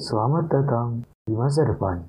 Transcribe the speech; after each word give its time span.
Selamat 0.00 0.48
datang 0.48 1.04
di 1.28 1.36
masa 1.36 1.60
depan. 1.60 2.08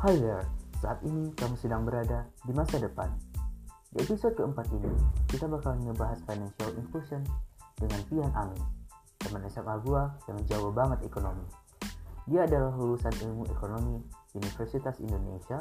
Hi 0.00 0.16
there, 0.16 0.48
saat 0.80 1.04
ini 1.04 1.36
kamu 1.36 1.52
sedang 1.60 1.84
berada 1.84 2.24
di 2.48 2.56
masa 2.56 2.80
depan. 2.80 3.12
Di 3.92 4.00
episode 4.00 4.32
keempat 4.32 4.72
ini, 4.72 4.88
kita 5.28 5.52
bakal 5.52 5.76
ngebahas 5.76 6.24
financial 6.24 6.72
inclusion 6.80 7.20
dengan 7.76 8.00
Pian 8.08 8.32
Amin, 8.32 8.64
teman 9.20 9.44
SMA 9.52 9.84
gua 9.84 10.16
yang 10.32 10.40
jauh 10.48 10.72
banget 10.72 11.04
ekonomi. 11.04 11.44
Dia 12.24 12.48
adalah 12.48 12.72
lulusan 12.72 13.12
ilmu 13.20 13.52
ekonomi 13.52 14.00
Universitas 14.32 14.96
Indonesia 15.04 15.60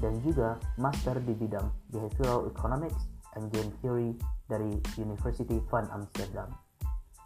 dan 0.00 0.20
juga 0.20 0.60
master 0.76 1.16
di 1.24 1.32
bidang 1.32 1.68
Behavioral 1.88 2.48
Economics 2.52 3.08
and 3.36 3.48
Game 3.52 3.72
Theory 3.80 4.12
dari 4.48 4.76
University 5.00 5.60
van 5.72 5.88
Amsterdam. 5.92 6.52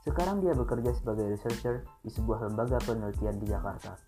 Sekarang 0.01 0.41
dia 0.41 0.57
bekerja 0.57 0.97
sebagai 0.97 1.29
researcher 1.29 1.85
di 2.01 2.09
sebuah 2.09 2.49
lembaga 2.49 2.81
penelitian 2.83 3.37
di 3.37 3.53
Jakarta. 3.53 3.99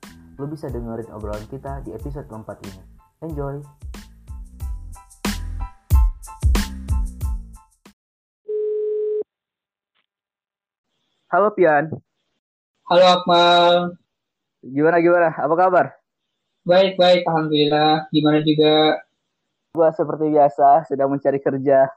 Lo 0.41 0.49
bisa 0.49 0.73
dengerin 0.73 1.13
obrolan 1.13 1.45
kita 1.53 1.85
di 1.85 1.93
episode 1.93 2.25
keempat 2.31 2.59
ini. 2.65 2.83
Enjoy! 3.23 3.61
Halo 11.33 11.49
Pian, 11.57 11.89
Halo 12.93 13.05
Akmal, 13.09 13.97
gimana 14.61 15.01
gimana? 15.01 15.33
Apa 15.33 15.55
kabar? 15.57 16.02
Baik 16.63 16.99
baik, 16.99 17.23
alhamdulillah. 17.27 18.07
Gimana 18.11 18.39
juga? 18.43 19.03
Gua 19.73 19.89
seperti 19.91 20.29
biasa 20.29 20.85
sedang 20.85 21.09
mencari 21.09 21.41
kerja. 21.41 21.89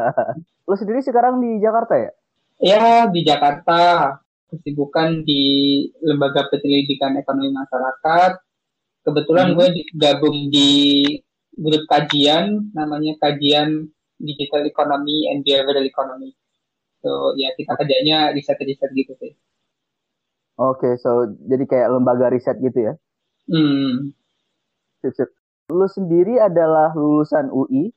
Lo 0.68 0.74
sendiri 0.76 1.00
sekarang 1.00 1.40
di 1.40 1.56
Jakarta 1.60 1.96
ya? 1.96 2.12
Ya 2.60 3.08
di 3.10 3.24
Jakarta, 3.26 4.14
kesibukan 4.52 5.26
di 5.26 5.42
Lembaga 6.04 6.46
Penyelidikan 6.52 7.16
Ekonomi 7.18 7.50
Masyarakat. 7.50 8.32
Kebetulan 9.04 9.52
Hmm. 9.52 9.56
gue 9.60 9.66
gabung 10.00 10.48
di 10.48 10.70
grup 11.52 11.84
kajian, 11.90 12.72
namanya 12.72 13.18
kajian 13.20 13.88
Digital 14.16 14.64
Economy 14.64 15.28
and 15.28 15.44
Behavioral 15.44 15.84
Economy. 15.84 16.32
So 17.04 17.36
ya 17.36 17.52
kita 17.52 17.76
kerjanya 17.76 18.32
riset-riset 18.32 18.90
gitu 18.96 19.12
sih. 19.20 19.36
Oke, 20.56 20.96
so 20.96 21.28
jadi 21.50 21.66
kayak 21.66 21.88
lembaga 21.92 22.30
riset 22.32 22.56
gitu 22.62 22.78
ya? 22.80 22.94
Hmm. 23.48 24.12
Sip, 25.04 25.12
sip. 25.16 25.30
Lu 25.72 25.88
sendiri 25.88 26.40
adalah 26.40 26.92
lulusan 26.92 27.48
UI, 27.52 27.92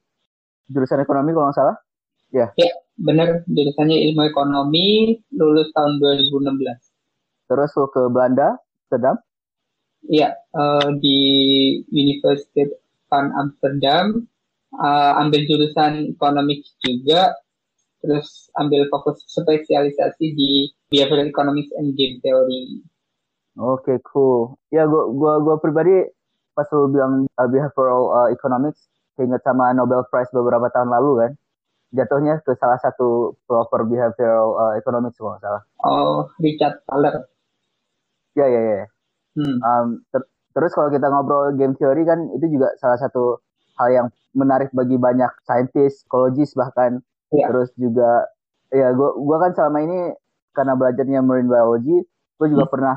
jurusan 0.71 1.03
ekonomi 1.03 1.31
kalau 1.35 1.51
nggak 1.51 1.59
salah? 1.59 1.77
Bener, 2.97 3.47
jurusannya 3.47 3.97
ilmu 4.11 4.21
ekonomi, 4.27 5.19
lulus 5.35 5.71
tahun 5.71 5.99
2016. 6.01 7.47
Terus 7.47 7.71
lu 7.79 7.87
ke 7.91 8.01
Belanda, 8.11 8.59
Amsterdam? 8.87 9.15
Iya, 10.07 10.29
eh, 10.35 10.89
di 10.99 11.19
University 11.91 12.67
van 13.07 13.31
Amsterdam, 13.35 14.27
eh, 14.75 15.13
ambil 15.19 15.41
jurusan 15.47 16.15
economics 16.15 16.75
juga, 16.83 17.35
terus 18.03 18.51
ambil 18.59 18.87
fokus 18.91 19.23
spesialisasi 19.27 20.25
di 20.35 20.71
behavioral 20.91 21.27
economics 21.27 21.71
and 21.75 21.95
game 21.95 22.19
theory. 22.23 22.83
Oke, 23.57 23.97
cool. 24.13 24.53
Ya, 24.69 24.85
gua 24.85 25.09
gua 25.09 25.41
gua 25.41 25.55
pribadi 25.57 26.05
pas 26.53 26.69
lu 26.73 26.93
bilang 26.93 27.25
uh, 27.25 27.47
behavioral 27.49 28.01
uh, 28.13 28.27
economics, 28.29 28.85
keinget 29.17 29.41
sama 29.41 29.73
Nobel 29.73 30.05
Prize 30.13 30.29
beberapa 30.29 30.69
tahun 30.69 30.93
lalu 30.93 31.11
kan. 31.25 31.31
Jatuhnya 31.97 32.37
ke 32.45 32.53
salah 32.61 32.77
satu 32.77 33.33
pelopor 33.49 33.89
behavioral 33.89 34.53
uh, 34.61 34.73
economics 34.77 35.17
kalau 35.17 35.33
nggak 35.33 35.43
salah. 35.45 35.61
Oh, 35.81 36.29
Richard 36.37 36.85
Thaler. 36.85 37.25
Ya, 38.37 38.45
ya, 38.45 38.61
ya. 38.61 38.85
Hmm. 39.33 39.57
Um, 39.57 39.87
ter- 40.13 40.29
terus 40.53 40.77
kalau 40.77 40.93
kita 40.93 41.09
ngobrol 41.09 41.53
game 41.57 41.73
theory 41.77 42.05
kan 42.05 42.29
itu 42.37 42.59
juga 42.59 42.77
salah 42.77 43.01
satu 43.01 43.41
hal 43.81 43.89
yang 43.89 44.07
menarik 44.37 44.69
bagi 44.69 45.01
banyak 45.01 45.29
saintis, 45.47 46.05
psikologis 46.05 46.53
bahkan. 46.53 47.01
Iya. 47.33 47.49
Terus 47.49 47.69
juga 47.73 48.29
ya 48.69 48.93
gua 48.93 49.17
gua 49.17 49.37
kan 49.47 49.51
selama 49.57 49.81
ini 49.81 50.13
karena 50.53 50.77
belajarnya 50.77 51.19
marine 51.25 51.49
biology, 51.49 51.97
gua 52.37 52.47
juga 52.51 52.65
pernah 52.67 52.95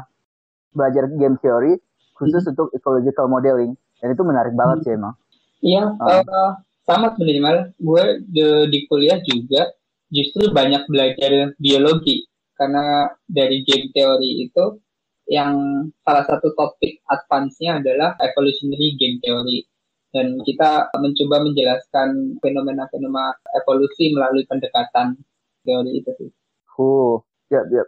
belajar 0.75 1.11
game 1.11 1.37
theory 1.41 1.79
khusus 2.15 2.45
untuk 2.47 2.69
ecological 2.77 3.27
modeling 3.27 3.75
dan 4.01 4.09
itu 4.13 4.23
menarik 4.25 4.53
banget 4.57 4.87
sih 4.87 4.93
emang. 4.97 5.15
Iya, 5.61 5.93
Ah. 6.01 6.21
eh, 6.25 6.53
sama 6.89 7.13
sebenarnya 7.15 7.43
Mal. 7.45 7.59
Gue 7.77 8.03
di, 8.29 8.45
di 8.73 8.79
kuliah 8.89 9.21
juga 9.21 9.69
justru 10.11 10.51
banyak 10.51 10.89
belajar 10.91 11.55
biologi 11.61 12.27
karena 12.59 13.09
dari 13.25 13.63
game 13.65 13.89
theory 13.95 14.49
itu 14.49 14.81
yang 15.31 15.87
salah 16.03 16.27
satu 16.27 16.51
topik 16.59 17.01
advance-nya 17.07 17.79
adalah 17.79 18.19
evolutionary 18.19 18.99
game 18.99 19.23
theory 19.23 19.63
dan 20.11 20.43
kita 20.43 20.91
mencoba 20.99 21.47
menjelaskan 21.47 22.35
fenomena-fenomena 22.43 23.31
evolusi 23.63 24.11
melalui 24.11 24.43
pendekatan 24.51 25.15
teori 25.63 26.03
itu 26.03 26.11
sih. 26.19 26.31
Cool. 26.67 27.23
Ya, 27.47 27.63
ya. 27.71 27.87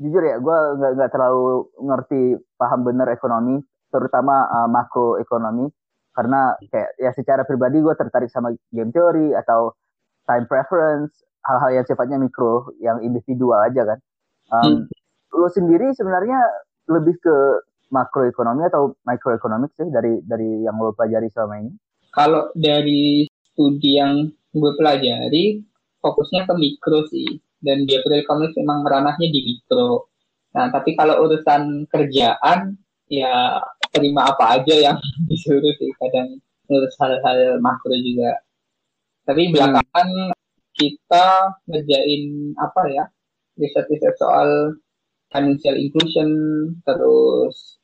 Jujur 0.00 0.24
ya, 0.24 0.40
gua 0.40 0.80
nggak 0.80 0.92
nggak 0.96 1.10
terlalu 1.12 1.68
ngerti 1.76 2.20
paham 2.56 2.80
bener 2.88 3.12
ekonomi, 3.12 3.60
terutama 3.92 4.48
uh, 4.48 4.68
makroekonomi. 4.72 5.68
Karena 6.10 6.56
kayak 6.58 6.90
ya 6.98 7.14
secara 7.14 7.46
pribadi 7.46 7.78
gue 7.78 7.94
tertarik 7.94 8.32
sama 8.32 8.50
game 8.74 8.90
theory 8.90 9.30
atau 9.30 9.78
time 10.26 10.44
preference 10.50 11.22
hal-hal 11.46 11.70
yang 11.80 11.86
sifatnya 11.86 12.18
mikro 12.18 12.74
yang 12.82 12.98
individual 13.00 13.62
aja 13.62 13.94
kan. 13.94 13.98
Um, 14.50 14.90
lo 15.30 15.46
sendiri 15.46 15.94
sebenarnya 15.94 16.42
lebih 16.90 17.14
ke 17.22 17.36
makroekonomi 17.94 18.66
atau 18.66 18.98
microeconomic 19.06 19.70
sih 19.78 19.86
dari 19.90 20.18
dari 20.26 20.66
yang 20.66 20.78
lo 20.78 20.90
pelajari 20.94 21.30
selama 21.30 21.62
ini? 21.62 21.72
Kalau 22.10 22.50
dari 22.58 23.30
studi 23.54 23.98
yang 23.98 24.26
gue 24.50 24.72
pelajari, 24.74 25.62
fokusnya 26.02 26.50
ke 26.50 26.54
mikro 26.58 27.06
sih. 27.06 27.38
Dan 27.60 27.84
behavioral 27.84 28.24
economics 28.24 28.56
memang 28.56 28.84
ranahnya 28.88 29.28
di 29.28 29.40
mikro. 29.44 30.08
Nah, 30.56 30.72
tapi 30.72 30.96
kalau 30.96 31.28
urusan 31.28 31.86
kerjaan, 31.86 32.74
ya 33.06 33.60
terima 33.92 34.32
apa 34.32 34.60
aja 34.60 34.74
yang 34.74 34.98
disuruh 35.28 35.74
sih. 35.76 35.92
Kadang 36.00 36.40
ngurus 36.66 36.94
hal-hal 36.98 37.60
makro 37.60 37.94
juga. 38.00 38.40
Tapi 39.28 39.52
belakangan 39.52 40.32
kita 40.74 41.26
ngerjain 41.68 42.56
apa 42.56 42.82
ya, 42.88 43.04
riset-riset 43.60 44.16
soal 44.16 44.74
financial 45.30 45.76
inclusion, 45.76 46.30
terus 46.82 47.78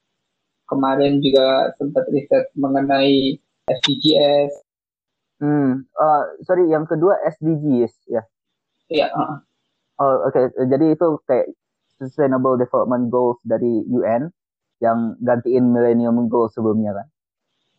kemarin 0.66 1.22
juga 1.22 1.70
sempat 1.78 2.08
riset 2.10 2.50
mengenai 2.58 3.38
SDGs. 3.70 4.66
hmm 5.36 5.84
uh, 6.00 6.22
sorry 6.48 6.64
yang 6.72 6.88
kedua 6.88 7.12
SDGs 7.28 8.08
ya 8.08 8.24
Ya, 8.86 9.10
uh, 9.10 9.42
oh 10.00 10.28
oke 10.28 10.40
jadi 10.68 10.86
itu 10.92 11.06
kayak 11.28 11.52
Sustainable 11.96 12.60
Development 12.60 13.08
Goals 13.08 13.40
dari 13.40 13.84
UN 13.88 14.28
yang 14.84 15.16
gantiin 15.24 15.72
Millennium 15.72 16.28
Goals 16.28 16.52
sebelumnya 16.52 16.92
kan 16.92 17.08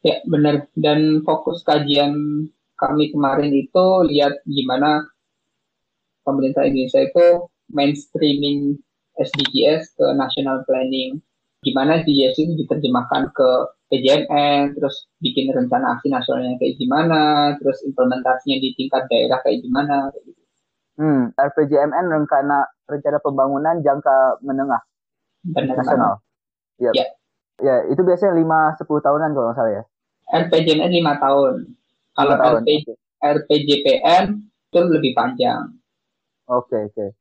ya 0.07 0.17
benar. 0.27 0.69
Dan 0.77 1.25
fokus 1.27 1.65
kajian 1.67 2.13
kami 2.77 3.09
kemarin 3.11 3.51
itu 3.51 3.85
lihat 4.07 4.39
gimana 4.45 5.03
pemerintah 6.21 6.67
Indonesia 6.67 7.01
itu 7.03 7.49
mainstreaming 7.73 8.77
SDGs 9.17 9.97
ke 9.97 10.05
national 10.13 10.61
planning. 10.69 11.19
Gimana 11.65 12.05
SDGs 12.05 12.37
itu 12.37 12.53
diterjemahkan 12.63 13.33
ke 13.33 13.49
PJMN, 13.87 14.77
terus 14.77 15.07
bikin 15.23 15.49
rencana 15.49 15.97
aksi 15.97 16.11
nasionalnya 16.11 16.59
kayak 16.59 16.75
gimana, 16.75 17.55
terus 17.57 17.81
implementasinya 17.87 18.57
di 18.61 18.69
tingkat 18.77 19.07
daerah 19.09 19.39
kayak 19.41 19.63
gimana. 19.63 20.11
gitu. 20.13 20.36
Hmm, 20.97 21.29
RPJMN 21.37 22.05
rencana 22.09 22.65
rencana 22.89 23.17
pembangunan 23.21 23.75
jangka 23.85 24.41
menengah 24.41 24.81
Benar 25.45 25.77
nasional. 25.77 26.13
Yap. 26.81 26.93
Ya. 26.97 27.05
Ya, 27.57 27.75
itu 27.89 28.01
biasanya 28.05 28.37
5 28.37 28.81
10 28.81 29.01
tahunan 29.01 29.29
kalau 29.33 29.45
nggak 29.49 29.57
salah 29.57 29.73
ya. 29.81 29.83
RPJMN 30.27 30.91
lima 30.91 31.17
tahun. 31.17 31.73
Kalau 32.13 32.33
Lima 32.35 32.43
tahun. 32.43 32.61
RP, 32.67 32.69
RPJPN 33.17 34.25
itu 34.45 34.79
lebih 34.93 35.11
panjang. 35.17 35.73
Oke, 36.45 36.91
oke. 36.91 37.15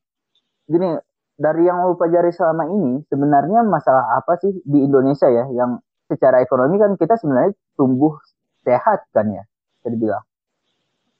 Gini, 0.66 0.98
dari 1.38 1.62
yang 1.64 1.84
lo 1.86 1.94
pelajari 1.94 2.34
selama 2.34 2.66
ini, 2.68 3.04
sebenarnya 3.06 3.62
masalah 3.64 4.18
apa 4.18 4.36
sih 4.42 4.50
di 4.66 4.82
Indonesia 4.82 5.30
ya 5.30 5.46
yang 5.54 5.78
secara 6.10 6.42
ekonomi 6.42 6.76
kan 6.76 6.98
kita 6.98 7.16
sebenarnya 7.16 7.54
tumbuh 7.78 8.18
sehat 8.66 9.06
kan 9.14 9.30
ya, 9.30 9.44
bisa 9.80 9.88
dibilang. 9.94 10.24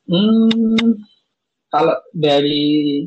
Hmm, 0.06 1.02
kalau 1.76 1.96
dari 2.16 3.04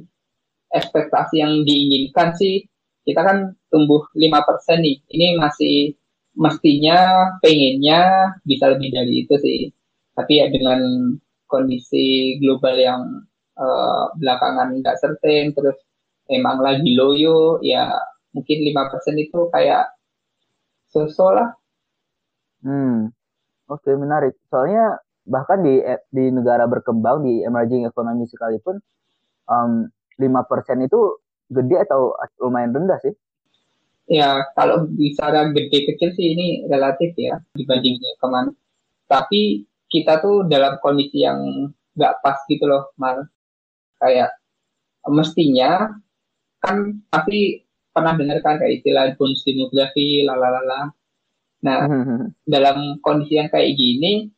ekspektasi 0.69 1.42
yang 1.42 1.66
diinginkan 1.66 2.38
sih, 2.38 2.62
kita 3.01 3.25
kan 3.25 3.57
tumbuh 3.74 4.06
5% 4.13 4.86
nih. 4.86 5.01
Ini 5.10 5.27
masih 5.42 5.98
mestinya 6.38 7.30
pengennya 7.42 8.31
bisa 8.45 8.69
lebih 8.77 8.94
dari 8.94 9.25
itu 9.25 9.33
sih. 9.42 9.74
Tapi 10.13 10.38
ya 10.38 10.54
dengan 10.54 10.80
kondisi 11.50 12.38
global 12.38 12.77
yang 12.77 13.01
uh, 13.57 14.13
belakangan 14.21 14.77
nggak 14.77 15.00
certain 15.01 15.50
terus 15.57 15.75
emang 16.30 16.62
lagi 16.62 16.94
loyo 16.94 17.57
ya 17.65 17.89
mungkin 18.38 18.57
lima 18.62 18.94
persen 18.94 19.18
itu 19.18 19.50
kayak 19.50 19.89
sosok. 20.94 21.57
Hmm, 22.62 23.10
oke 23.65 23.81
okay, 23.81 23.95
menarik. 23.98 24.38
Soalnya 24.54 25.01
bahkan 25.29 25.61
di 25.61 25.79
di 26.09 26.33
negara 26.33 26.65
berkembang 26.65 27.21
di 27.21 27.45
emerging 27.45 27.85
economy 27.85 28.25
sekalipun 28.25 28.81
lima 30.17 30.41
um, 30.41 30.47
persen 30.49 30.81
itu 30.81 31.21
gede 31.49 31.85
atau 31.85 32.17
lumayan 32.41 32.73
rendah 32.73 32.97
sih? 33.01 33.13
Ya 34.09 34.41
kalau 34.57 34.89
bicara 34.89 35.53
gede 35.53 35.93
kecil 35.93 36.09
sih 36.17 36.33
ini 36.33 36.65
relatif 36.65 37.13
ya 37.13 37.37
dibandingnya 37.53 38.17
ke 38.17 38.27
mana. 38.27 38.51
Tapi 39.05 39.65
kita 39.89 40.21
tuh 40.21 40.45
dalam 40.49 40.81
kondisi 40.81 41.21
yang 41.25 41.69
nggak 41.93 42.21
pas 42.25 42.37
gitu 42.49 42.65
loh, 42.65 42.89
mal. 42.97 43.25
Kayak 44.01 44.33
mestinya 45.09 45.93
kan 46.61 47.05
pasti 47.09 47.65
pernah 47.93 48.13
dengar 48.17 48.41
kan 48.41 48.57
kayak 48.57 48.81
istilah 48.81 49.13
bonus 49.17 49.45
demografi 49.45 50.25
lalalala. 50.25 50.93
Nah, 51.59 51.79
dalam 52.47 53.01
kondisi 53.03 53.35
yang 53.35 53.51
kayak 53.51 53.75
gini 53.75 54.31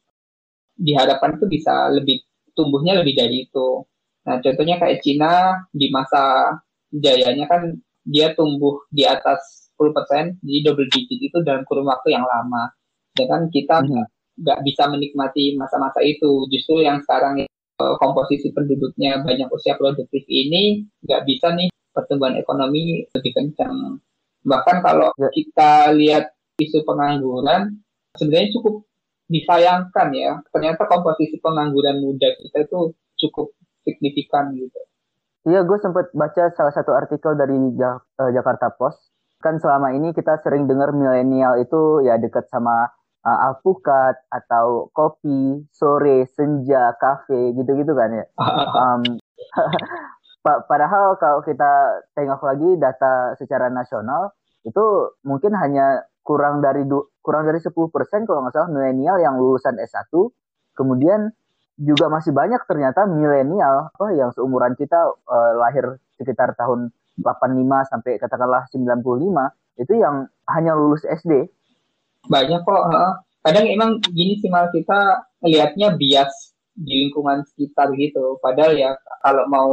diharapkan 0.77 1.37
itu 1.37 1.45
bisa 1.47 1.91
lebih 1.91 2.23
tumbuhnya 2.55 2.99
lebih 2.99 3.15
dari 3.15 3.47
itu. 3.47 3.83
Nah, 4.27 4.37
contohnya 4.37 4.77
kayak 4.77 5.01
Cina 5.01 5.65
di 5.73 5.89
masa 5.89 6.55
jayanya 6.93 7.49
kan 7.49 7.73
dia 8.05 8.33
tumbuh 8.37 8.85
di 8.91 9.07
atas 9.07 9.71
10%, 9.77 10.37
jadi 10.45 10.59
double 10.69 10.89
digit 10.93 11.19
itu 11.19 11.37
dalam 11.41 11.65
kurun 11.65 11.89
waktu 11.89 12.13
yang 12.13 12.25
lama. 12.25 12.69
Dan 13.17 13.25
kan 13.25 13.41
kita 13.49 13.81
nggak 14.37 14.59
hmm. 14.61 14.65
bisa 14.67 14.83
menikmati 14.91 15.57
masa-masa 15.57 16.05
itu. 16.05 16.45
Justru 16.53 16.85
yang 16.85 17.01
sekarang 17.01 17.41
eh, 17.45 17.95
komposisi 17.97 18.53
penduduknya 18.53 19.25
banyak 19.25 19.49
usia 19.49 19.73
produktif 19.73 20.21
ini 20.29 20.85
nggak 21.01 21.25
bisa 21.25 21.57
nih 21.57 21.73
pertumbuhan 21.91 22.37
ekonomi 22.37 23.09
lebih 23.09 23.31
kencang. 23.33 23.97
Bahkan 24.45 24.77
kalau 24.85 25.09
ya. 25.17 25.29
kita 25.33 25.71
lihat 25.97 26.33
isu 26.61 26.85
pengangguran, 26.85 27.81
sebenarnya 28.15 28.53
cukup 28.53 28.85
disayangkan 29.31 30.11
ya. 30.11 30.43
Ternyata 30.51 30.83
komposisi 30.91 31.39
pengangguran 31.39 32.03
muda 32.03 32.27
kita 32.35 32.67
itu 32.67 32.91
cukup 33.27 33.55
signifikan 33.87 34.51
gitu. 34.59 34.79
Iya, 35.47 35.65
gue 35.65 35.77
sempat 35.81 36.13
baca 36.13 36.53
salah 36.53 36.73
satu 36.75 36.93
artikel 36.93 37.33
dari 37.33 37.57
eh, 37.57 38.31
Jakarta 38.35 38.69
Post. 38.75 39.09
Kan 39.41 39.57
selama 39.57 39.89
ini 39.95 40.13
kita 40.13 40.37
sering 40.45 40.69
dengar 40.69 40.93
milenial 40.93 41.57
itu 41.57 42.05
ya 42.05 42.21
dekat 42.21 42.45
sama 42.53 42.93
uh, 43.25 43.39
alpukat 43.49 44.21
atau 44.29 44.89
kopi, 44.93 45.65
sore, 45.73 46.29
senja, 46.29 46.93
kafe 47.01 47.53
gitu-gitu 47.57 47.93
kan 47.97 48.09
ya. 48.13 48.25
um, 48.85 49.01
Padahal 50.69 51.21
kalau 51.21 51.45
kita 51.45 52.01
tengok 52.17 52.41
lagi 52.41 52.69
data 52.81 53.37
secara 53.37 53.69
nasional 53.69 54.33
itu 54.65 55.13
mungkin 55.21 55.53
hanya 55.53 56.05
kurang 56.21 56.61
dari 56.61 56.85
kurang 57.21 57.49
dari 57.49 57.57
10% 57.57 57.73
kalau 58.25 58.39
nggak 58.45 58.53
salah 58.53 58.69
milenial 58.69 59.17
yang 59.17 59.37
lulusan 59.37 59.77
S1 59.81 60.09
kemudian 60.77 61.33
juga 61.81 62.13
masih 62.13 62.29
banyak 62.29 62.61
ternyata 62.69 63.09
milenial 63.09 63.89
apa 63.89 64.13
yang 64.13 64.29
seumuran 64.37 64.77
kita 64.77 65.17
uh, 65.25 65.53
lahir 65.57 65.97
sekitar 66.21 66.53
tahun 66.53 66.93
85 67.17 67.91
sampai 67.91 68.11
katakanlah 68.21 68.69
95 68.69 69.01
itu 69.81 69.93
yang 69.97 70.29
hanya 70.51 70.77
lulus 70.77 71.01
SD. 71.07 71.49
Banyak 72.29 72.61
kok. 72.61 72.83
Kadang 73.41 73.65
emang 73.65 73.97
gini 74.13 74.37
sih 74.37 74.53
mal 74.53 74.69
kita 74.69 75.25
lihatnya 75.41 75.97
bias 75.97 76.53
di 76.77 77.09
lingkungan 77.09 77.41
sekitar 77.49 77.89
gitu. 77.97 78.37
Padahal 78.37 78.77
ya 78.77 78.93
kalau 79.25 79.49
mau 79.49 79.71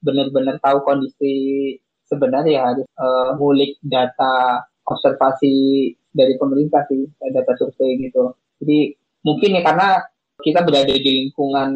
benar-benar 0.00 0.56
tahu 0.64 0.80
kondisi 0.80 1.76
sebenarnya 2.08 2.72
harus 2.72 2.88
uh, 2.96 3.36
ngulik 3.36 3.76
data 3.84 4.64
observasi 4.90 5.54
dari 6.10 6.34
pemerintah 6.34 6.82
sih 6.90 7.06
data 7.30 7.54
survei 7.54 7.96
gitu. 8.02 8.34
Jadi 8.58 8.98
mungkin 9.22 9.56
ya 9.56 9.62
karena 9.62 9.88
kita 10.42 10.66
berada 10.66 10.90
di 10.90 11.10
lingkungan 11.24 11.70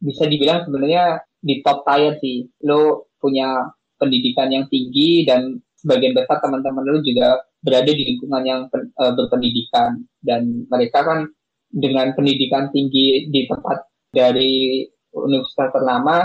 bisa 0.00 0.24
dibilang 0.24 0.64
sebenarnya 0.64 1.20
di 1.44 1.60
top 1.60 1.84
tier 1.84 2.16
sih. 2.18 2.48
Lo 2.64 3.12
punya 3.20 3.68
pendidikan 4.00 4.48
yang 4.48 4.64
tinggi 4.72 5.26
dan 5.28 5.58
sebagian 5.78 6.14
besar 6.16 6.40
teman-teman 6.40 6.86
lo 6.86 6.98
juga 7.04 7.42
berada 7.62 7.90
di 7.90 8.02
lingkungan 8.14 8.42
yang 8.46 8.60
uh, 8.72 9.12
berpendidikan. 9.12 10.00
Dan 10.22 10.64
mereka 10.72 11.04
kan 11.04 11.28
dengan 11.68 12.16
pendidikan 12.16 12.72
tinggi 12.72 13.28
di 13.28 13.44
tempat 13.44 13.84
dari 14.08 14.88
universitas 15.12 15.68
ternama 15.68 16.24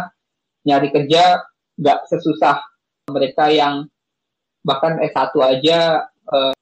nyari 0.63 0.87
kerja 0.95 1.43
nggak 1.75 1.99
sesusah 2.07 2.63
mereka 3.11 3.51
yang 3.51 3.83
bahkan 4.63 4.95
S1 5.03 5.35
aja 5.43 6.07
eh, 6.31 6.53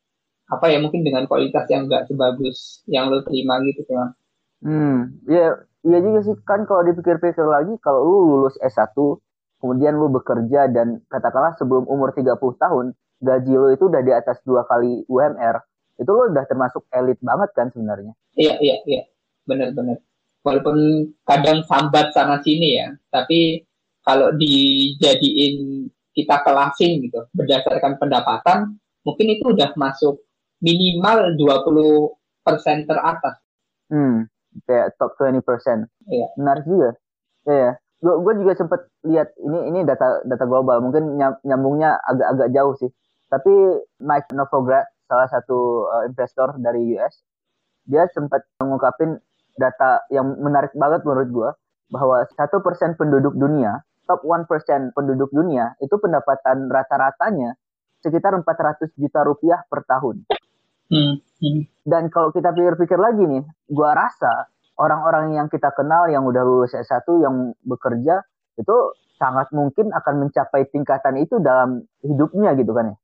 apa 0.51 0.65
ya 0.67 0.77
mungkin 0.83 1.05
dengan 1.05 1.29
kualitas 1.29 1.67
yang 1.71 1.87
nggak 1.87 2.09
sebagus 2.11 2.83
yang 2.89 3.07
lo 3.07 3.23
terima 3.23 3.61
gitu 3.63 3.85
kan. 3.87 4.15
Hmm, 4.61 5.21
iya 5.25 5.61
iya 5.81 5.97
juga 6.01 6.19
sih 6.21 6.35
kan 6.45 6.65
kalau 6.69 6.85
dipikir-pikir 6.85 7.45
lagi 7.45 7.73
kalau 7.81 8.05
lu 8.05 8.17
lulus 8.29 8.55
S1 8.61 8.93
kemudian 9.57 9.97
lu 9.97 10.09
bekerja 10.13 10.69
dan 10.69 11.01
katakanlah 11.09 11.57
sebelum 11.57 11.89
umur 11.89 12.13
30 12.13 12.37
tahun 12.61 12.85
gaji 13.21 13.53
lo 13.57 13.69
itu 13.73 13.89
udah 13.89 14.01
di 14.05 14.13
atas 14.13 14.41
dua 14.45 14.65
kali 14.69 15.05
UMR 15.09 15.57
itu 15.97 16.09
lo 16.09 16.29
udah 16.29 16.45
termasuk 16.45 16.85
elit 16.93 17.17
banget 17.21 17.49
kan 17.57 17.69
sebenarnya. 17.73 18.13
Iya 18.37 18.57
iya 18.61 18.75
iya 18.85 19.01
benar-benar 19.45 19.97
walaupun 20.45 21.09
kadang 21.25 21.61
sambat 21.65 22.13
sana 22.13 22.41
sini 22.41 22.81
ya 22.81 22.87
tapi 23.13 23.65
kalau 24.01 24.33
dijadiin 24.33 25.87
kita 26.11 26.41
kelasin 26.41 27.01
gitu 27.05 27.29
berdasarkan 27.31 27.95
pendapatan 28.01 28.81
mungkin 29.05 29.27
itu 29.33 29.53
udah 29.53 29.73
masuk 29.77 30.21
minimal 30.61 31.33
20 31.37 32.45
persen 32.45 32.85
teratas. 32.85 33.37
Hmm, 33.91 34.29
kayak 34.65 34.95
top 34.97 35.17
20 35.19 35.41
persen. 35.41 35.89
Iya. 36.07 36.27
Menarik 36.37 36.65
juga. 36.65 36.89
Iya. 37.49 37.71
Gue 38.01 38.15
gue 38.25 38.33
juga 38.41 38.53
sempat 38.57 38.81
lihat 39.05 39.29
ini 39.37 39.59
ini 39.73 39.79
data 39.85 40.25
data 40.25 40.45
global 40.49 40.81
mungkin 40.81 41.21
nyambungnya 41.45 42.01
agak-agak 42.05 42.49
jauh 42.53 42.73
sih. 42.77 42.89
Tapi 43.29 43.53
Mike 44.01 44.33
Novogratz 44.33 44.89
salah 45.11 45.27
satu 45.27 45.91
uh, 45.91 46.03
investor 46.07 46.55
dari 46.63 46.95
US 46.95 47.19
dia 47.83 48.07
sempat 48.15 48.47
mengungkapin 48.63 49.19
data 49.59 50.07
yang 50.07 50.39
menarik 50.39 50.71
banget 50.71 51.03
menurut 51.03 51.29
gue 51.29 51.49
bahwa 51.91 52.23
satu 52.39 52.63
persen 52.63 52.95
penduduk 52.95 53.35
dunia 53.35 53.83
top 54.07 54.23
1% 54.23 54.47
penduduk 54.95 55.27
dunia 55.35 55.75
itu 55.83 55.91
pendapatan 55.99 56.71
rata-ratanya 56.71 57.59
sekitar 58.01 58.33
400 58.35 58.91
juta 58.97 59.21
rupiah 59.23 59.61
per 59.69 59.85
tahun. 59.85 60.25
Hmm, 60.91 61.23
hmm. 61.39 61.61
Dan 61.87 62.11
kalau 62.11 62.35
kita 62.35 62.51
pikir-pikir 62.51 62.99
lagi 62.99 63.23
nih, 63.23 63.43
gua 63.71 63.95
rasa 63.95 64.51
orang-orang 64.75 65.37
yang 65.37 65.47
kita 65.47 65.71
kenal 65.71 66.09
yang 66.09 66.25
udah 66.25 66.43
lulus 66.43 66.73
S1 66.75 67.05
yang 67.21 67.53
bekerja 67.63 68.25
itu 68.59 68.75
sangat 69.21 69.53
mungkin 69.53 69.93
akan 69.93 70.27
mencapai 70.27 70.65
tingkatan 70.73 71.21
itu 71.21 71.37
dalam 71.37 71.85
hidupnya 72.01 72.57
gitu 72.57 72.73
kan 72.73 72.91
ya. 72.91 72.97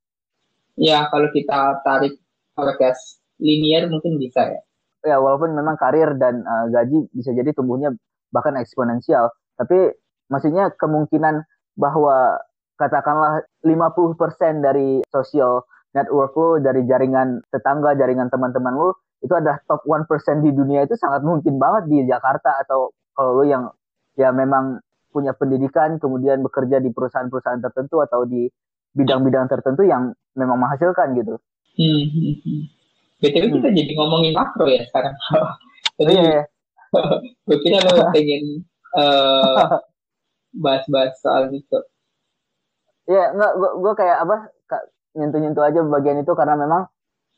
Ya, 0.78 1.00
kalau 1.10 1.30
kita 1.34 1.82
tarik 1.82 2.18
forecast 2.54 3.22
linear 3.38 3.90
mungkin 3.90 4.18
bisa 4.18 4.46
ya. 4.50 4.62
Ya, 5.06 5.18
walaupun 5.22 5.54
memang 5.54 5.78
karir 5.78 6.18
dan 6.18 6.42
uh, 6.42 6.68
gaji 6.74 7.06
bisa 7.14 7.34
jadi 7.34 7.54
tumbuhnya 7.54 7.94
bahkan 8.34 8.58
eksponensial, 8.58 9.30
tapi 9.56 9.94
maksudnya 10.28 10.74
kemungkinan 10.76 11.46
bahwa 11.78 12.42
katakanlah 12.78 13.44
50% 13.66 14.62
dari 14.62 15.02
social 15.10 15.66
network 15.98 16.34
lo 16.38 16.50
dari 16.62 16.86
jaringan 16.86 17.42
tetangga, 17.50 17.98
jaringan 17.98 18.30
teman-teman 18.30 18.74
lo 18.78 18.90
itu 19.26 19.34
adalah 19.34 19.58
top 19.66 19.82
1% 19.84 20.46
di 20.46 20.54
dunia 20.54 20.86
itu 20.86 20.94
sangat 20.94 21.26
mungkin 21.26 21.58
banget 21.58 21.90
di 21.90 22.06
Jakarta 22.06 22.62
atau 22.62 22.94
kalau 23.18 23.42
lo 23.42 23.44
yang 23.50 23.66
ya 24.14 24.30
memang 24.30 24.78
punya 25.10 25.34
pendidikan 25.34 25.98
kemudian 25.98 26.46
bekerja 26.46 26.78
di 26.78 26.94
perusahaan-perusahaan 26.94 27.62
tertentu 27.66 28.06
atau 28.06 28.30
di 28.30 28.46
bidang-bidang 28.94 29.50
tertentu 29.50 29.82
yang 29.86 30.14
memang 30.38 30.62
menghasilkan 30.62 31.18
gitu. 31.18 31.42
Hmm. 31.78 32.06
hmm, 32.14 32.36
hmm. 32.46 32.62
BTW 33.18 33.46
hmm. 33.50 33.56
kita 33.62 33.70
jadi 33.74 33.92
ngomongin 33.98 34.34
makro 34.38 34.70
ya 34.70 34.86
sekarang. 34.86 35.16
Jadi, 35.98 36.14
oh, 36.14 36.22
iya, 36.22 36.30
iya. 36.30 36.44
gue 37.42 37.58
kira 37.66 37.82
lo 37.82 38.14
pengen 38.14 38.62
uh, 38.94 39.82
bahas-bahas 40.64 41.18
soal 41.18 41.50
itu. 41.50 41.80
Ya 43.08 43.32
nggak, 43.32 43.52
gua, 43.56 43.72
gua 43.80 43.94
kayak 43.96 44.18
apa 44.24 44.36
nyentuh-nyentuh 45.18 45.64
aja 45.66 45.80
bagian 45.82 46.22
itu 46.22 46.32
karena 46.38 46.54
memang 46.60 46.86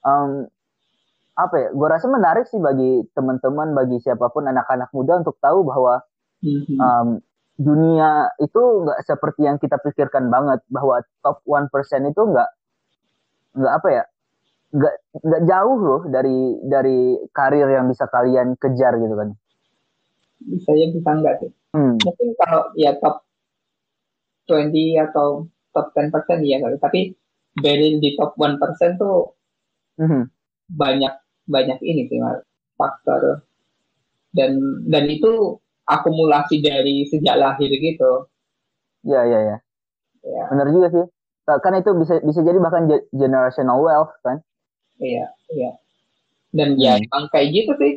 um, 0.03 0.49
apa 1.39 1.55
ya? 1.55 1.67
Gue 1.71 1.87
rasa 1.87 2.11
menarik 2.11 2.51
sih 2.51 2.59
bagi 2.59 3.07
teman-teman, 3.15 3.71
bagi 3.71 4.03
siapa 4.03 4.27
pun 4.27 4.43
anak-anak 4.49 4.91
muda 4.91 5.23
untuk 5.23 5.39
tahu 5.39 5.63
bahwa 5.63 6.03
mm-hmm. 6.43 6.77
um, 6.81 7.07
dunia 7.55 8.27
itu 8.43 8.59
nggak 8.59 8.99
seperti 9.07 9.47
yang 9.47 9.55
kita 9.55 9.79
pikirkan 9.79 10.27
banget 10.27 10.59
bahwa 10.67 10.99
top 11.23 11.39
one 11.47 11.67
percent 11.71 12.07
itu 12.07 12.19
nggak 12.23 12.49
nggak 13.55 13.73
apa 13.75 13.87
ya 13.91 14.03
nggak 14.69 14.95
nggak 15.27 15.41
jauh 15.43 15.79
loh 15.81 16.01
dari 16.07 16.55
dari 16.63 17.19
karir 17.35 17.67
yang 17.67 17.91
bisa 17.91 18.07
kalian 18.07 18.55
kejar 18.55 18.95
gitu 18.95 19.11
kan 19.11 19.35
bisa 20.39 20.71
ya 20.71 20.87
bisa 20.95 21.09
enggak 21.11 21.35
sih. 21.43 21.51
Hmm. 21.75 21.99
Mungkin 21.99 22.27
kalau 22.39 22.63
ya 22.79 22.95
top 22.97 23.27
20 24.47 25.03
atau 25.03 25.45
top 25.75 25.93
10 25.95 26.13
persen 26.13 26.39
ya 26.45 26.61
tapi 26.79 27.13
barely 27.57 27.99
di 28.01 28.15
top 28.15 28.37
1 28.37 28.61
persen 28.61 28.95
tuh 28.97 29.35
hmm. 29.97 30.23
banyak 30.69 31.13
banyak 31.49 31.79
ini 31.81 32.05
sih 32.09 32.21
faktor 32.77 33.43
dan 34.33 34.61
dan 34.85 35.09
itu 35.09 35.57
akumulasi 35.89 36.61
dari 36.61 37.09
sejak 37.09 37.35
lahir 37.35 37.69
gitu. 37.73 38.29
Ya 39.01 39.25
ya 39.25 39.39
ya. 39.41 39.57
ya. 40.21 40.43
Benar 40.53 40.69
juga 40.69 40.87
sih. 40.93 41.05
Kan 41.49 41.73
itu 41.81 41.91
bisa 41.97 42.21
bisa 42.21 42.45
jadi 42.45 42.61
bahkan 42.61 42.85
generational 43.09 43.81
wealth 43.81 44.13
kan. 44.21 44.37
Iya 45.01 45.33
iya. 45.49 45.71
Dan 46.53 46.77
ya 46.77 46.97
hmm. 46.97 47.01
ya 47.01 47.07
emang 47.09 47.25
kayak 47.33 47.49
gitu 47.49 47.71
sih. 47.81 47.93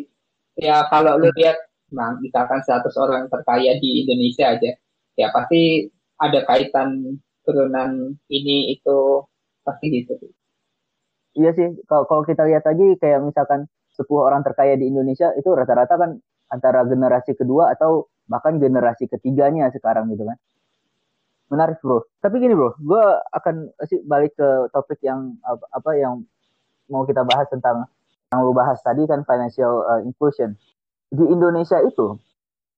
Ya 0.56 0.88
kalau 0.88 1.20
lu 1.20 1.28
lihat 1.36 1.56
nah, 1.92 2.16
misalkan 2.16 2.64
100 2.64 2.88
orang 2.96 3.28
terkaya 3.28 3.76
di 3.76 4.04
Indonesia 4.04 4.56
aja, 4.56 4.72
ya 5.20 5.28
pasti 5.28 5.92
ada 6.16 6.40
kaitan 6.48 7.20
turunan 7.42 8.18
ini 8.30 8.74
itu 8.74 9.26
pasti 9.62 9.86
gitu. 9.90 10.14
Iya 11.32 11.50
sih, 11.56 11.68
kalau 11.88 12.04
kalau 12.04 12.22
kita 12.28 12.44
lihat 12.44 12.66
lagi 12.68 12.98
kayak 13.00 13.24
misalkan 13.24 13.64
10 13.96 14.04
orang 14.12 14.42
terkaya 14.44 14.76
di 14.76 14.88
Indonesia 14.88 15.32
itu 15.36 15.48
rata-rata 15.52 15.96
kan 15.96 16.10
antara 16.52 16.84
generasi 16.84 17.32
kedua 17.32 17.72
atau 17.72 18.12
bahkan 18.28 18.60
generasi 18.60 19.08
ketiganya 19.08 19.72
sekarang 19.72 20.12
gitu 20.12 20.28
kan. 20.28 20.36
Menarik 21.48 21.80
bro. 21.80 22.04
Tapi 22.20 22.40
gini 22.40 22.52
bro, 22.56 22.76
gue 22.80 23.04
akan 23.32 23.72
sih 23.88 24.00
balik 24.04 24.36
ke 24.36 24.48
topik 24.72 25.00
yang 25.04 25.36
apa, 25.44 25.90
yang 25.96 26.24
mau 26.88 27.04
kita 27.08 27.24
bahas 27.24 27.48
tentang 27.48 27.88
yang 28.32 28.40
lu 28.44 28.56
bahas 28.56 28.80
tadi 28.80 29.04
kan 29.04 29.24
financial 29.28 29.84
uh, 29.84 30.00
inclusion. 30.00 30.56
Di 31.12 31.24
Indonesia 31.28 31.80
itu 31.84 32.16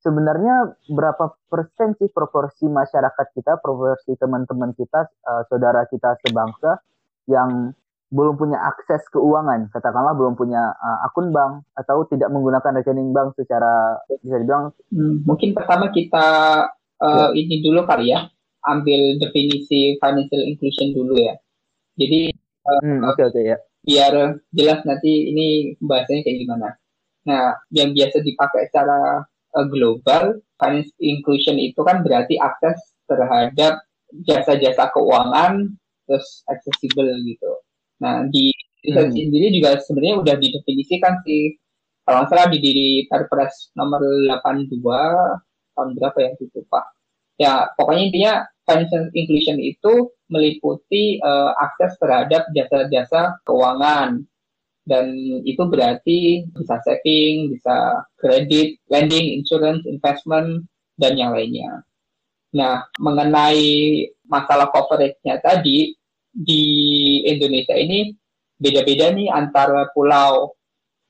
sebenarnya 0.04 0.76
berapa 0.92 1.32
persen 1.48 1.96
sih 1.96 2.12
proporsi 2.12 2.68
masyarakat 2.68 3.26
kita, 3.32 3.56
proporsi 3.64 4.12
teman-teman 4.20 4.76
kita, 4.76 5.08
uh, 5.24 5.42
saudara 5.48 5.88
kita 5.88 6.20
sebangsa 6.20 6.84
yang 7.24 7.72
belum 8.12 8.36
punya 8.36 8.60
akses 8.60 9.02
keuangan, 9.10 9.72
katakanlah 9.72 10.14
belum 10.14 10.36
punya 10.36 10.76
uh, 10.76 11.08
akun 11.08 11.32
bank 11.32 11.66
atau 11.74 12.04
tidak 12.06 12.30
menggunakan 12.30 12.78
rekening 12.78 13.10
bank 13.10 13.34
secara 13.34 13.98
bisa 14.22 14.38
dibilang. 14.38 14.70
Hmm, 14.92 15.24
mungkin 15.24 15.56
pertama 15.56 15.90
kita 15.90 16.26
uh, 17.00 17.28
ya. 17.32 17.34
ini 17.34 17.64
dulu 17.64 17.82
kali 17.88 18.12
ya, 18.12 18.28
ambil 18.68 19.18
definisi 19.18 19.96
financial 19.98 20.46
inclusion 20.46 20.94
dulu 20.94 21.16
ya. 21.16 21.34
Jadi 21.96 22.30
uh, 22.68 22.80
hmm, 22.84 23.00
oke 23.08 23.18
okay, 23.18 23.24
oke 23.24 23.34
okay, 23.40 23.44
ya. 23.50 23.58
Biar 23.84 24.14
jelas 24.52 24.80
nanti 24.86 25.32
ini 25.32 25.46
bahasanya 25.80 26.22
kayak 26.22 26.38
gimana. 26.44 26.68
Nah, 27.24 27.56
yang 27.72 27.96
biasa 27.96 28.20
dipakai 28.20 28.68
secara 28.68 29.24
uh, 29.56 29.66
global, 29.70 30.38
financial 30.58 31.00
inclusion 31.00 31.56
itu 31.58 31.80
kan 31.82 32.02
berarti 32.02 32.38
akses 32.38 32.78
terhadap 33.06 33.82
jasa-jasa 34.26 34.90
keuangan 34.94 35.74
terus 36.06 36.44
accessible 36.46 37.08
gitu 37.24 37.50
Nah, 38.02 38.26
di 38.28 38.50
riset 38.84 39.12
hmm. 39.12 39.16
sendiri 39.16 39.46
juga 39.54 39.78
sebenarnya 39.80 40.16
udah 40.20 40.34
didefinisikan 40.36 41.22
sih. 41.22 41.54
Kalau 42.04 42.20
nggak 42.20 42.30
salah 42.36 42.46
di 42.52 42.58
diri 42.60 42.88
Perpres 43.08 43.72
nomor 43.78 44.04
82 44.28 44.76
tahun 45.72 45.88
berapa 45.96 46.18
ya 46.20 46.30
itu 46.36 46.60
Pak. 46.68 46.84
Ya, 47.40 47.66
pokoknya 47.74 48.02
intinya 48.12 48.34
financial 48.68 49.08
inclusion 49.16 49.56
itu 49.58 50.12
meliputi 50.28 51.18
uh, 51.24 51.56
akses 51.56 51.96
terhadap 51.98 52.44
jasa-jasa 52.52 53.40
keuangan 53.48 54.20
dan 54.84 55.16
itu 55.48 55.62
berarti 55.64 56.44
bisa 56.52 56.76
saving, 56.84 57.56
bisa 57.56 58.04
kredit, 58.20 58.76
lending, 58.92 59.40
insurance, 59.40 59.84
investment 59.88 60.68
dan 61.00 61.16
yang 61.16 61.32
lainnya. 61.32 61.84
Nah, 62.54 62.86
mengenai 63.00 64.06
masalah 64.28 64.70
coverage-nya 64.70 65.40
tadi, 65.42 65.96
di 66.34 66.64
Indonesia 67.22 67.78
ini 67.78 68.10
beda-beda 68.58 69.14
nih 69.14 69.30
antara 69.30 69.86
pulau. 69.94 70.54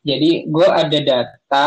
Jadi 0.05 0.45
gue 0.53 0.69
ada 0.69 0.99
data, 1.01 1.67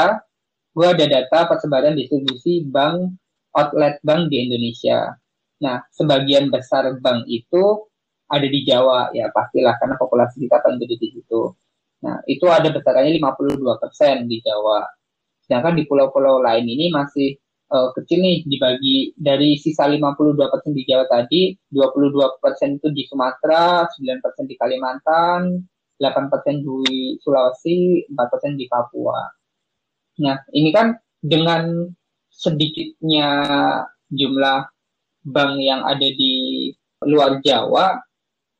gue 0.77 0.85
ada 0.85 1.05
data 1.09 1.49
persebaran 1.49 1.97
distribusi 1.97 2.61
bank 2.61 3.17
outlet 3.57 3.97
bank 4.05 4.29
di 4.29 4.45
Indonesia. 4.45 5.17
Nah, 5.65 5.81
sebagian 5.89 6.53
besar 6.53 6.85
bank 7.01 7.25
itu 7.25 7.89
ada 8.29 8.45
di 8.45 8.61
Jawa 8.61 9.09
ya 9.17 9.33
pastilah 9.33 9.73
karena 9.81 9.97
populasi 9.97 10.45
kita 10.45 10.61
gede 10.61 10.95
di 11.01 11.09
situ. 11.17 11.49
Nah, 12.05 12.21
itu 12.29 12.45
ada 12.45 12.69
besarannya 12.69 13.17
52% 13.17 14.29
di 14.29 14.37
Jawa. 14.45 14.85
Sedangkan 15.41 15.73
di 15.73 15.83
pulau-pulau 15.89 16.43
lain 16.43 16.67
ini 16.67 16.93
masih 16.93 17.39
uh, 17.73 17.89
kecil 17.97 18.21
nih 18.21 18.45
dibagi 18.45 19.15
dari 19.17 19.57
sisa 19.57 19.89
52% 19.89 20.77
di 20.77 20.83
Jawa 20.85 21.05
tadi, 21.09 21.55
22% 21.73 22.77
itu 22.77 22.87
di 22.93 23.03
Sumatera, 23.09 23.87
9% 23.89 24.45
di 24.45 24.55
Kalimantan, 24.59 25.57
8% 25.97 26.61
di 26.61 27.17
Sulawesi, 27.23 28.05
4% 28.13 28.59
di 28.59 28.65
Papua. 28.69 29.25
Nah, 30.21 30.37
ini 30.53 30.69
kan 30.69 30.93
dengan 31.17 31.89
sedikitnya 32.29 33.29
jumlah 34.13 34.69
bank 35.25 35.53
yang 35.57 35.81
ada 35.83 36.05
di 36.05 36.69
luar 37.05 37.41
Jawa, 37.41 37.97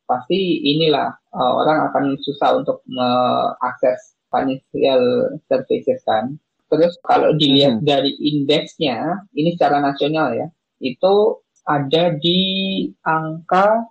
pasti 0.08 0.64
inilah 0.64 1.12
uh, 1.36 1.54
orang 1.62 1.92
akan 1.92 2.16
susah 2.24 2.58
untuk 2.58 2.82
mengakses 2.88 4.16
financial 4.32 5.04
services 5.52 6.00
kan. 6.08 6.40
Terus 6.68 6.96
kalau 7.04 7.32
dilihat 7.36 7.84
hmm. 7.84 7.88
dari 7.88 8.12
indeksnya, 8.20 9.24
ini 9.36 9.56
secara 9.56 9.80
nasional 9.80 10.36
ya, 10.36 10.48
itu 10.84 11.40
ada 11.68 12.16
di 12.16 12.40
angka 13.04 13.88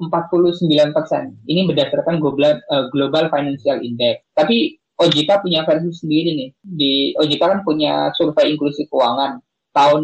49 0.00 0.96
persen. 0.96 1.36
Ini 1.48 1.68
berdasarkan 1.70 2.18
global, 2.18 2.60
uh, 2.68 2.88
global 2.90 3.30
Financial 3.32 3.78
Index. 3.80 4.24
Tapi 4.36 4.76
OJK 4.94 5.42
punya 5.42 5.66
versi 5.66 5.90
sendiri 5.90 6.30
nih. 6.34 6.50
Di 6.62 6.92
OJK 7.18 7.42
kan 7.42 7.60
punya 7.62 8.10
survei 8.14 8.54
inklusi 8.54 8.86
keuangan. 8.90 9.38
Tahun 9.74 10.02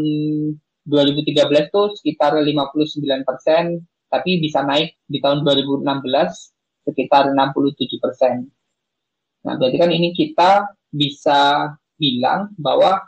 2013 0.87 1.71
tuh 1.71 1.95
sekitar 1.95 2.35
59 2.35 3.23
persen, 3.23 3.79
tapi 4.11 4.43
bisa 4.43 4.67
naik 4.67 4.99
di 5.07 5.23
tahun 5.23 5.47
2016 5.47 5.87
sekitar 6.90 7.31
67 7.33 8.02
persen. 8.02 8.50
Nah, 9.47 9.55
berarti 9.57 9.79
kan 9.79 9.90
ini 9.95 10.12
kita 10.12 10.69
bisa 10.90 11.73
bilang 11.97 12.52
bahwa 12.59 13.00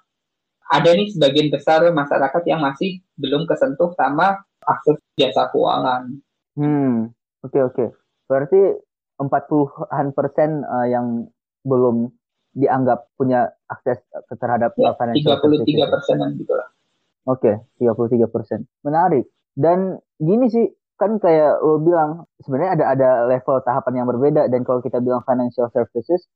ada 0.73 0.91
nih 0.95 1.13
sebagian 1.13 1.53
besar 1.53 1.85
masyarakat 1.93 2.43
yang 2.49 2.65
masih 2.65 3.03
belum 3.21 3.45
kesentuh 3.45 3.93
sama 3.99 4.41
akses 4.65 4.97
jasa 5.19 5.51
keuangan. 5.53 6.17
Hmm, 6.57 7.13
oke 7.45 7.53
okay, 7.53 7.63
oke. 7.67 7.75
Okay. 7.75 7.89
Berarti 8.31 8.61
40-an 9.21 10.07
persen 10.17 10.65
uh, 10.65 10.87
yang 10.89 11.29
belum 11.69 12.09
dianggap 12.57 13.09
punya 13.17 13.53
akses 13.69 14.01
terhadap 14.41 14.77
ya, 14.77 14.93
financial 14.97 15.41
33 15.41 15.93
persenan 15.93 16.31
gitu 16.41 16.53
lah. 16.53 16.69
Oke, 17.29 17.55
okay, 17.79 18.09
33 18.19 18.35
persen. 18.35 18.61
Menarik. 18.83 19.31
Dan 19.53 20.01
gini 20.19 20.49
sih, 20.51 20.67
kan 21.03 21.19
kayak 21.19 21.59
lo 21.59 21.83
bilang 21.83 22.31
sebenarnya 22.47 22.71
ada 22.79 22.85
ada 22.95 23.11
level 23.27 23.59
tahapan 23.67 24.03
yang 24.03 24.07
berbeda. 24.07 24.47
Dan 24.47 24.63
kalau 24.63 24.79
kita 24.79 25.03
bilang 25.03 25.27
financial 25.27 25.67
services 25.75 26.31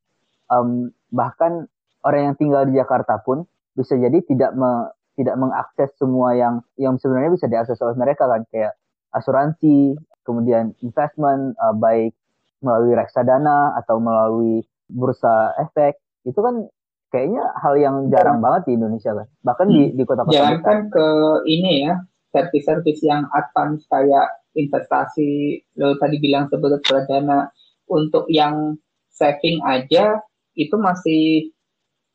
um, 0.50 0.90
bahkan 1.14 1.70
orang 2.02 2.34
yang 2.34 2.36
tinggal 2.38 2.66
di 2.66 2.74
Jakarta 2.74 3.22
pun 3.22 3.46
bisa 3.78 3.94
jadi 3.94 4.18
tidak 4.26 4.58
me, 4.58 4.90
tidak 5.14 5.38
mengakses 5.38 5.94
semua 5.94 6.34
yang 6.34 6.66
yang 6.74 6.98
sebenarnya 6.98 7.30
bisa 7.30 7.46
diakses 7.46 7.78
oleh 7.78 7.94
mereka 7.94 8.26
kan. 8.26 8.42
Kayak 8.50 8.74
asuransi, 9.14 9.94
kemudian 10.26 10.74
investment 10.82 11.54
uh, 11.62 11.70
baik 11.70 12.18
melalui 12.58 12.98
reksadana 12.98 13.78
atau 13.78 14.02
melalui 14.02 14.66
bursa 14.90 15.54
efek. 15.62 16.02
Itu 16.26 16.42
kan 16.42 16.66
kayaknya 17.14 17.54
hal 17.62 17.78
yang 17.78 18.10
jarang 18.10 18.42
banget 18.42 18.66
di 18.66 18.72
Indonesia 18.74 19.14
kan. 19.14 19.26
Bahkan 19.46 19.66
di 19.70 19.94
di 19.94 20.02
kota-kota 20.02 20.34
jangan 20.34 20.58
kan 20.66 20.78
ke 20.90 21.06
ini 21.46 21.86
ya 21.86 22.02
servis-servis 22.36 23.00
yang 23.00 23.24
advance 23.32 23.88
kayak 23.88 24.28
investasi 24.56 25.60
lo 25.76 25.94
tadi 26.00 26.16
bilang 26.16 26.48
sebut 26.48 26.80
reksadana 26.80 27.52
untuk 27.92 28.26
yang 28.32 28.74
saving 29.12 29.60
aja 29.62 30.18
itu 30.56 30.74
masih 30.80 31.52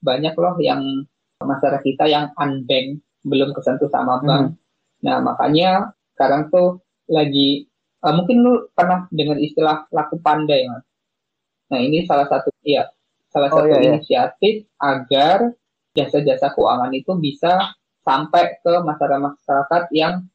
banyak 0.01 0.33
loh 0.33 0.57
yang 0.57 0.81
masyarakat 1.41 1.81
kita 1.85 2.09
yang 2.09 2.33
unbank 2.37 3.01
belum 3.21 3.53
kesentuh 3.53 3.89
sama 3.89 4.21
bank. 4.25 4.53
Hmm. 4.53 4.57
Nah 5.05 5.17
makanya 5.21 5.93
sekarang 6.17 6.49
tuh 6.49 6.81
lagi 7.09 7.69
uh, 8.01 8.13
mungkin 8.13 8.41
lu 8.41 8.69
pernah 8.73 9.05
dengar 9.13 9.37
istilah 9.37 9.85
laku 9.93 10.17
pandai 10.21 10.65
mas. 10.65 10.85
Nah 11.69 11.79
ini 11.81 12.05
salah 12.05 12.25
satu 12.25 12.49
ya 12.65 12.89
salah 13.31 13.49
oh, 13.53 13.61
satu 13.61 13.69
iya, 13.69 13.77
iya. 13.79 13.89
inisiatif 13.95 14.55
agar 14.81 15.53
jasa-jasa 15.95 16.51
keuangan 16.55 16.91
itu 16.91 17.11
bisa 17.19 17.73
sampai 18.01 18.57
ke 18.59 18.73
masyarakat-masyarakat 18.81 19.83
yang 19.93 20.25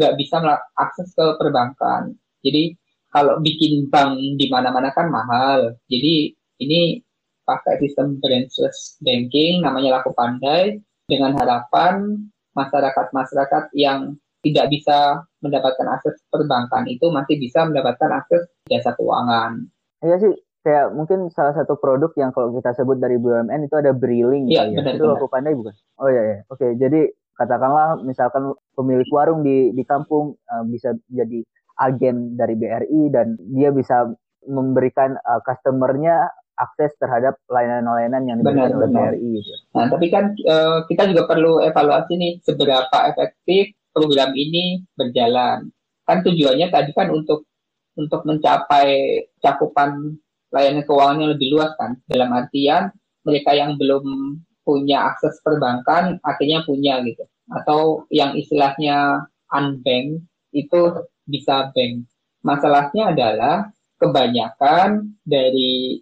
nggak 0.00 0.16
bisa 0.16 0.40
akses 0.80 1.12
ke 1.12 1.26
perbankan. 1.36 2.16
Jadi 2.40 2.72
kalau 3.12 3.36
bikin 3.44 3.92
bank 3.92 4.16
di 4.40 4.48
mana-mana 4.48 4.88
kan 4.96 5.12
mahal. 5.12 5.76
Jadi 5.92 6.32
ini 6.64 7.04
pakai 7.44 7.76
sistem 7.84 8.16
branchless 8.22 8.96
banking 9.04 9.60
namanya 9.60 10.00
laku 10.00 10.14
pandai 10.16 10.80
dengan 11.10 11.34
harapan 11.36 12.16
masyarakat-masyarakat 12.54 13.74
yang 13.74 14.14
tidak 14.40 14.72
bisa 14.72 15.20
mendapatkan 15.44 15.84
akses 15.90 16.16
perbankan 16.32 16.88
itu 16.88 17.12
masih 17.12 17.36
bisa 17.36 17.66
mendapatkan 17.68 18.08
akses 18.24 18.48
jasa 18.70 18.96
keuangan. 18.96 19.68
Iya 20.00 20.16
sih, 20.16 20.32
kayak 20.64 20.96
mungkin 20.96 21.28
salah 21.28 21.52
satu 21.52 21.76
produk 21.76 22.08
yang 22.16 22.32
kalau 22.32 22.56
kita 22.56 22.72
sebut 22.72 22.96
dari 22.96 23.20
BUMN 23.20 23.68
itu 23.68 23.76
ada 23.76 23.92
Briling 23.92 24.48
Iya, 24.48 24.72
ya. 24.72 24.80
benar, 24.80 24.96
Itu 24.96 25.12
aku 25.12 25.28
pandai 25.28 25.52
bukan? 25.52 25.76
Oh 26.00 26.08
iya 26.08 26.22
iya. 26.24 26.38
Oke, 26.48 26.72
jadi 26.80 27.12
katakanlah 27.40 28.04
misalkan 28.04 28.52
pemilik 28.76 29.08
warung 29.08 29.40
di 29.40 29.72
di 29.72 29.80
kampung 29.88 30.36
uh, 30.52 30.64
bisa 30.68 30.92
jadi 31.08 31.40
agen 31.80 32.36
dari 32.36 32.52
BRI 32.60 33.08
dan 33.08 33.40
dia 33.56 33.72
bisa 33.72 34.12
memberikan 34.44 35.16
uh, 35.24 35.40
customernya 35.40 36.28
akses 36.60 36.92
terhadap 37.00 37.40
layanan-layanan 37.48 38.28
yang 38.28 38.36
diberikan 38.44 38.76
oleh 38.76 38.88
BRI 38.92 39.28
gitu. 39.40 39.52
Nah, 39.72 39.88
tapi 39.88 40.12
kan 40.12 40.36
uh, 40.44 40.84
kita 40.84 41.08
juga 41.08 41.24
perlu 41.24 41.64
evaluasi 41.64 42.20
nih 42.20 42.32
seberapa 42.44 42.96
efektif 43.08 43.72
program 43.96 44.36
ini 44.36 44.84
berjalan. 44.92 45.72
Kan 46.04 46.20
tujuannya 46.20 46.68
tadi 46.68 46.92
kan 46.92 47.08
untuk 47.08 47.48
untuk 47.96 48.28
mencapai 48.28 49.18
cakupan 49.40 50.20
layanan 50.52 50.84
keuangan 50.84 51.20
yang 51.24 51.32
lebih 51.32 51.48
luas 51.56 51.72
kan. 51.80 51.96
Dalam 52.04 52.28
artian 52.36 52.92
mereka 53.24 53.56
yang 53.56 53.80
belum 53.80 54.04
punya 54.70 55.10
akses 55.10 55.42
perbankan 55.42 56.22
akhirnya 56.22 56.62
punya 56.62 57.02
gitu. 57.02 57.26
Atau 57.50 58.06
yang 58.14 58.38
istilahnya 58.38 59.26
unbank 59.50 60.22
itu 60.54 60.80
bisa 61.26 61.74
bank. 61.74 62.06
Masalahnya 62.46 63.10
adalah 63.10 63.74
kebanyakan 63.98 65.18
dari 65.26 65.98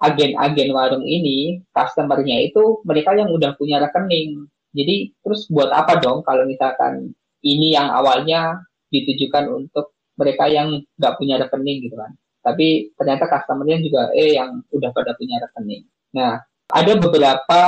agen-agen 0.00 0.72
warung 0.72 1.04
ini, 1.04 1.60
customernya 1.76 2.48
itu 2.48 2.80
mereka 2.88 3.12
yang 3.12 3.28
udah 3.28 3.52
punya 3.60 3.84
rekening. 3.84 4.48
Jadi 4.72 5.12
terus 5.20 5.48
buat 5.52 5.68
apa 5.72 6.00
dong 6.00 6.24
kalau 6.24 6.48
misalkan 6.48 7.12
ini 7.44 7.76
yang 7.76 7.92
awalnya 7.92 8.64
ditujukan 8.92 9.48
untuk 9.52 9.92
mereka 10.16 10.48
yang 10.48 10.80
nggak 10.96 11.14
punya 11.20 11.36
rekening 11.40 11.84
gitu 11.84 11.96
kan. 11.96 12.12
Tapi 12.40 12.92
ternyata 12.96 13.28
customernya 13.28 13.78
juga 13.84 14.08
eh 14.16 14.36
yang 14.36 14.64
udah 14.72 14.90
pada 14.92 15.12
punya 15.16 15.40
rekening. 15.44 15.84
Nah, 16.16 16.40
ada 16.72 16.92
beberapa 16.98 17.60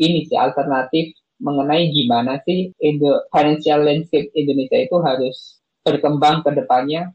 ini 0.00 0.26
sih 0.26 0.38
alternatif 0.38 1.14
mengenai 1.42 1.90
gimana 1.90 2.40
sih 2.46 2.70
Indo 2.80 3.26
financial 3.34 3.84
landscape 3.84 4.30
Indonesia 4.34 4.78
itu 4.78 4.96
harus 5.02 5.60
berkembang 5.84 6.46
ke 6.46 6.50
depannya. 6.54 7.12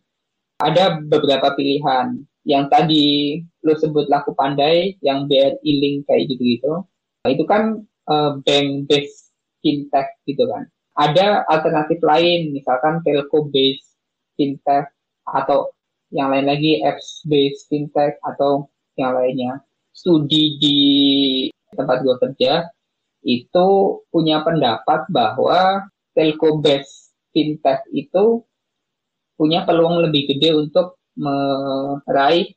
Ada 0.59 1.00
beberapa 1.00 1.55
pilihan 1.55 2.19
yang 2.43 2.67
tadi 2.67 3.39
lo 3.63 3.75
sebut 3.79 4.12
laku 4.12 4.36
pandai, 4.36 5.00
yang 5.00 5.25
BRI 5.31 5.71
link 5.79 6.07
kayak 6.07 6.27
gitu-gitu. 6.27 6.83
Itu 7.24 7.43
kan 7.48 7.88
uh, 8.12 8.39
bank 8.43 8.91
based 8.91 9.31
fintech 9.63 10.19
gitu 10.27 10.43
kan 10.48 10.67
ada 11.00 11.48
alternatif 11.48 12.03
lain, 12.03 12.51
misalkan 12.51 13.00
telco 13.07 13.48
based 13.48 13.95
fintech 14.36 14.91
atau 15.24 15.71
yang 16.12 16.27
lain 16.36 16.51
lagi 16.51 16.83
apps 16.83 17.24
based 17.24 17.71
fintech 17.71 18.19
atau 18.27 18.67
yang 19.00 19.15
lainnya. 19.15 19.63
Studi 19.95 20.59
di 20.59 20.79
tempat 21.73 22.01
gue 22.01 22.15
kerja 22.27 22.67
itu 23.25 23.67
punya 24.09 24.41
pendapat 24.41 25.05
bahwa 25.11 25.85
telco 26.15 26.63
based 26.63 27.13
fintech 27.35 27.83
itu 27.91 28.43
punya 29.35 29.63
peluang 29.63 30.03
lebih 30.03 30.35
gede 30.35 30.55
untuk 30.55 30.99
meraih 31.19 32.51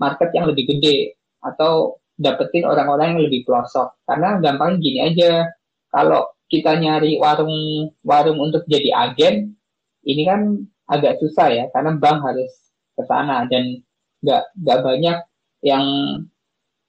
market 0.00 0.32
yang 0.32 0.48
lebih 0.48 0.76
gede 0.76 1.16
atau 1.44 2.00
dapetin 2.18 2.66
orang-orang 2.66 3.16
yang 3.16 3.22
lebih 3.30 3.46
pelosok. 3.46 3.94
Karena 4.04 4.42
gampang 4.42 4.82
gini 4.82 5.06
aja, 5.06 5.46
kalau 5.92 6.26
kita 6.48 6.76
nyari 6.76 7.20
warung 7.20 7.88
warung 8.02 8.40
untuk 8.40 8.64
jadi 8.66 8.92
agen 9.12 9.52
ini 10.08 10.22
kan 10.24 10.64
agak 10.88 11.20
susah 11.20 11.52
ya 11.52 11.64
karena 11.76 12.00
bank 12.00 12.24
harus 12.24 12.52
ke 12.96 13.04
sana 13.04 13.44
dan 13.52 13.84
nggak 14.24 14.42
nggak 14.56 14.80
banyak 14.80 15.18
yang 15.60 15.84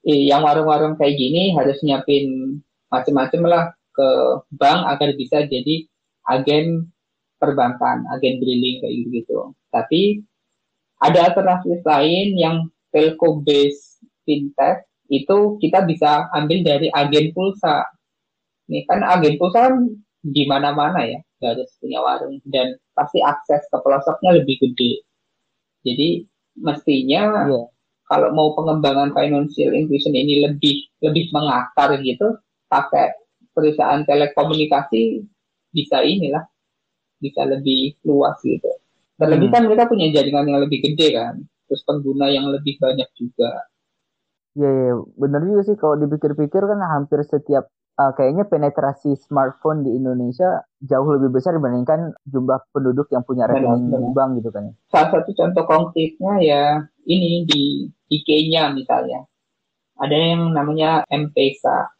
yang 0.08 0.42
warung-warung 0.46 0.96
kayak 0.96 1.20
gini 1.20 1.52
harus 1.56 1.80
nyiapin 1.84 2.60
macam-macam 2.88 3.42
lah 3.46 3.64
ke 3.92 4.10
bank 4.56 4.80
agar 4.96 5.10
bisa 5.20 5.44
jadi 5.46 5.86
agen 6.32 6.88
perbankan, 7.40 8.08
agen 8.16 8.40
drilling 8.40 8.80
kayak 8.84 8.94
gitu. 8.96 9.10
gitu. 9.24 9.38
Tapi 9.72 10.24
ada 11.00 11.32
alternatif 11.32 11.80
lain 11.84 12.36
yang 12.36 12.56
telco 12.92 13.44
based 13.44 14.04
fintech 14.28 14.84
itu 15.10 15.58
kita 15.64 15.84
bisa 15.88 16.30
ambil 16.38 16.62
dari 16.62 16.88
agen 16.94 17.34
pulsa 17.34 17.82
ini 18.70 18.86
kan 18.86 19.02
agen 19.02 19.36
pulsa 19.42 19.74
kan 19.74 19.76
di 20.22 20.44
mana-mana 20.46 21.02
ya, 21.02 21.20
nggak 21.42 21.58
harus 21.58 21.72
punya 21.82 22.00
warung 22.06 22.38
dan 22.46 22.78
pasti 22.94 23.18
akses 23.24 23.66
ke 23.66 23.78
pelosoknya 23.82 24.38
lebih 24.38 24.62
gede. 24.62 25.02
Jadi 25.82 26.28
mestinya 26.60 27.50
yeah. 27.50 27.66
Kalau 28.10 28.34
mau 28.34 28.58
pengembangan 28.58 29.14
financial 29.14 29.70
inclusion 29.78 30.18
ini 30.18 30.42
lebih 30.50 30.90
lebih 31.06 31.30
mengakar 31.30 31.94
gitu, 32.02 32.42
pakai 32.66 33.14
perusahaan 33.54 34.02
telekomunikasi 34.02 35.22
bisa 35.70 36.02
inilah 36.02 36.42
bisa 37.22 37.46
lebih 37.46 38.02
luas 38.02 38.42
gitu. 38.42 38.68
Terlebih 39.20 39.52
hmm. 39.52 39.56
kan 39.56 39.62
mereka 39.68 39.84
punya 39.86 40.10
jaringan 40.10 40.50
yang 40.50 40.60
lebih 40.64 40.80
gede 40.82 41.08
kan, 41.14 41.36
terus 41.70 41.86
pengguna 41.86 42.32
yang 42.34 42.50
lebih 42.50 42.82
banyak 42.82 43.06
juga. 43.14 43.70
Iya, 44.58 44.72
ya, 44.74 44.94
benar 45.14 45.46
juga 45.46 45.62
sih 45.70 45.78
kalau 45.78 45.96
dipikir-pikir 46.02 46.66
kan 46.66 46.80
hampir 46.82 47.22
setiap 47.22 47.70
uh, 48.00 48.12
kayaknya 48.16 48.48
penetrasi 48.48 49.20
smartphone 49.20 49.84
di 49.84 49.92
Indonesia 49.92 50.64
jauh 50.80 51.20
lebih 51.20 51.36
besar 51.36 51.60
dibandingkan 51.60 52.16
jumlah 52.24 52.64
penduduk 52.72 53.12
yang 53.12 53.28
punya 53.28 53.44
rekening 53.52 54.16
bank 54.16 54.40
gitu 54.40 54.50
kan 54.56 54.72
ya. 54.72 54.74
Salah 54.88 55.10
satu 55.20 55.32
contoh 55.36 55.64
konkretnya 55.68 56.34
ya 56.40 56.64
ini 57.04 57.44
di 57.44 57.92
di 58.08 58.18
Kenya 58.24 58.72
misalnya. 58.72 59.28
Ada 60.00 60.16
yang 60.16 60.56
namanya 60.56 61.04
M-Pesa. 61.12 61.92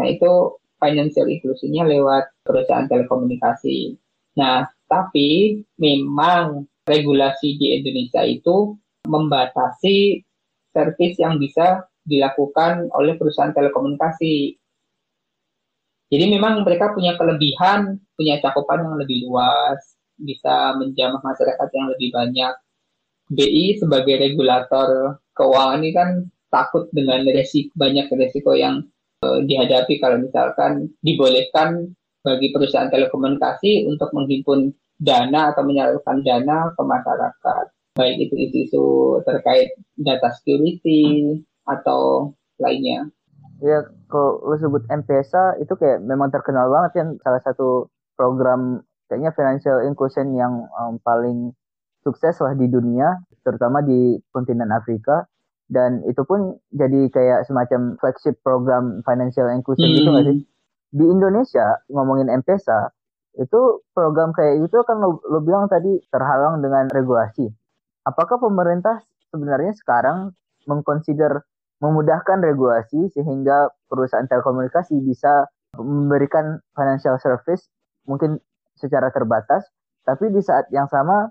Nah, 0.00 0.06
itu 0.08 0.56
financial 0.80 1.28
inclusion-nya 1.28 1.84
lewat 1.84 2.40
perusahaan 2.40 2.88
telekomunikasi. 2.88 4.00
Nah, 4.40 4.64
tapi 4.88 5.60
memang 5.76 6.64
regulasi 6.88 7.60
di 7.60 7.80
Indonesia 7.80 8.24
itu 8.24 8.80
membatasi 9.04 10.24
servis 10.72 11.20
yang 11.20 11.36
bisa 11.36 11.84
dilakukan 12.08 12.88
oleh 12.96 13.16
perusahaan 13.20 13.52
telekomunikasi. 13.52 14.56
Jadi 16.14 16.30
memang 16.30 16.62
mereka 16.62 16.94
punya 16.94 17.18
kelebihan, 17.18 17.98
punya 18.14 18.38
cakupan 18.38 18.86
yang 18.86 18.94
lebih 19.02 19.26
luas, 19.26 19.98
bisa 20.14 20.78
menjamah 20.78 21.18
masyarakat 21.18 21.68
yang 21.74 21.90
lebih 21.90 22.14
banyak. 22.14 22.54
BI 23.34 23.82
sebagai 23.82 24.22
regulator 24.22 25.18
keuangan 25.34 25.82
ini 25.82 25.90
kan 25.90 26.08
takut 26.54 26.86
dengan 26.94 27.26
resiko 27.26 27.74
banyak 27.74 28.06
resiko 28.14 28.54
yang 28.54 28.86
uh, 29.26 29.42
dihadapi 29.42 29.98
kalau 29.98 30.22
misalkan 30.22 30.86
dibolehkan 31.02 31.90
bagi 32.22 32.54
perusahaan 32.54 32.92
telekomunikasi 32.92 33.90
untuk 33.90 34.14
menghimpun 34.14 34.70
dana 35.02 35.50
atau 35.50 35.66
menyalurkan 35.66 36.22
dana 36.22 36.70
ke 36.78 36.82
masyarakat 36.84 37.64
baik 37.94 38.26
itu 38.28 38.34
isu-isu 38.50 38.86
terkait 39.22 39.74
data 39.94 40.34
security 40.34 41.38
atau 41.64 42.34
lainnya. 42.58 43.06
Ya 43.64 43.80
kalau 44.12 44.44
lo 44.44 44.60
sebut 44.60 44.84
M-Pesa 44.92 45.56
itu 45.56 45.72
kayak 45.72 46.04
memang 46.04 46.28
terkenal 46.28 46.68
banget 46.68 47.00
kan 47.00 47.08
salah 47.24 47.40
satu 47.40 47.88
program 48.12 48.84
kayaknya 49.08 49.32
financial 49.32 49.80
inclusion 49.88 50.36
yang 50.36 50.68
um, 50.76 51.00
paling 51.00 51.56
sukses 52.04 52.36
lah 52.44 52.52
di 52.52 52.68
dunia 52.68 53.24
terutama 53.40 53.80
di 53.80 54.20
kontinen 54.36 54.68
Afrika. 54.68 55.24
Dan 55.64 56.04
itu 56.04 56.20
pun 56.28 56.60
jadi 56.76 57.08
kayak 57.08 57.48
semacam 57.48 57.96
flagship 57.96 58.36
program 58.44 59.00
financial 59.08 59.48
inclusion 59.48 59.88
gitu 59.88 59.96
hmm. 59.96 59.96
gitu 59.96 60.08
nggak 60.12 60.26
sih? 60.28 60.38
Di 60.94 61.04
Indonesia 61.08 61.66
ngomongin 61.88 62.28
M-Pesa 62.28 62.92
itu 63.40 63.82
program 63.96 64.30
kayak 64.36 64.60
gitu 64.62 64.84
kan 64.84 65.00
lo, 65.00 65.24
lo 65.24 65.40
bilang 65.40 65.66
tadi 65.72 66.04
terhalang 66.12 66.60
dengan 66.60 66.86
regulasi. 66.92 67.48
Apakah 68.04 68.36
pemerintah 68.36 69.00
sebenarnya 69.32 69.72
sekarang 69.74 70.36
mengconsider 70.68 71.48
memudahkan 71.82 72.38
regulasi 72.42 73.10
sehingga 73.14 73.70
perusahaan 73.90 74.26
telekomunikasi 74.26 74.98
bisa 75.02 75.48
memberikan 75.74 76.62
financial 76.74 77.18
service 77.18 77.66
mungkin 78.06 78.38
secara 78.78 79.10
terbatas, 79.10 79.66
tapi 80.06 80.30
di 80.30 80.42
saat 80.42 80.70
yang 80.70 80.86
sama 80.90 81.30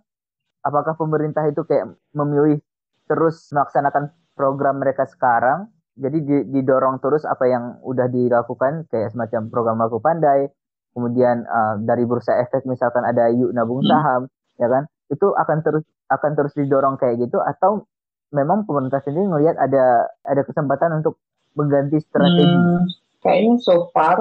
apakah 0.64 0.96
pemerintah 0.96 1.44
itu 1.48 1.64
kayak 1.68 1.96
memilih 2.16 2.60
terus 3.08 3.52
melaksanakan 3.52 4.12
program 4.34 4.80
mereka 4.80 5.06
sekarang, 5.06 5.70
jadi 6.00 6.44
didorong 6.50 6.98
terus 7.04 7.28
apa 7.28 7.46
yang 7.46 7.78
udah 7.86 8.10
dilakukan 8.10 8.90
kayak 8.90 9.14
semacam 9.14 9.52
program 9.52 9.78
laku 9.78 10.02
pandai, 10.02 10.50
kemudian 10.98 11.46
uh, 11.46 11.78
dari 11.84 12.08
bursa 12.08 12.42
efek 12.42 12.66
misalkan 12.66 13.06
ada 13.06 13.30
yuk 13.30 13.54
nabung 13.54 13.84
hmm. 13.86 13.92
saham, 13.92 14.22
hmm. 14.26 14.62
ya 14.64 14.68
kan? 14.72 14.84
Itu 15.12 15.36
akan 15.38 15.58
terus 15.62 15.86
akan 16.10 16.32
terus 16.34 16.54
didorong 16.58 16.96
kayak 16.98 17.22
gitu 17.22 17.38
atau 17.44 17.86
memang 18.34 18.66
pemerintah 18.66 19.00
sendiri 19.06 19.30
melihat 19.30 19.56
ada 19.62 20.10
ada 20.26 20.42
kesempatan 20.42 21.00
untuk 21.00 21.22
mengganti 21.54 22.02
strategi? 22.02 22.50
Hmm, 22.50 22.90
kayaknya 23.22 23.62
so 23.62 23.94
far 23.94 24.18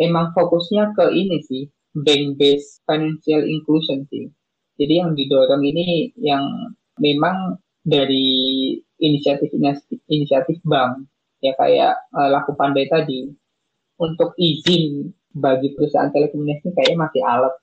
emang 0.00 0.32
fokusnya 0.32 0.96
ke 0.96 1.04
ini 1.12 1.44
sih, 1.44 1.68
bank 1.92 2.40
based 2.40 2.80
financial 2.88 3.44
inclusion 3.44 4.08
sih. 4.08 4.32
Jadi 4.76 4.92
yang 5.04 5.12
didorong 5.12 5.62
ini 5.64 6.12
yang 6.20 6.44
memang 7.00 7.60
dari 7.84 8.76
inisiatif 9.00 9.52
inisiatif 10.08 10.58
bank 10.64 11.04
ya 11.44 11.52
kayak 11.60 12.00
uh, 12.16 12.28
laku 12.32 12.56
pandai 12.56 12.88
tadi 12.88 13.28
untuk 14.00 14.32
izin 14.40 15.12
bagi 15.36 15.76
perusahaan 15.76 16.08
telekomunikasi 16.08 16.72
kayaknya 16.72 16.96
masih 16.96 17.22
alat. 17.24 17.54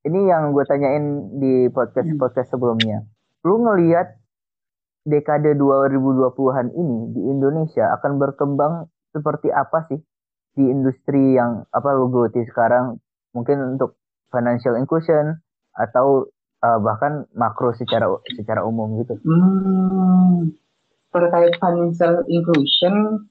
Ini 0.00 0.20
yang 0.32 0.52
gue 0.56 0.64
tanyain 0.64 1.04
di 1.36 1.68
podcast 1.72 2.08
podcast 2.16 2.48
sebelumnya. 2.52 3.04
Lu 3.44 3.60
ngelihat 3.64 4.19
dekade 5.04 5.56
2020-an 5.56 6.76
ini 6.76 6.98
di 7.16 7.20
Indonesia 7.24 7.88
akan 8.00 8.20
berkembang 8.20 8.88
seperti 9.10 9.48
apa 9.50 9.88
sih 9.88 10.00
di 10.54 10.64
industri 10.66 11.38
yang 11.38 11.64
apa 11.72 11.88
lu 11.96 12.12
geluti 12.12 12.44
sekarang 12.46 13.00
mungkin 13.32 13.78
untuk 13.78 13.96
financial 14.28 14.76
inclusion 14.76 15.38
atau 15.74 16.28
uh, 16.62 16.78
bahkan 16.78 17.26
makro 17.34 17.74
secara 17.74 18.06
secara 18.34 18.62
umum 18.66 19.00
gitu. 19.02 19.16
Hmm, 19.24 20.52
terkait 21.10 21.56
financial 21.58 22.22
inclusion, 22.30 23.26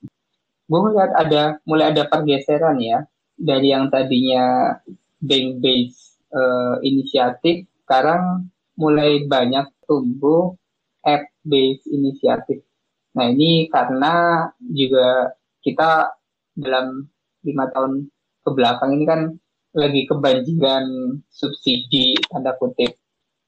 gue 0.67 0.79
melihat 0.89 1.11
ada 1.15 1.43
mulai 1.63 1.95
ada 1.95 2.07
pergeseran 2.07 2.79
ya 2.81 3.07
dari 3.39 3.71
yang 3.71 3.87
tadinya 3.87 4.75
bank 5.23 5.63
based 5.63 6.19
uh, 6.35 6.79
inisiatif 6.83 7.67
sekarang 7.87 8.51
mulai 8.75 9.27
banyak 9.27 9.67
tumbuh 9.87 10.58
based 11.43 11.87
inisiatif. 11.89 12.63
Nah 13.15 13.31
ini 13.31 13.67
karena 13.71 14.45
juga 14.69 15.33
kita 15.65 16.13
dalam 16.55 17.07
lima 17.43 17.65
tahun 17.71 18.07
ke 18.43 18.49
belakang 18.55 18.91
ini 18.95 19.05
kan 19.07 19.21
lagi 19.75 20.09
kebanjiran 20.09 20.85
subsidi 21.29 22.17
tanda 22.27 22.57
kutip 22.57 22.97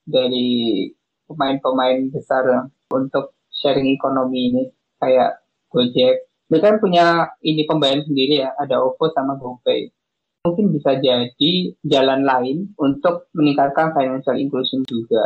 dari 0.06 0.86
pemain-pemain 1.26 2.12
besar 2.12 2.68
untuk 2.92 3.38
sharing 3.50 3.96
ekonomi 3.96 4.52
ini 4.52 4.64
kayak 5.00 5.42
Gojek. 5.72 6.28
Mereka 6.52 6.68
kan 6.68 6.78
punya 6.84 7.06
ini 7.48 7.64
pembayaran 7.64 8.04
sendiri 8.04 8.44
ya, 8.44 8.52
ada 8.60 8.84
OVO 8.84 9.08
sama 9.16 9.40
GoPay. 9.40 9.88
Mungkin 10.44 10.76
bisa 10.76 11.00
jadi 11.00 11.52
jalan 11.88 12.28
lain 12.28 12.76
untuk 12.76 13.32
meningkatkan 13.32 13.96
financial 13.96 14.36
inclusion 14.36 14.84
juga. 14.84 15.24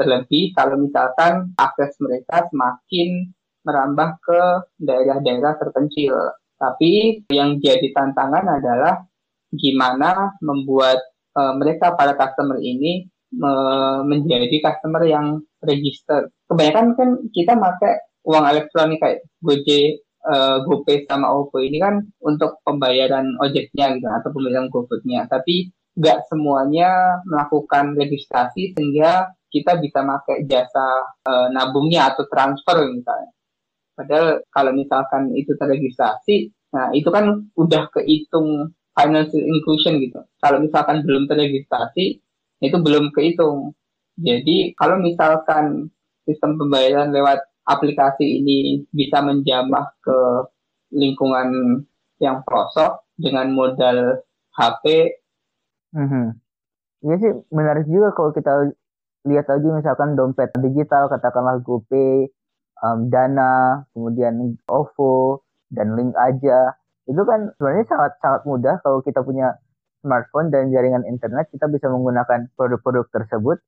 Terlebih 0.00 0.56
kalau 0.56 0.80
misalkan 0.80 1.52
akses 1.60 1.92
mereka 2.00 2.48
semakin 2.48 3.28
merambah 3.60 4.16
ke 4.24 4.40
daerah-daerah 4.80 5.60
terpencil. 5.60 6.16
Tapi 6.56 7.24
yang 7.28 7.60
jadi 7.60 7.92
tantangan 7.92 8.48
adalah 8.48 9.04
gimana 9.52 10.32
membuat 10.40 11.04
uh, 11.36 11.52
mereka 11.60 11.92
para 11.92 12.16
customer 12.16 12.56
ini 12.56 13.04
menjadi 13.30 14.58
customer 14.58 15.06
yang 15.06 15.38
register. 15.62 16.34
Kebanyakan 16.50 16.98
kan 16.98 17.08
kita 17.30 17.54
pakai 17.54 17.94
uang 18.26 18.42
elektronik 18.42 18.98
kayak 18.98 19.22
Gojek, 19.38 20.02
uh, 20.26 20.66
GoPay 20.66 21.06
sama 21.06 21.30
OVO 21.30 21.62
ini 21.62 21.78
kan 21.78 22.02
untuk 22.20 22.58
pembayaran 22.66 23.38
ojeknya 23.38 23.96
gitu 23.96 24.08
atau 24.10 24.28
pembayaran 24.34 24.66
GoFoodnya. 24.68 25.30
Tapi 25.30 25.70
nggak 25.94 26.26
semuanya 26.26 27.22
melakukan 27.26 27.94
registrasi 27.94 28.74
sehingga 28.74 29.30
kita 29.50 29.82
bisa 29.82 30.06
pakai 30.06 30.46
jasa 30.46 30.86
uh, 31.26 31.48
nabungnya 31.50 32.14
atau 32.14 32.24
transfer 32.30 32.86
misalnya. 32.88 33.30
Padahal 33.98 34.40
kalau 34.48 34.72
misalkan 34.72 35.34
itu 35.36 35.52
terregistrasi, 35.58 36.54
nah 36.72 36.88
itu 36.96 37.10
kan 37.12 37.50
udah 37.58 37.90
kehitung 37.92 38.72
financial 38.96 39.42
inclusion 39.42 40.00
gitu. 40.00 40.24
Kalau 40.40 40.62
misalkan 40.62 41.04
belum 41.04 41.28
terregistrasi, 41.28 42.22
itu 42.64 42.76
belum 42.80 43.12
kehitung. 43.12 43.76
Jadi 44.16 44.72
kalau 44.76 45.00
misalkan 45.00 45.92
sistem 46.24 46.56
pembayaran 46.60 47.12
lewat 47.12 47.44
aplikasi 47.64 48.40
ini 48.40 48.84
bisa 48.92 49.20
menjamah 49.24 49.88
ke 50.00 50.18
lingkungan 50.92 51.80
yang 52.20 52.44
pelosok 52.44 53.04
dengan 53.16 53.52
modal 53.52 54.20
HP. 54.54 55.16
Mm-hmm. 55.96 56.26
Iya 57.00 57.16
sih 57.16 57.32
menarik 57.48 57.88
juga 57.88 58.12
kalau 58.12 58.30
kita 58.36 58.76
lihat 59.28 59.46
lagi 59.48 59.68
misalkan 59.68 60.16
dompet 60.16 60.52
digital 60.60 61.12
katakanlah 61.12 61.60
GoPay, 61.60 62.28
um, 62.80 63.12
Dana, 63.12 63.84
kemudian 63.92 64.56
OVO 64.64 65.44
dan 65.70 65.94
Link 65.94 66.16
aja 66.16 66.74
itu 67.10 67.22
kan 67.26 67.50
sebenarnya 67.58 67.86
sangat 67.90 68.12
sangat 68.22 68.42
mudah 68.46 68.74
kalau 68.86 69.02
kita 69.02 69.20
punya 69.26 69.58
smartphone 70.00 70.48
dan 70.54 70.70
jaringan 70.70 71.02
internet 71.04 71.50
kita 71.50 71.66
bisa 71.66 71.90
menggunakan 71.90 72.48
produk-produk 72.54 73.10
tersebut. 73.10 73.58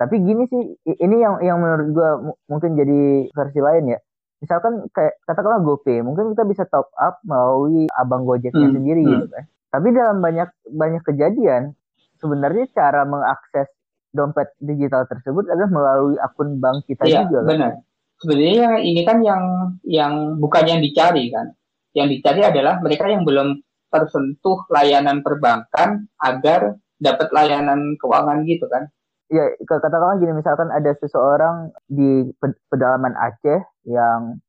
Tapi 0.00 0.16
gini 0.24 0.48
sih, 0.48 0.62
ini 0.96 1.16
yang 1.20 1.44
yang 1.44 1.60
menurut 1.60 1.88
gue 1.92 2.10
mungkin 2.48 2.76
jadi 2.76 3.28
versi 3.36 3.60
lain 3.60 3.96
ya. 3.96 3.98
Misalkan 4.40 4.88
kayak 4.96 5.20
katakanlah 5.28 5.60
GoPay, 5.60 6.00
mungkin 6.00 6.32
kita 6.32 6.48
bisa 6.48 6.64
top 6.72 6.88
up 6.96 7.20
melalui 7.24 7.84
abang 7.92 8.24
Gojeknya 8.24 8.72
hmm. 8.72 8.76
sendiri 8.80 9.02
hmm. 9.04 9.10
gitu 9.12 9.26
kan. 9.28 9.44
Tapi 9.70 9.88
dalam 9.92 10.18
banyak 10.24 10.48
banyak 10.72 11.02
kejadian 11.04 11.76
sebenarnya 12.20 12.64
cara 12.72 13.04
mengakses 13.04 13.68
dompet 14.10 14.50
digital 14.58 15.06
tersebut 15.06 15.46
adalah 15.50 15.70
melalui 15.70 16.16
akun 16.18 16.58
bank 16.58 16.86
kita 16.86 17.06
iya, 17.06 17.26
juga. 17.26 17.46
Kan? 17.46 17.48
benar. 17.48 17.72
Sebenarnya 18.20 18.68
ini 18.84 19.02
kan 19.06 19.18
yang 19.24 19.42
yang 19.86 20.36
bukan 20.36 20.64
yang 20.68 20.80
dicari 20.84 21.32
kan. 21.32 21.56
Yang 21.96 22.20
dicari 22.20 22.40
adalah 22.44 22.78
mereka 22.84 23.08
yang 23.08 23.24
belum 23.24 23.58
tersentuh 23.90 24.68
layanan 24.70 25.24
perbankan 25.24 26.06
agar 26.22 26.78
dapat 27.00 27.28
layanan 27.32 27.96
keuangan 27.98 28.44
gitu 28.46 28.68
kan. 28.70 28.86
Ya, 29.30 29.46
katakanlah 29.62 30.18
gini 30.18 30.34
misalkan 30.34 30.74
ada 30.74 30.90
seseorang 30.98 31.70
di 31.86 32.28
pedalaman 32.66 33.14
Aceh 33.14 33.62
yang 33.86 34.42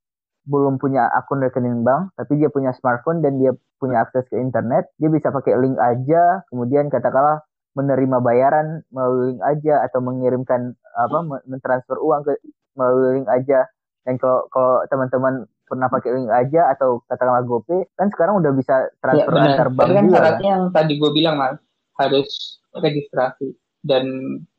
belum 0.50 0.82
punya 0.82 1.06
akun 1.13 1.38
rekening 1.38 1.86
bank, 1.86 2.17
tapi 2.17 2.41
dia 2.41 2.50
punya 2.50 2.74
smartphone 2.74 3.21
dan 3.21 3.38
dia 3.38 3.54
punya 3.78 4.02
akses 4.02 4.26
ke 4.26 4.41
internet, 4.41 4.89
dia 4.97 5.10
bisa 5.13 5.30
pakai 5.30 5.54
link 5.62 5.78
aja, 5.78 6.41
kemudian 6.50 6.89
katakanlah 6.89 7.45
menerima 7.71 8.17
bayaran 8.19 8.84
melalui 8.91 9.36
link 9.36 9.41
aja 9.43 9.86
atau 9.88 10.03
mengirimkan 10.03 10.75
apa 10.99 11.43
mentransfer 11.47 11.95
uang 11.99 12.27
ke 12.27 12.34
melalui 12.75 13.21
link 13.21 13.29
aja. 13.31 13.67
Dan 14.03 14.17
kalau 14.17 14.49
kalau 14.51 14.84
teman-teman 14.89 15.45
pernah 15.71 15.88
pakai 15.88 16.12
link 16.12 16.27
aja 16.27 16.75
atau 16.75 16.99
katakanlah 17.07 17.47
GoPay 17.47 17.88
kan 17.95 18.12
sekarang 18.12 18.43
udah 18.43 18.51
bisa 18.51 18.91
transfer 18.99 19.31
ya, 19.31 19.55
antar 19.55 19.69
bank 19.71 19.88
kan 19.95 20.05
syaratnya 20.12 20.36
kan? 20.36 20.51
yang 20.51 20.63
tadi 20.75 20.93
gue 20.99 21.12
bilang 21.15 21.36
mas 21.39 21.55
harus 21.95 22.60
registrasi 22.75 23.55
dan 23.88 24.03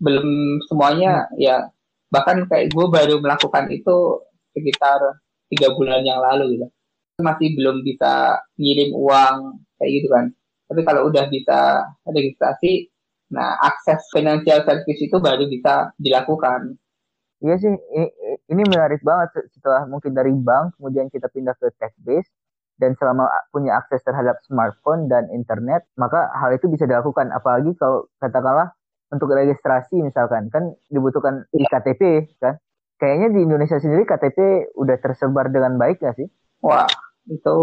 belum 0.00 0.24
semuanya 0.72 1.28
hmm. 1.28 1.36
ya 1.36 1.68
bahkan 2.08 2.48
kayak 2.48 2.72
gue 2.72 2.86
baru 2.88 3.20
melakukan 3.20 3.68
itu 3.68 4.24
sekitar 4.56 5.20
tiga 5.52 5.76
bulan 5.76 6.00
yang 6.00 6.16
lalu 6.16 6.56
gitu 6.56 6.66
masih 7.20 7.52
belum 7.60 7.84
bisa 7.84 8.40
ngirim 8.56 8.96
uang 8.96 9.60
kayak 9.76 9.90
gitu 10.00 10.08
kan 10.08 10.32
tapi 10.72 10.80
kalau 10.88 11.12
udah 11.12 11.28
bisa 11.28 11.92
registrasi 12.08 12.88
nah 13.32 13.56
akses 13.64 14.04
financial 14.12 14.60
service 14.62 15.00
itu 15.00 15.16
baru 15.16 15.48
bisa 15.48 15.90
dilakukan 15.96 16.76
Iya 17.42 17.58
sih, 17.58 17.74
ini, 17.74 18.06
ini 18.54 18.62
menarik 18.70 19.02
banget 19.02 19.34
setelah 19.50 19.82
mungkin 19.90 20.14
dari 20.14 20.30
bank, 20.30 20.78
kemudian 20.78 21.10
kita 21.10 21.26
pindah 21.26 21.58
ke 21.58 21.74
tech 21.74 21.90
base, 21.98 22.30
dan 22.78 22.94
selama 22.94 23.26
punya 23.50 23.82
akses 23.82 23.98
terhadap 24.06 24.38
smartphone 24.46 25.10
dan 25.10 25.26
internet, 25.34 25.82
maka 25.98 26.30
hal 26.38 26.54
itu 26.54 26.70
bisa 26.70 26.86
dilakukan. 26.86 27.34
Apalagi 27.34 27.74
kalau 27.82 28.06
katakanlah 28.22 28.70
untuk 29.10 29.34
registrasi 29.34 30.06
misalkan, 30.06 30.54
kan 30.54 30.70
dibutuhkan 30.86 31.42
KTP 31.50 32.30
kan. 32.38 32.62
Kayaknya 33.02 33.28
di 33.34 33.40
Indonesia 33.42 33.82
sendiri 33.82 34.06
KTP 34.06 34.70
udah 34.78 34.96
tersebar 35.02 35.50
dengan 35.50 35.74
baik 35.74 35.98
gak 35.98 36.14
sih? 36.14 36.30
Wah, 36.62 36.86
itu 37.26 37.56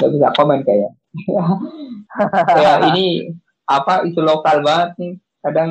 gak 0.00 0.08
bisa 0.08 0.32
komen 0.32 0.64
kayaknya. 0.64 0.96
ya 2.64 2.72
ini 2.88 3.36
apa 3.68 4.08
itu 4.08 4.18
lokal 4.24 4.64
banget 4.64 4.90
nih. 4.96 5.14
Kadang 5.44 5.70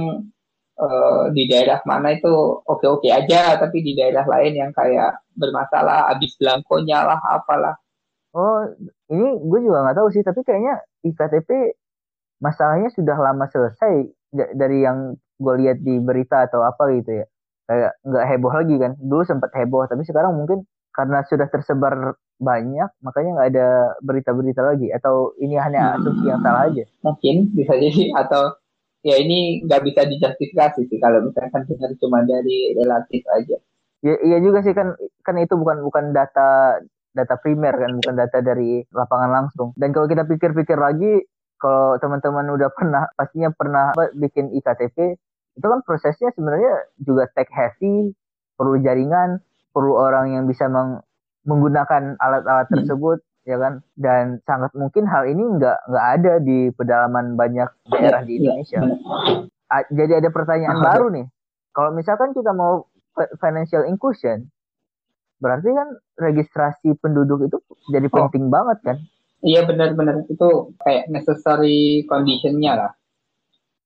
uh, 0.78 1.24
di 1.34 1.44
daerah 1.50 1.82
mana 1.84 2.14
itu 2.14 2.30
oke-oke 2.64 3.10
aja, 3.10 3.58
tapi 3.58 3.82
di 3.82 3.98
daerah 3.98 4.24
lain 4.24 4.54
yang 4.56 4.72
kayak 4.72 5.20
bermasalah, 5.34 6.14
habis 6.14 6.38
belangkonya 6.38 7.04
lah, 7.04 7.20
apalah. 7.34 7.76
Oh, 8.38 8.62
ini 9.10 9.28
gue 9.42 9.60
juga 9.66 9.82
nggak 9.82 9.98
tahu 9.98 10.10
sih, 10.14 10.22
tapi 10.22 10.46
kayaknya 10.46 10.78
iktp 11.02 11.74
masalahnya 12.38 12.94
sudah 12.94 13.18
lama 13.18 13.50
selesai 13.50 14.14
dari 14.54 14.86
yang 14.86 15.18
gue 15.42 15.54
lihat 15.66 15.82
di 15.82 15.98
berita 15.98 16.46
atau 16.46 16.62
apa 16.62 16.94
gitu 16.94 17.24
ya. 17.24 17.26
Kayak 17.68 17.92
nggak 18.06 18.26
heboh 18.30 18.54
lagi 18.54 18.76
kan. 18.78 18.92
Dulu 19.02 19.24
sempat 19.26 19.52
heboh, 19.58 19.90
tapi 19.90 20.06
sekarang 20.06 20.38
mungkin 20.38 20.64
karena 20.94 21.26
sudah 21.26 21.50
tersebar 21.50 22.18
banyak, 22.38 22.90
makanya 23.02 23.30
nggak 23.38 23.50
ada 23.54 23.68
berita-berita 24.02 24.62
lagi. 24.62 24.88
Atau 24.94 25.34
ini 25.42 25.58
hanya 25.58 25.98
asumsi 25.98 26.26
yang 26.30 26.42
salah 26.42 26.70
aja? 26.70 26.84
Mungkin 27.04 27.54
bisa 27.54 27.74
jadi 27.78 28.14
atau 28.26 28.58
ya 29.06 29.16
ini 29.18 29.64
nggak 29.66 29.82
bisa 29.86 30.02
dijustifikasi 30.10 30.82
sih 30.90 31.00
kalau 31.00 31.26
misalkan 31.26 31.66
dengar 31.66 31.92
cuma 32.02 32.22
dari 32.26 32.74
relatif 32.74 33.24
aja. 33.34 33.58
Ya, 34.06 34.14
iya 34.22 34.38
juga 34.38 34.62
sih 34.62 34.78
kan 34.78 34.94
kan 35.26 35.36
itu 35.42 35.58
bukan 35.58 35.82
bukan 35.82 36.14
data 36.14 36.78
data 37.18 37.36
primer 37.42 37.74
kan 37.74 37.98
bukan 37.98 38.14
data 38.14 38.46
dari 38.46 38.86
lapangan 38.94 39.30
langsung 39.34 39.74
dan 39.74 39.90
kalau 39.90 40.06
kita 40.06 40.22
pikir-pikir 40.30 40.78
lagi 40.78 41.26
kalau 41.58 41.98
teman-teman 41.98 42.46
udah 42.54 42.70
pernah 42.70 43.10
pastinya 43.18 43.50
pernah 43.50 43.98
apa, 43.98 44.14
bikin 44.14 44.54
iktp 44.54 45.18
itu 45.58 45.66
kan 45.66 45.82
prosesnya 45.82 46.30
sebenarnya 46.38 46.94
juga 47.02 47.26
tech 47.34 47.50
heavy 47.50 48.14
perlu 48.54 48.78
jaringan 48.86 49.42
perlu 49.74 49.94
orang 49.94 50.34
yang 50.34 50.44
bisa 50.50 50.66
meng, 50.66 51.02
menggunakan 51.48 52.20
alat-alat 52.20 52.68
hmm. 52.70 52.76
tersebut 52.84 53.20
ya 53.48 53.58
kan? 53.58 53.80
Dan 53.96 54.44
sangat 54.44 54.76
mungkin 54.76 55.08
hal 55.08 55.24
ini 55.26 55.58
nggak 55.58 55.88
nggak 55.88 56.08
ada 56.20 56.34
di 56.44 56.70
pedalaman 56.76 57.40
banyak 57.40 57.70
daerah 57.88 58.22
di 58.22 58.38
iya, 58.38 58.60
Indonesia. 58.60 58.80
jadi 59.92 60.14
ada 60.20 60.30
pertanyaan 60.30 60.80
baru 60.84 61.08
nih. 61.12 61.28
Kalau 61.72 61.96
misalkan 61.96 62.36
kita 62.36 62.52
mau 62.52 62.86
financial 63.40 63.88
inclusion 63.88 64.46
berarti 65.38 65.70
kan 65.70 65.88
registrasi 66.18 66.98
penduduk 66.98 67.46
itu 67.46 67.58
jadi 67.94 68.10
oh. 68.10 68.14
penting 68.14 68.50
banget 68.50 68.78
kan? 68.84 68.98
Iya 69.46 69.70
benar-benar 69.70 70.26
itu 70.26 70.74
kayak 70.82 71.14
necessary 71.14 72.04
conditionnya 72.10 72.74
lah. 72.74 72.92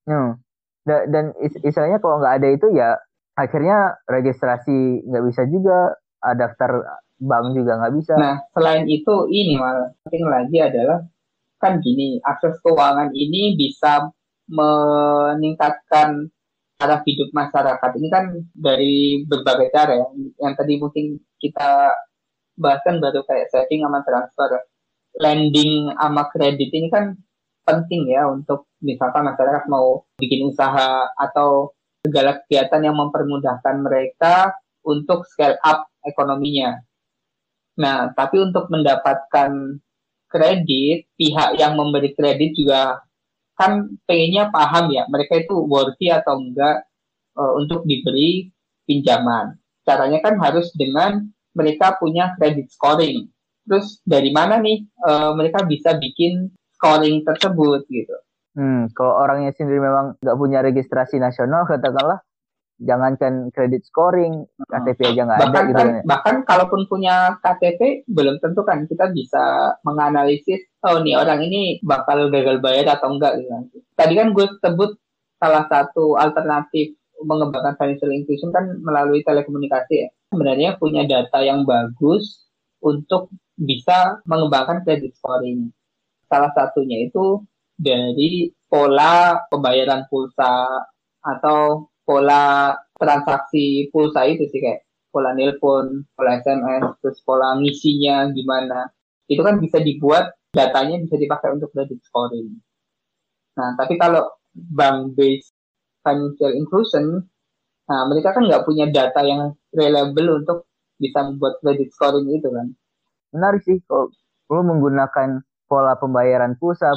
Hmm. 0.01 0.41
dan, 0.81 1.13
dan 1.13 1.25
is 1.37 1.53
istilahnya 1.61 2.01
kalau 2.01 2.17
nggak 2.17 2.41
ada 2.41 2.47
itu 2.49 2.73
ya 2.73 2.97
akhirnya 3.37 4.01
registrasi 4.09 5.05
nggak 5.05 5.23
bisa 5.29 5.45
juga 5.45 5.93
daftar 6.33 7.01
bank 7.21 7.53
juga 7.53 7.77
nggak 7.77 7.93
bisa 8.01 8.13
nah 8.17 8.35
selain 8.51 8.89
itu 8.89 9.29
ini 9.29 9.55
malah 9.61 9.93
penting 10.03 10.25
lagi 10.25 10.57
adalah 10.57 10.99
kan 11.61 11.77
gini 11.77 12.17
akses 12.25 12.57
keuangan 12.65 13.13
ini 13.13 13.53
bisa 13.53 14.09
meningkatkan 14.49 16.27
taraf 16.81 17.05
hidup 17.05 17.29
masyarakat 17.29 17.91
ini 18.01 18.07
kan 18.09 18.25
dari 18.57 19.21
berbagai 19.29 19.69
cara 19.69 19.93
ya. 20.01 20.07
Yang 20.41 20.53
tadi 20.57 20.73
mungkin 20.81 21.05
kita 21.37 21.93
bahkan 22.57 22.97
baru 22.97 23.21
kayak 23.21 23.53
saving 23.53 23.85
sama 23.85 24.01
transfer. 24.01 24.65
Lending 25.21 25.93
sama 25.93 26.25
kredit 26.33 26.73
ini 26.73 26.89
kan 26.89 27.13
penting 27.61 28.09
ya 28.09 28.25
untuk 28.25 28.65
misalkan 28.81 29.29
masyarakat 29.29 29.69
mau 29.69 30.01
bikin 30.17 30.49
usaha 30.49 31.05
atau 31.13 31.77
segala 32.01 32.41
kegiatan 32.41 32.81
yang 32.81 32.97
mempermudahkan 32.97 33.75
mereka 33.77 34.57
untuk 34.81 35.29
scale 35.29 35.61
up 35.61 35.85
ekonominya. 36.01 36.81
Nah, 37.79 38.11
tapi 38.11 38.41
untuk 38.41 38.67
mendapatkan 38.67 39.79
kredit, 40.31 41.11
pihak 41.15 41.59
yang 41.59 41.75
memberi 41.75 42.15
kredit 42.15 42.55
juga 42.55 43.03
kan 43.59 43.93
pengennya 44.09 44.49
paham 44.49 44.89
ya 44.89 45.05
mereka 45.05 45.37
itu 45.37 45.53
worthy 45.53 46.09
atau 46.09 46.39
enggak 46.41 46.87
uh, 47.37 47.53
untuk 47.59 47.85
diberi 47.85 48.49
pinjaman. 48.89 49.59
Caranya 49.85 50.19
kan 50.23 50.39
harus 50.39 50.71
dengan 50.73 51.29
mereka 51.53 51.99
punya 51.99 52.33
credit 52.39 52.71
scoring. 52.71 53.27
Terus 53.67 54.01
dari 54.07 54.31
mana 54.33 54.57
nih 54.57 54.87
uh, 55.05 55.35
mereka 55.37 55.67
bisa 55.67 55.99
bikin 55.99 56.49
scoring 56.79 57.21
tersebut 57.27 57.85
gitu? 57.91 58.17
Hmm, 58.51 58.91
kalau 58.91 59.15
orangnya 59.15 59.55
sendiri 59.55 59.79
memang 59.79 60.19
nggak 60.19 60.39
punya 60.39 60.59
registrasi 60.59 61.21
nasional, 61.21 61.63
katakanlah 61.63 62.19
jangankan 62.81 63.53
kredit 63.53 63.85
scoring, 63.85 64.49
KTP 64.57 65.13
aja 65.13 65.21
nggak 65.29 65.39
ada 65.39 65.59
gitu 65.69 65.77
kan, 65.77 65.87
ya. 65.87 66.01
Bahkan 66.03 66.35
kalaupun 66.49 66.81
punya 66.89 67.37
KTP 67.39 68.09
belum 68.09 68.41
tentu 68.41 68.65
kan 68.65 68.89
kita 68.89 69.13
bisa 69.13 69.77
menganalisis 69.85 70.65
oh 70.81 70.97
nih 70.99 71.15
orang 71.17 71.45
ini 71.45 71.77
bakal 71.85 72.33
gagal 72.33 72.57
bayar 72.57 72.97
atau 72.97 73.13
enggak 73.13 73.37
gitu. 73.37 73.77
Tadi 73.93 74.13
kan 74.17 74.33
gue 74.33 74.45
sebut 74.57 74.97
salah 75.37 75.65
satu 75.69 76.17
alternatif 76.17 76.97
mengembangkan 77.21 77.77
financial 77.77 78.09
inclusion 78.09 78.49
kan 78.49 78.65
melalui 78.81 79.21
telekomunikasi 79.21 79.93
ya. 79.93 80.09
Sebenarnya 80.33 80.81
punya 80.81 81.05
data 81.05 81.45
yang 81.45 81.69
bagus 81.69 82.49
untuk 82.81 83.29
bisa 83.53 84.25
mengembangkan 84.25 84.81
credit 84.81 85.13
scoring. 85.13 85.69
Salah 86.25 86.49
satunya 86.57 87.05
itu 87.05 87.45
dari 87.77 88.49
pola 88.65 89.37
pembayaran 89.51 90.09
pulsa 90.09 90.65
atau 91.21 91.90
pola 92.05 92.75
transaksi 92.97 93.89
pulsa 93.89 94.25
itu 94.29 94.45
sih 94.49 94.61
kayak 94.61 94.85
pola 95.11 95.35
nelpon, 95.35 96.07
pola 96.15 96.39
SMS, 96.39 96.97
terus 97.03 97.19
pola 97.21 97.59
ngisinya 97.59 98.31
gimana. 98.31 98.87
Itu 99.27 99.43
kan 99.43 99.59
bisa 99.59 99.83
dibuat 99.83 100.31
datanya 100.51 100.99
bisa 100.99 101.15
dipakai 101.15 101.55
untuk 101.55 101.71
credit 101.71 101.99
scoring. 102.03 102.59
Nah, 103.55 103.75
tapi 103.79 103.95
kalau 103.99 104.27
bank 104.51 105.15
based 105.15 105.55
financial 106.03 106.51
inclusion, 106.55 107.23
nah 107.87 108.07
mereka 108.07 108.35
kan 108.35 108.47
nggak 108.47 108.63
punya 108.67 108.87
data 108.91 109.21
yang 109.23 109.55
reliable 109.71 110.43
untuk 110.43 110.67
bisa 110.99 111.23
membuat 111.23 111.59
credit 111.63 111.91
scoring 111.91 112.27
itu 112.31 112.47
kan. 112.51 112.67
Menarik 113.31 113.63
sih 113.63 113.79
kalau 113.87 114.11
lo 114.51 114.61
menggunakan 114.67 115.39
pola 115.71 115.95
pembayaran 115.95 116.59
pulsa 116.59 116.91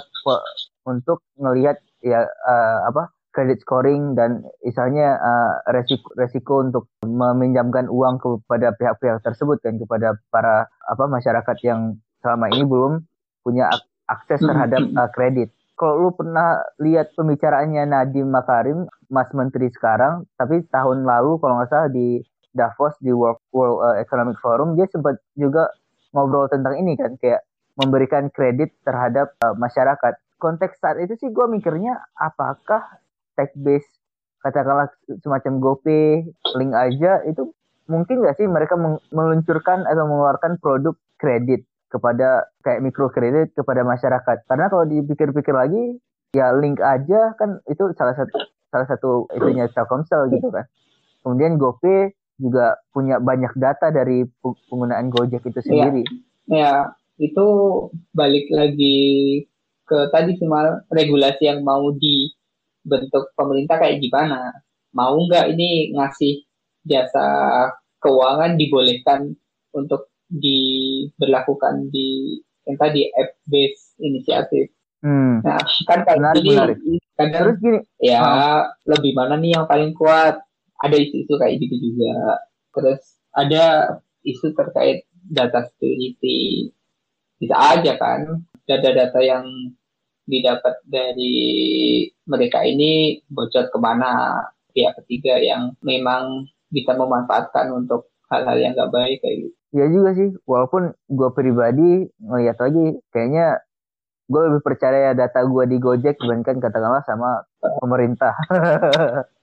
untuk 0.82 1.22
melihat 1.38 1.78
ya 2.02 2.26
uh, 2.26 2.90
apa 2.90 3.14
credit 3.34 3.60
scoring 3.66 4.14
dan 4.14 4.46
misalnya 4.62 5.18
uh, 5.18 5.52
resiko 5.74 6.08
resiko 6.14 6.62
untuk 6.62 6.86
meminjamkan 7.02 7.90
uang 7.90 8.22
kepada 8.22 8.70
pihak-pihak 8.78 9.20
tersebut 9.26 9.58
dan 9.66 9.76
kepada 9.82 10.14
para 10.30 10.70
apa 10.86 11.04
masyarakat 11.10 11.56
yang 11.66 11.98
selama 12.22 12.48
ini 12.54 12.64
belum 12.64 12.92
punya 13.42 13.68
akses 14.06 14.40
terhadap 14.40 14.80
uh, 14.94 15.10
kredit. 15.12 15.50
Kalau 15.74 16.06
lu 16.06 16.10
pernah 16.14 16.62
lihat 16.78 17.18
pembicaraannya 17.18 17.90
Nadiem 17.90 18.30
Makarim, 18.30 18.86
Mas 19.10 19.26
Menteri 19.34 19.66
sekarang, 19.74 20.22
tapi 20.38 20.62
tahun 20.70 21.02
lalu 21.02 21.42
kalau 21.42 21.58
nggak 21.58 21.70
salah 21.74 21.90
di 21.90 22.22
Davos 22.54 22.94
di 23.02 23.10
World, 23.10 23.42
World 23.50 23.82
uh, 23.82 23.96
Economic 23.98 24.38
Forum 24.38 24.78
dia 24.78 24.86
sempat 24.86 25.18
juga 25.34 25.66
ngobrol 26.14 26.46
tentang 26.46 26.78
ini 26.78 26.94
kan 26.94 27.18
kayak 27.18 27.42
memberikan 27.74 28.30
kredit 28.30 28.70
terhadap 28.86 29.34
uh, 29.42 29.58
masyarakat. 29.58 30.14
Konteks 30.38 30.78
saat 30.78 31.02
itu 31.02 31.18
sih 31.18 31.34
gue 31.34 31.46
mikirnya 31.50 31.98
apakah 32.14 33.02
tech 33.36 33.52
base 33.58 33.86
katakanlah 34.44 34.92
semacam 35.24 35.52
GoPay, 35.56 36.28
link 36.60 36.72
aja 36.76 37.24
itu 37.24 37.56
mungkin 37.88 38.20
nggak 38.20 38.36
sih 38.36 38.44
mereka 38.44 38.76
meluncurkan 39.08 39.88
atau 39.88 40.04
mengeluarkan 40.04 40.60
produk 40.60 40.92
kredit 41.16 41.64
kepada 41.88 42.52
kayak 42.60 42.84
mikro 42.84 43.08
kredit 43.08 43.56
kepada 43.56 43.80
masyarakat. 43.88 44.44
Karena 44.44 44.68
kalau 44.68 44.84
dipikir-pikir 44.84 45.56
lagi 45.56 45.96
ya 46.36 46.52
link 46.52 46.76
aja 46.84 47.32
kan 47.40 47.64
itu 47.72 47.88
salah 47.96 48.12
satu 48.12 48.36
salah 48.68 48.86
satu 48.90 49.10
itunya 49.32 49.64
Telkomsel 49.72 50.28
gitu 50.28 50.52
kan. 50.52 50.68
Kemudian 51.24 51.56
GoPay 51.56 52.12
juga 52.36 52.76
punya 52.92 53.16
banyak 53.22 53.56
data 53.56 53.88
dari 53.88 54.28
penggunaan 54.68 55.08
Gojek 55.08 55.40
itu 55.40 55.60
iya. 55.62 55.64
sendiri. 55.64 56.02
Ya, 56.04 56.52
ya 56.52 56.72
itu 57.16 57.46
balik 58.12 58.50
lagi 58.50 58.98
ke 59.86 59.98
tadi 60.10 60.34
cuma 60.42 60.82
regulasi 60.90 61.46
yang 61.46 61.62
mau 61.62 61.94
di 61.94 62.34
bentuk 62.84 63.32
pemerintah 63.34 63.80
kayak 63.80 64.00
gimana 64.04 64.52
mau 64.94 65.16
nggak 65.16 65.56
ini 65.56 65.96
ngasih 65.96 66.44
jasa 66.84 67.26
keuangan 67.98 68.60
dibolehkan 68.60 69.32
untuk 69.72 70.12
diberlakukan 70.28 71.88
di 71.88 72.38
yang 72.64 72.76
tadi 72.80 73.08
app 73.12 73.36
based 73.48 73.96
inisiatif 74.00 74.68
hmm. 75.00 75.40
nah 75.44 75.60
kan 75.88 76.00
kayak 76.04 76.20
menarik, 76.20 76.42
gini 76.44 76.56
menarik. 76.56 76.78
kadang 77.16 77.42
Terus 77.44 77.56
gini 77.60 77.78
ya 78.00 78.20
oh. 78.20 78.62
lebih 78.88 79.12
mana 79.16 79.34
nih 79.40 79.56
yang 79.56 79.66
paling 79.68 79.92
kuat 79.96 80.40
ada 80.80 80.96
isu-isu 80.96 81.34
kayak 81.40 81.60
gitu 81.60 81.76
juga 81.90 82.44
terus 82.76 83.00
ada 83.32 83.64
isu 84.24 84.52
terkait 84.52 85.08
data 85.24 85.64
security 85.68 86.72
bisa 87.40 87.56
aja 87.56 87.92
kan 87.96 88.44
data-data 88.64 89.20
yang 89.20 89.44
didapat 90.24 90.80
dari 90.88 91.36
mereka 92.24 92.64
ini 92.64 93.20
bocor 93.28 93.68
ke 93.68 93.78
mana 93.80 94.40
pihak 94.72 94.96
ketiga 95.04 95.38
yang 95.38 95.76
memang 95.84 96.48
bisa 96.72 96.96
memanfaatkan 96.96 97.70
untuk 97.70 98.10
hal-hal 98.32 98.56
yang 98.58 98.72
gak 98.74 98.90
baik 98.90 99.22
kayak 99.22 99.46
gitu. 99.46 99.56
Iya 99.74 99.86
juga 99.90 100.10
sih, 100.14 100.30
walaupun 100.46 100.94
gue 101.10 101.30
pribadi 101.34 102.06
ngeliat 102.22 102.58
lagi 102.62 102.84
kayaknya 103.10 103.58
gue 104.30 104.40
lebih 104.50 104.62
percaya 104.64 105.12
data 105.12 105.42
gue 105.44 105.64
di 105.68 105.76
Gojek 105.82 106.16
dibandingkan 106.16 106.62
katakanlah 106.62 107.02
sama 107.04 107.42
pemerintah. 107.82 108.32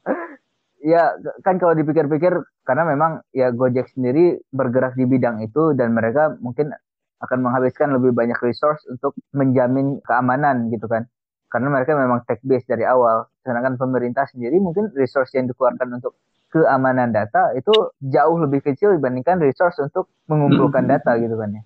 ya 0.81 1.13
kan 1.45 1.61
kalau 1.61 1.77
dipikir-pikir 1.77 2.33
karena 2.65 2.83
memang 2.87 3.21
ya 3.35 3.53
Gojek 3.53 3.93
sendiri 3.93 4.41
bergerak 4.49 4.97
di 4.97 5.05
bidang 5.05 5.43
itu 5.45 5.77
dan 5.77 5.93
mereka 5.93 6.33
mungkin 6.41 6.73
akan 7.21 7.39
menghabiskan 7.45 7.93
lebih 7.93 8.11
banyak 8.11 8.37
resource 8.41 8.81
untuk 8.89 9.13
menjamin 9.31 10.01
keamanan 10.01 10.73
gitu 10.73 10.89
kan. 10.89 11.05
Karena 11.51 11.67
mereka 11.69 11.93
memang 11.93 12.23
tech 12.25 12.41
based 12.41 12.65
dari 12.65 12.87
awal. 12.87 13.29
Sedangkan 13.43 13.75
pemerintah 13.75 14.25
sendiri 14.25 14.57
mungkin 14.57 14.89
resource 14.95 15.35
yang 15.35 15.45
dikeluarkan 15.51 16.01
untuk 16.01 16.17
keamanan 16.51 17.15
data 17.15 17.55
itu 17.55 17.71
jauh 18.03 18.37
lebih 18.39 18.59
kecil 18.59 18.95
dibandingkan 18.99 19.39
resource 19.39 19.79
untuk 19.79 20.11
mengumpulkan 20.27 20.83
hmm. 20.87 20.91
data 20.91 21.11
gitu 21.19 21.35
kan 21.39 21.49
ya. 21.55 21.61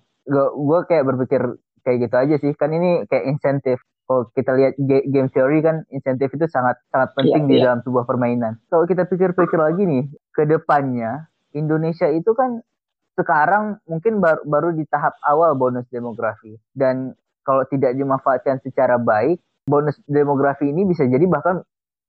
Gue 0.54 0.80
kayak 0.86 1.04
berpikir 1.06 1.42
kayak 1.86 1.98
gitu 2.06 2.14
aja 2.18 2.34
sih. 2.42 2.52
Kan 2.58 2.74
ini 2.74 3.06
kayak 3.06 3.24
insentif. 3.30 3.78
Kalau 4.06 4.30
kita 4.30 4.54
lihat 4.54 4.78
game 4.86 5.30
theory 5.34 5.66
kan 5.66 5.82
insentif 5.90 6.30
itu 6.30 6.46
sangat 6.46 6.78
sangat 6.94 7.10
penting 7.18 7.42
yeah, 7.46 7.50
di 7.50 7.56
yeah. 7.58 7.64
dalam 7.70 7.80
sebuah 7.82 8.06
permainan. 8.06 8.62
Kalau 8.70 8.86
kita 8.86 9.02
pikir-pikir 9.10 9.58
lagi 9.58 9.82
nih 9.82 10.06
ke 10.30 10.46
depannya 10.46 11.26
Indonesia 11.50 12.06
itu 12.06 12.30
kan 12.38 12.62
sekarang 13.16 13.80
mungkin 13.88 14.20
baru, 14.20 14.44
baru 14.44 14.68
di 14.76 14.84
tahap 14.86 15.16
awal 15.24 15.56
bonus 15.56 15.88
demografi. 15.88 16.60
Dan 16.76 17.16
kalau 17.42 17.64
tidak 17.66 17.96
dimanfaatkan 17.96 18.60
secara 18.60 19.00
baik 19.00 19.40
bonus 19.66 19.98
demografi 20.06 20.70
ini 20.70 20.86
bisa 20.86 21.08
jadi 21.08 21.26
bahkan 21.26 21.64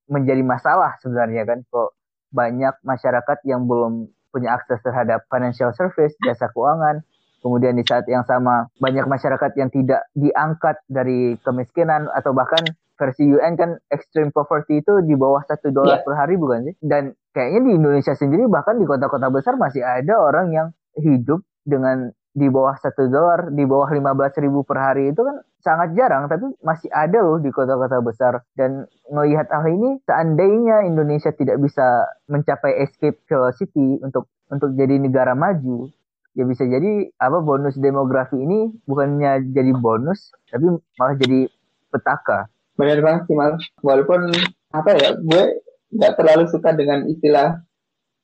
menjadi 0.08 0.44
masalah 0.46 0.96
sebenarnya 1.02 1.44
kan 1.44 1.66
kok 1.68 1.98
banyak 2.32 2.76
masyarakat 2.86 3.38
yang 3.48 3.66
belum 3.66 4.08
punya 4.30 4.54
akses 4.54 4.84
terhadap 4.84 5.26
financial 5.32 5.72
service 5.74 6.14
jasa 6.22 6.52
keuangan. 6.52 7.02
Kemudian 7.38 7.78
di 7.78 7.86
saat 7.86 8.04
yang 8.10 8.26
sama 8.28 8.68
banyak 8.82 9.08
masyarakat 9.08 9.52
yang 9.56 9.70
tidak 9.72 10.10
diangkat 10.18 10.82
dari 10.90 11.38
kemiskinan 11.46 12.10
atau 12.12 12.34
bahkan 12.34 12.66
versi 12.98 13.30
UN 13.30 13.54
kan 13.56 13.78
extreme 13.94 14.34
poverty 14.34 14.82
itu 14.82 15.06
di 15.06 15.14
bawah 15.14 15.46
satu 15.46 15.70
dolar 15.70 16.02
yeah. 16.02 16.06
per 16.06 16.14
hari 16.18 16.34
bukan 16.36 16.66
sih? 16.66 16.76
Dan 16.82 17.14
kayaknya 17.32 17.62
di 17.62 17.72
Indonesia 17.78 18.14
sendiri 18.18 18.50
bahkan 18.50 18.82
di 18.82 18.90
kota-kota 18.90 19.30
besar 19.30 19.54
masih 19.56 19.86
ada 19.86 20.18
orang 20.18 20.50
yang 20.50 20.68
hidup 21.02 21.42
dengan 21.68 22.12
di 22.38 22.48
bawah 22.54 22.78
satu 22.78 23.10
dolar, 23.10 23.50
di 23.50 23.66
bawah 23.66 23.90
lima 23.90 24.14
belas 24.14 24.38
ribu 24.38 24.62
per 24.62 24.78
hari 24.78 25.10
itu 25.10 25.26
kan 25.26 25.42
sangat 25.58 25.98
jarang, 25.98 26.30
tapi 26.30 26.46
masih 26.62 26.86
ada 26.94 27.18
loh 27.26 27.42
di 27.42 27.50
kota-kota 27.50 27.98
besar. 28.06 28.46
Dan 28.54 28.86
melihat 29.10 29.50
hal 29.50 29.66
ini, 29.66 29.98
seandainya 30.06 30.86
Indonesia 30.86 31.34
tidak 31.34 31.58
bisa 31.58 32.06
mencapai 32.30 32.78
escape 32.86 33.18
velocity 33.26 33.98
untuk 34.06 34.30
untuk 34.54 34.78
jadi 34.78 35.02
negara 35.02 35.34
maju, 35.34 35.90
ya 36.38 36.46
bisa 36.46 36.64
jadi 36.70 37.10
apa 37.18 37.42
bonus 37.42 37.74
demografi 37.82 38.38
ini 38.38 38.70
bukannya 38.86 39.50
jadi 39.52 39.74
bonus, 39.74 40.30
tapi 40.54 40.78
malah 41.02 41.18
jadi 41.18 41.50
petaka. 41.90 42.46
Benar 42.78 43.02
banget 43.02 43.22
sih. 43.26 43.36
Walaupun 43.82 44.30
apa 44.78 44.90
ya, 44.94 45.18
gue 45.18 45.44
nggak 45.90 46.14
terlalu 46.22 46.46
suka 46.54 46.78
dengan 46.78 47.10
istilah 47.10 47.66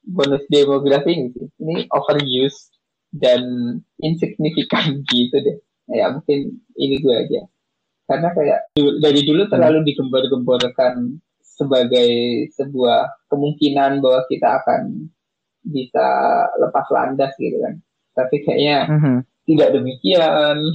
bonus 0.04 0.44
demografi 0.52 1.16
ini 1.16 1.28
sih. 1.32 1.48
Ini 1.63 1.88
overuse 1.92 2.72
dan 3.16 3.42
insignifikan 4.04 5.02
gitu 5.12 5.36
deh. 5.39 5.58
Ya 5.92 6.12
mungkin 6.12 6.60
ini 6.80 6.96
gue 7.00 7.16
aja. 7.16 7.42
Karena 8.08 8.30
kayak 8.36 8.60
dari 8.78 9.22
dulu 9.24 9.48
terlalu 9.48 9.88
digembar-gemborkan 9.88 11.18
sebagai 11.39 12.12
sebuah 12.58 13.30
kemungkinan 13.32 14.04
bahwa 14.04 14.26
kita 14.28 14.60
akan 14.63 15.08
bisa 15.63 16.08
lepas 16.60 16.88
landas 16.92 17.32
gitu 17.39 17.56
kan. 17.63 17.80
Tapi 18.13 18.36
kayaknya 18.44 18.78
mm 18.92 19.00
-hmm. 19.00 19.18
tidak 19.48 19.70
demikian. 19.72 20.58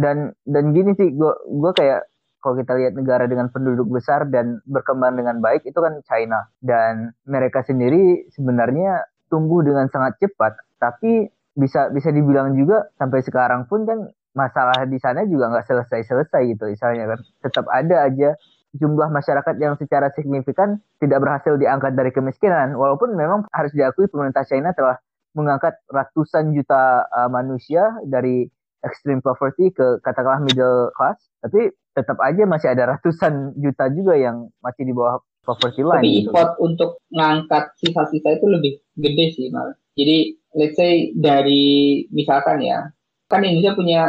Dan 0.00 0.32
dan 0.48 0.72
gini 0.72 0.96
sih, 0.96 1.12
gue 1.12 1.34
gue 1.60 1.72
kayak 1.76 2.08
kalau 2.40 2.56
kita 2.56 2.72
lihat 2.76 2.92
negara 2.96 3.28
dengan 3.28 3.52
penduduk 3.52 3.86
besar 3.88 4.24
dan 4.32 4.64
berkembang 4.64 5.16
dengan 5.16 5.38
baik 5.44 5.68
itu 5.68 5.76
kan 5.76 6.00
China. 6.08 6.48
Dan 6.60 7.12
mereka 7.28 7.60
sendiri 7.64 8.26
sebenarnya 8.32 9.04
tumbuh 9.28 9.60
dengan 9.60 9.86
sangat 9.92 10.16
cepat. 10.18 10.56
Tapi 10.80 11.28
bisa 11.54 11.92
bisa 11.92 12.08
dibilang 12.08 12.56
juga 12.56 12.88
sampai 12.96 13.20
sekarang 13.20 13.68
pun 13.68 13.84
kan 13.84 14.08
masalah 14.32 14.86
di 14.86 14.96
sana 14.96 15.26
juga 15.28 15.52
nggak 15.52 15.68
selesai-selesai 15.68 16.42
gitu. 16.56 16.64
Misalnya 16.72 17.14
kan 17.16 17.20
tetap 17.44 17.66
ada 17.68 18.08
aja 18.08 18.34
jumlah 18.74 19.10
masyarakat 19.10 19.54
yang 19.58 19.74
secara 19.76 20.14
signifikan 20.14 20.78
tidak 21.02 21.20
berhasil 21.20 21.58
diangkat 21.58 21.92
dari 21.92 22.10
kemiskinan. 22.14 22.74
Walaupun 22.78 23.14
memang 23.14 23.46
harus 23.50 23.74
diakui 23.74 24.06
pemerintah 24.08 24.46
China 24.46 24.72
telah 24.72 24.96
mengangkat 25.34 25.78
ratusan 25.90 26.54
juta 26.54 27.06
uh, 27.06 27.30
manusia 27.30 27.86
dari 28.06 28.46
extreme 28.80 29.20
poverty 29.20 29.70
ke 29.70 30.00
katakanlah 30.00 30.42
middle 30.42 30.90
class. 30.96 31.20
Tapi 31.44 31.70
tetap 31.94 32.18
aja 32.22 32.46
masih 32.46 32.68
ada 32.70 32.96
ratusan 32.96 33.58
juta 33.58 33.90
juga 33.90 34.14
yang 34.14 34.46
masih 34.62 34.86
di 34.86 34.92
bawah 34.94 35.18
poverty 35.44 35.82
line. 35.82 36.02
Tapi 36.04 36.10
gitu. 36.10 36.30
effort 36.30 36.50
untuk 36.62 36.90
ngangkat 37.10 37.64
sisa-sisa 37.80 38.28
itu 38.38 38.46
lebih 38.46 38.72
gede 39.00 39.26
sih 39.34 39.46
mal. 39.50 39.74
Jadi 39.98 40.38
let's 40.54 40.76
say 40.78 41.10
dari 41.18 42.04
misalkan 42.14 42.62
ya, 42.62 42.88
kan 43.26 43.42
Indonesia 43.42 43.74
punya 43.74 44.00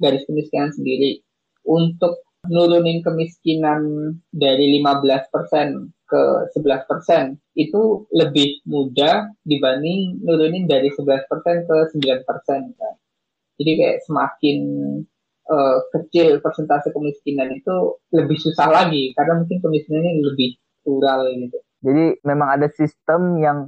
garis 0.00 0.24
kemiskinan 0.24 0.72
sendiri. 0.72 1.20
Untuk 1.66 2.22
nurunin 2.46 3.02
kemiskinan 3.02 4.14
dari 4.30 4.78
15% 4.78 5.90
ke 6.06 6.22
11% 6.54 7.34
itu 7.58 8.06
lebih 8.14 8.62
mudah 8.70 9.26
dibanding 9.42 10.22
nurunin 10.22 10.70
dari 10.70 10.88
11% 10.94 11.26
ke 11.66 11.76
9%. 11.90 12.78
Kan. 12.78 12.94
Jadi 13.58 13.70
kayak 13.74 13.98
semakin 14.06 14.58
uh, 15.50 15.76
kecil 15.94 16.38
persentase 16.42 16.90
kemiskinan 16.90 17.54
itu 17.54 17.98
lebih 18.14 18.38
susah 18.38 18.68
lagi 18.70 19.14
karena 19.14 19.42
mungkin 19.42 19.58
kemiskinannya 19.62 20.22
lebih 20.22 20.58
plural 20.82 21.26
gitu. 21.34 21.58
Jadi 21.82 22.04
memang 22.26 22.48
ada 22.58 22.68
sistem 22.74 23.38
yang 23.38 23.58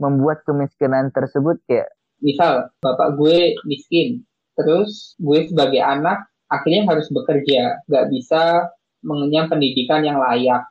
membuat 0.00 0.42
kemiskinan 0.48 1.12
tersebut 1.12 1.60
kayak 1.68 1.92
misal 2.20 2.68
bapak 2.80 3.16
gue 3.16 3.56
miskin, 3.64 4.24
terus 4.56 5.16
gue 5.20 5.48
sebagai 5.48 5.80
anak 5.80 6.24
akhirnya 6.50 6.88
harus 6.88 7.06
bekerja, 7.12 7.80
nggak 7.86 8.06
bisa 8.10 8.68
mengenyam 9.06 9.48
pendidikan 9.48 10.02
yang 10.04 10.18
layak. 10.18 10.66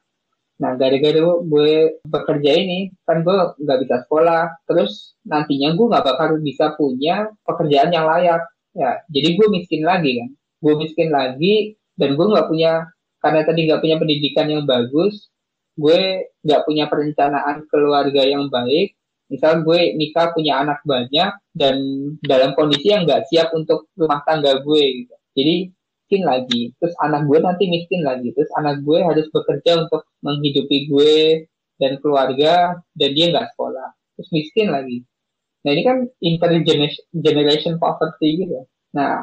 Nah, 0.60 0.76
gara-gara 0.76 1.24
gue 1.40 2.04
bekerja 2.04 2.52
ini, 2.52 2.92
kan 3.08 3.24
gue 3.24 3.36
nggak 3.64 3.80
bisa 3.88 3.96
sekolah, 4.04 4.60
terus 4.68 5.16
nantinya 5.24 5.72
gue 5.72 5.86
nggak 5.88 6.06
bakal 6.06 6.36
bisa 6.44 6.76
punya 6.76 7.32
pekerjaan 7.48 7.96
yang 7.96 8.06
layak. 8.06 8.44
Ya, 8.76 9.02
jadi 9.10 9.40
gue 9.40 9.48
miskin 9.50 9.82
lagi 9.82 10.20
kan 10.20 10.30
gue 10.60 10.74
miskin 10.80 11.10
lagi 11.12 11.80
dan 11.96 12.16
gue 12.16 12.26
nggak 12.26 12.48
punya 12.48 12.88
karena 13.20 13.44
tadi 13.44 13.68
nggak 13.68 13.82
punya 13.84 13.98
pendidikan 14.00 14.48
yang 14.48 14.64
bagus 14.64 15.30
gue 15.80 16.00
nggak 16.44 16.62
punya 16.68 16.86
perencanaan 16.92 17.64
keluarga 17.72 18.22
yang 18.28 18.52
baik. 18.52 19.00
Misal 19.32 19.62
gue 19.64 19.96
nikah 19.96 20.34
punya 20.36 20.60
anak 20.60 20.84
banyak 20.84 21.32
dan 21.56 21.76
dalam 22.26 22.58
kondisi 22.58 22.92
yang 22.92 23.08
nggak 23.08 23.30
siap 23.32 23.54
untuk 23.56 23.88
rumah 23.96 24.20
tangga 24.28 24.60
gue 24.60 24.84
gitu. 25.06 25.16
Jadi 25.38 25.56
miskin 25.72 26.24
lagi. 26.26 26.62
Terus 26.82 26.96
anak 27.00 27.30
gue 27.30 27.40
nanti 27.40 27.64
miskin 27.70 28.02
lagi. 28.04 28.34
Terus 28.34 28.50
anak 28.58 28.82
gue 28.82 29.00
harus 29.00 29.30
bekerja 29.30 29.86
untuk 29.88 30.04
menghidupi 30.26 30.90
gue 30.90 31.46
dan 31.78 32.02
keluarga 32.02 32.82
dan 32.98 33.10
dia 33.14 33.26
nggak 33.32 33.54
sekolah. 33.56 33.94
Terus 34.18 34.30
miskin 34.34 34.74
lagi. 34.74 35.06
Nah 35.64 35.72
ini 35.78 35.84
kan 35.86 35.98
intergeneration 36.20 37.78
poverty 37.78 38.44
gitu. 38.44 38.66
Nah 38.98 39.22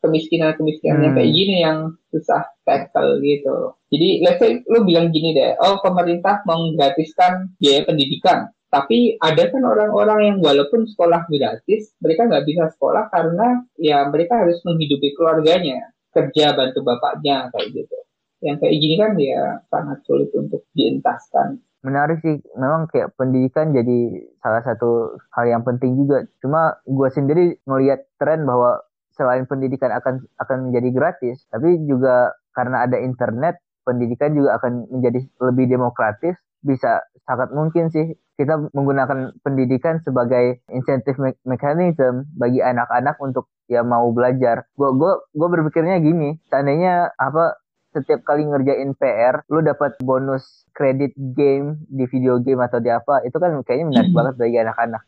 kemiskinan-kemiskinan 0.00 1.12
hmm. 1.12 1.16
kayak 1.16 1.32
gini 1.32 1.56
yang 1.64 1.78
susah 2.10 2.44
tackle 2.64 3.20
gitu. 3.20 3.76
Jadi 3.92 4.08
let's 4.24 4.40
say 4.40 4.60
lu 4.66 4.84
bilang 4.84 5.12
gini 5.12 5.36
deh, 5.36 5.56
oh 5.60 5.78
pemerintah 5.84 6.40
menggratiskan 6.48 7.52
biaya 7.60 7.84
pendidikan. 7.84 8.48
Tapi 8.70 9.18
ada 9.18 9.50
kan 9.50 9.66
orang-orang 9.66 10.20
yang 10.30 10.36
walaupun 10.38 10.86
sekolah 10.86 11.26
gratis, 11.26 11.90
mereka 11.98 12.30
nggak 12.30 12.46
bisa 12.46 12.70
sekolah 12.78 13.10
karena 13.10 13.66
ya 13.74 14.06
mereka 14.06 14.38
harus 14.38 14.62
menghidupi 14.62 15.10
keluarganya, 15.18 15.90
kerja 16.14 16.54
bantu 16.54 16.86
bapaknya 16.86 17.50
kayak 17.50 17.68
gitu. 17.74 17.98
Yang 18.40 18.56
kayak 18.62 18.76
gini 18.78 18.94
kan 18.94 19.12
ya 19.18 19.42
sangat 19.68 19.98
sulit 20.06 20.30
untuk 20.38 20.62
dientaskan. 20.72 21.58
Menarik 21.80 22.22
sih, 22.22 22.38
memang 22.54 22.86
kayak 22.92 23.16
pendidikan 23.16 23.72
jadi 23.72 24.22
salah 24.38 24.62
satu 24.62 25.16
hal 25.34 25.48
yang 25.48 25.64
penting 25.66 25.96
juga. 25.96 26.28
Cuma 26.38 26.76
gue 26.84 27.08
sendiri 27.10 27.44
ngelihat 27.66 28.06
tren 28.20 28.46
bahwa 28.46 28.84
selain 29.20 29.44
pendidikan 29.44 29.92
akan 29.92 30.24
akan 30.40 30.72
menjadi 30.72 30.88
gratis, 30.96 31.44
tapi 31.52 31.76
juga 31.84 32.32
karena 32.56 32.88
ada 32.88 32.96
internet, 32.96 33.60
pendidikan 33.84 34.32
juga 34.32 34.56
akan 34.56 34.88
menjadi 34.88 35.28
lebih 35.44 35.68
demokratis. 35.68 36.40
Bisa 36.64 37.04
sangat 37.28 37.52
mungkin 37.52 37.92
sih 37.92 38.16
kita 38.40 38.72
menggunakan 38.72 39.36
pendidikan 39.44 40.00
sebagai 40.00 40.64
insentif 40.72 41.20
me 41.20 41.36
mekanisme 41.44 42.24
bagi 42.32 42.64
anak-anak 42.64 43.20
untuk 43.20 43.52
ya 43.68 43.84
mau 43.84 44.08
belajar. 44.16 44.64
Gue 44.72 44.96
gue 44.96 45.12
gue 45.36 45.48
berpikirnya 45.52 46.00
gini, 46.00 46.40
seandainya 46.48 47.12
apa 47.20 47.60
setiap 47.90 48.22
kali 48.22 48.46
ngerjain 48.46 48.96
PR, 48.96 49.42
lu 49.50 49.60
dapat 49.60 49.98
bonus 50.00 50.64
kredit 50.72 51.12
game 51.34 51.84
di 51.90 52.06
video 52.06 52.38
game 52.38 52.62
atau 52.62 52.78
di 52.78 52.88
apa, 52.88 53.20
itu 53.26 53.34
kan 53.36 53.50
kayaknya 53.66 53.86
menarik 53.90 54.12
banget 54.14 54.34
bagi 54.38 54.56
anak-anak. 54.62 55.02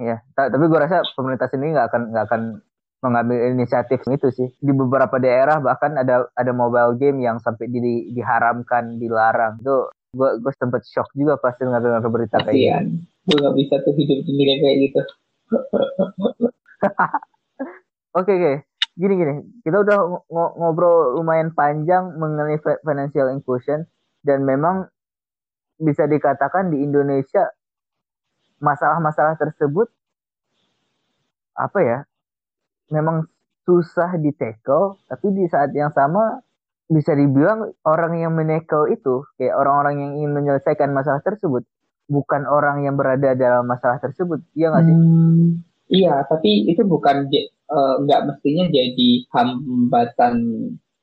Iya, 0.00 0.16
tapi 0.32 0.64
gue 0.64 0.80
rasa 0.80 1.04
pemerintah 1.12 1.52
sendiri 1.52 1.76
nggak 1.76 1.88
akan 1.92 2.02
nggak 2.14 2.24
akan 2.24 2.42
mengambil 3.00 3.52
inisiatif 3.52 4.04
itu 4.08 4.28
sih. 4.32 4.48
Di 4.60 4.72
beberapa 4.72 5.16
daerah 5.16 5.60
bahkan 5.60 5.96
ada 5.96 6.28
ada 6.36 6.52
mobile 6.52 6.96
game 7.00 7.24
yang 7.24 7.40
sampai 7.40 7.68
di, 7.68 8.12
diharamkan 8.12 9.00
dilarang. 9.00 9.60
Itu 9.60 9.88
gue 10.12 10.30
gue 10.42 10.52
sempet 10.56 10.84
shock 10.84 11.08
juga 11.16 11.40
pas 11.40 11.56
dengar 11.56 11.80
dengar 11.80 12.04
berita 12.08 12.40
kayak 12.44 12.56
gitu. 12.56 12.76
Gue 13.30 13.36
gak 13.40 13.56
bisa 13.56 13.74
tuh 13.84 13.94
hidup 13.96 14.18
sendiri 14.24 14.52
kayak 14.60 14.76
gitu. 14.88 15.00
Oke 18.10 18.34
oke. 18.34 18.42
Okay. 18.42 18.56
gini 18.98 19.14
gini. 19.22 19.34
Kita 19.62 19.86
udah 19.86 20.26
ngobrol 20.58 21.14
lumayan 21.14 21.54
panjang 21.54 22.10
mengenai 22.18 22.58
financial 22.82 23.30
inclusion 23.30 23.86
dan 24.26 24.42
memang 24.42 24.90
bisa 25.78 26.10
dikatakan 26.10 26.74
di 26.74 26.82
Indonesia 26.82 27.46
masalah-masalah 28.58 29.38
tersebut 29.38 29.88
apa 31.54 31.78
ya 31.80 31.98
memang 32.90 33.26
susah 33.64 34.18
di 34.18 34.34
tackle 34.34 34.98
tapi 35.06 35.30
di 35.34 35.46
saat 35.46 35.70
yang 35.72 35.94
sama 35.94 36.42
bisa 36.90 37.14
dibilang 37.14 37.70
orang 37.86 38.18
yang 38.18 38.34
menekel 38.34 38.90
itu 38.90 39.22
kayak 39.38 39.54
orang-orang 39.54 40.02
yang 40.02 40.10
ingin 40.18 40.32
menyelesaikan 40.34 40.90
masalah 40.90 41.22
tersebut 41.22 41.62
bukan 42.10 42.42
orang 42.50 42.82
yang 42.82 42.98
berada 42.98 43.38
dalam 43.38 43.62
masalah 43.62 44.02
tersebut 44.02 44.42
iya 44.58 44.74
nggak 44.74 44.84
sih 44.90 44.96
hmm, 44.98 45.70
Iya, 45.90 46.22
tapi 46.30 46.70
itu 46.70 46.86
bukan 46.86 47.26
uh, 47.66 47.94
nggak 48.06 48.22
mestinya 48.30 48.64
jadi 48.70 49.10
hambatan 49.34 50.34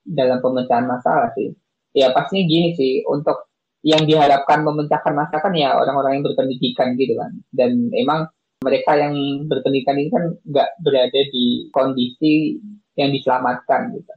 dalam 0.07 0.39
pemecahan 0.39 0.87
masalah 0.87 1.27
sih. 1.35 1.51
Ya 1.91 2.15
pastinya 2.15 2.47
gini 2.47 2.71
sih, 2.79 3.03
untuk 3.03 3.51
yang 3.83 4.07
diharapkan 4.07 4.63
memecahkan 4.63 5.11
masalah 5.11 5.43
kan 5.43 5.53
ya 5.59 5.75
orang-orang 5.75 6.19
yang 6.19 6.25
berpendidikan 6.31 6.95
gitu 6.95 7.19
kan. 7.19 7.35
Dan 7.51 7.91
emang 7.91 8.31
mereka 8.61 8.97
yang 8.97 9.45
berpendidikan 9.45 9.97
ini 10.01 10.09
kan 10.09 10.23
nggak 10.45 10.69
berada 10.81 11.21
di 11.29 11.69
kondisi 11.69 12.57
yang 12.97 13.13
diselamatkan 13.13 13.93
gitu. 13.93 14.13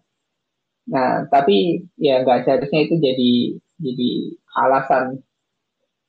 Nah, 0.90 1.28
tapi 1.28 1.84
ya 2.00 2.24
nggak 2.24 2.48
seharusnya 2.48 2.80
itu 2.88 2.94
jadi 2.96 3.32
jadi 3.80 4.10
alasan 4.64 5.20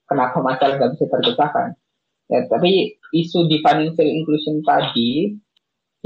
kenapa 0.08 0.40
masalah 0.40 0.80
nggak 0.80 0.92
bisa 0.96 1.06
terpecahkan. 1.12 1.76
Ya, 2.32 2.48
tapi 2.48 2.96
isu 3.12 3.52
di 3.52 3.60
financial 3.60 4.08
inclusion 4.08 4.64
tadi 4.64 5.36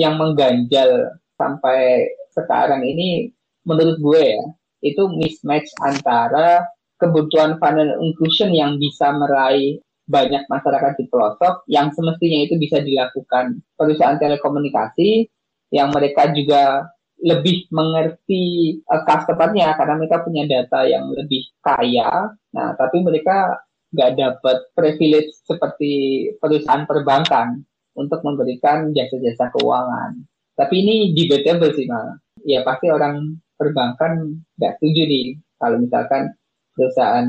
yang 0.01 0.17
mengganjal 0.17 1.13
sampai 1.37 2.09
sekarang 2.33 2.81
ini 2.81 3.29
menurut 3.63 4.01
gue 4.01 4.21
ya 4.33 4.43
itu 4.81 5.05
mismatch 5.17 5.69
antara 5.85 6.65
kebutuhan 6.97 7.61
financial 7.61 8.01
inclusion 8.01 8.49
yang 8.53 8.81
bisa 8.81 9.13
meraih 9.13 9.79
banyak 10.05 10.45
masyarakat 10.45 10.93
di 11.01 11.05
pelosok 11.09 11.65
yang 11.65 11.89
semestinya 11.93 12.45
itu 12.45 12.55
bisa 12.61 12.77
dilakukan 12.81 13.61
perusahaan 13.73 14.21
telekomunikasi 14.21 15.25
yang 15.73 15.89
mereka 15.89 16.29
juga 16.31 16.85
lebih 17.25 17.65
mengerti 17.73 18.77
uh, 18.85 19.01
customernya 19.01 19.73
karena 19.79 19.93
mereka 19.97 20.21
punya 20.21 20.43
data 20.45 20.85
yang 20.85 21.09
lebih 21.09 21.47
kaya. 21.63 22.29
Nah, 22.53 22.77
tapi 22.77 23.01
mereka 23.01 23.65
nggak 23.95 24.11
dapat 24.19 24.57
privilege 24.75 25.31
seperti 25.47 26.27
perusahaan 26.37 26.83
perbankan 26.83 27.63
untuk 27.95 28.19
memberikan 28.21 28.91
jasa-jasa 28.91 29.49
keuangan. 29.55 30.21
Tapi 30.53 30.75
ini 30.83 30.95
debatable 31.15 31.71
sih 31.73 31.87
malah. 31.87 32.19
Ya 32.45 32.61
pasti 32.61 32.91
orang 32.91 33.39
perbankan 33.55 34.43
nggak 34.59 34.77
setuju 34.77 35.01
nih 35.07 35.25
kalau 35.57 35.79
misalkan 35.79 36.35
perusahaan 36.75 37.27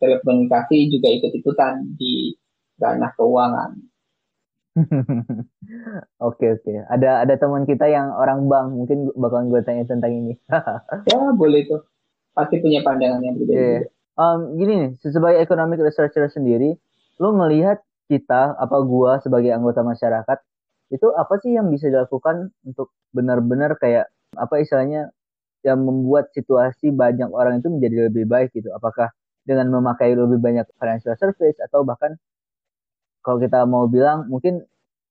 telekomunikasi 0.00 0.88
juga 0.88 1.08
ikut-ikutan 1.12 1.84
di 1.94 2.32
ranah 2.80 3.12
keuangan. 3.14 3.72
Oke 6.22 6.54
oke. 6.54 6.86
Ada 6.86 7.26
ada 7.26 7.34
teman 7.34 7.66
kita 7.66 7.90
yang 7.90 8.14
orang 8.14 8.46
bank 8.46 8.78
mungkin 8.78 9.10
bakalan 9.18 9.50
gue 9.50 9.60
tanya 9.66 9.84
tentang 9.90 10.14
ini. 10.14 10.38
ya 11.10 11.34
boleh 11.34 11.66
tuh. 11.66 11.82
Pasti 12.30 12.62
punya 12.62 12.86
pandangan 12.86 13.18
yang 13.26 13.34
berbeda. 13.34 13.58
Yeah 13.58 13.90
um, 14.18 14.58
gini 14.58 14.72
nih, 14.74 14.90
sebagai 14.98 15.38
economic 15.38 15.78
researcher 15.78 16.26
sendiri, 16.28 16.74
lo 17.22 17.30
ngelihat 17.38 17.80
kita 18.10 18.58
apa 18.58 18.76
gua 18.82 19.22
sebagai 19.22 19.54
anggota 19.54 19.86
masyarakat 19.86 20.38
itu 20.88 21.06
apa 21.12 21.34
sih 21.44 21.54
yang 21.54 21.68
bisa 21.68 21.92
dilakukan 21.92 22.48
untuk 22.64 22.90
benar-benar 23.12 23.76
kayak 23.76 24.08
apa 24.32 24.60
istilahnya 24.60 25.12
yang 25.66 25.82
membuat 25.82 26.30
situasi 26.34 26.94
banyak 26.94 27.28
orang 27.30 27.58
itu 27.62 27.68
menjadi 27.70 27.96
lebih 28.10 28.24
baik 28.30 28.54
gitu. 28.54 28.70
Apakah 28.74 29.10
dengan 29.48 29.72
memakai 29.72 30.12
lebih 30.12 30.38
banyak 30.38 30.68
financial 30.76 31.16
service 31.16 31.56
atau 31.64 31.80
bahkan 31.82 32.20
kalau 33.24 33.40
kita 33.40 33.64
mau 33.64 33.88
bilang 33.88 34.28
mungkin 34.28 34.64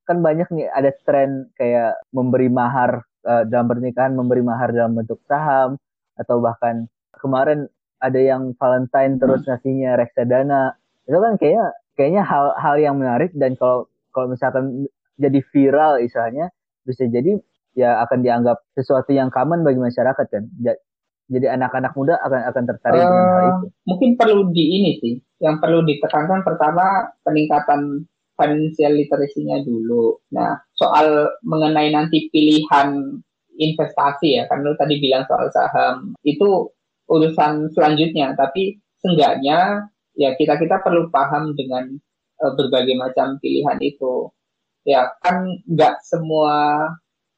kan 0.06 0.24
banyak 0.24 0.48
nih 0.54 0.70
ada 0.72 0.94
tren 1.04 1.52
kayak 1.60 2.00
memberi 2.16 2.48
mahar 2.48 3.04
uh, 3.28 3.44
dalam 3.44 3.68
pernikahan 3.68 4.16
memberi 4.16 4.46
mahar 4.46 4.72
dalam 4.72 4.96
bentuk 4.96 5.20
saham 5.28 5.76
atau 6.16 6.40
bahkan 6.40 6.88
kemarin 7.18 7.68
ada 8.00 8.22
yang 8.22 8.54
Valentine 8.56 9.18
terus 9.18 9.44
hmm. 9.44 9.48
ngasihnya 9.52 9.92
reksadana 9.98 10.78
itu 11.10 11.18
kan 11.18 11.34
kayaknya 11.36 11.66
kayaknya 11.98 12.24
hal-hal 12.24 12.76
yang 12.78 12.96
menarik 13.02 13.34
dan 13.36 13.58
kalau 13.58 13.90
kalau 14.14 14.32
misalkan 14.32 14.86
jadi 15.18 15.42
viral 15.50 16.00
istilahnya 16.00 16.54
bisa 16.86 17.10
jadi 17.10 17.42
ya 17.78 18.02
akan 18.02 18.26
dianggap 18.26 18.58
sesuatu 18.74 19.14
yang 19.14 19.30
common 19.30 19.62
bagi 19.62 19.78
masyarakat 19.78 20.26
kan. 20.26 20.44
Jadi 21.28 21.46
anak-anak 21.46 21.94
muda 21.94 22.18
akan 22.26 22.42
akan 22.50 22.64
tertarik 22.66 23.04
uh, 23.04 23.06
dengan 23.06 23.28
hal 23.30 23.44
itu. 23.46 23.66
mungkin 23.86 24.10
perlu 24.18 24.42
di 24.50 24.64
ini 24.82 24.92
sih 24.98 25.16
yang 25.44 25.62
perlu 25.62 25.86
ditekankan 25.86 26.42
pertama 26.42 27.14
peningkatan 27.22 28.08
financial 28.34 28.96
literacy-nya 28.98 29.62
dulu. 29.62 30.18
Nah 30.34 30.58
soal 30.74 31.30
mengenai 31.46 31.94
nanti 31.94 32.32
pilihan 32.34 33.22
investasi 33.60 34.42
ya 34.42 34.44
kan 34.50 34.64
lu 34.64 34.74
tadi 34.80 34.98
bilang 35.04 35.28
soal 35.30 35.52
saham 35.54 36.18
itu 36.24 36.72
urusan 37.12 37.70
selanjutnya. 37.76 38.34
Tapi 38.34 38.80
seenggaknya 39.04 39.86
ya 40.16 40.34
kita 40.34 40.56
kita 40.58 40.80
perlu 40.80 41.12
paham 41.12 41.54
dengan 41.60 41.92
uh, 42.40 42.54
berbagai 42.56 42.96
macam 42.96 43.36
pilihan 43.44 43.78
itu. 43.84 44.32
Ya 44.88 45.12
kan 45.20 45.44
nggak 45.68 46.00
semua 46.08 46.88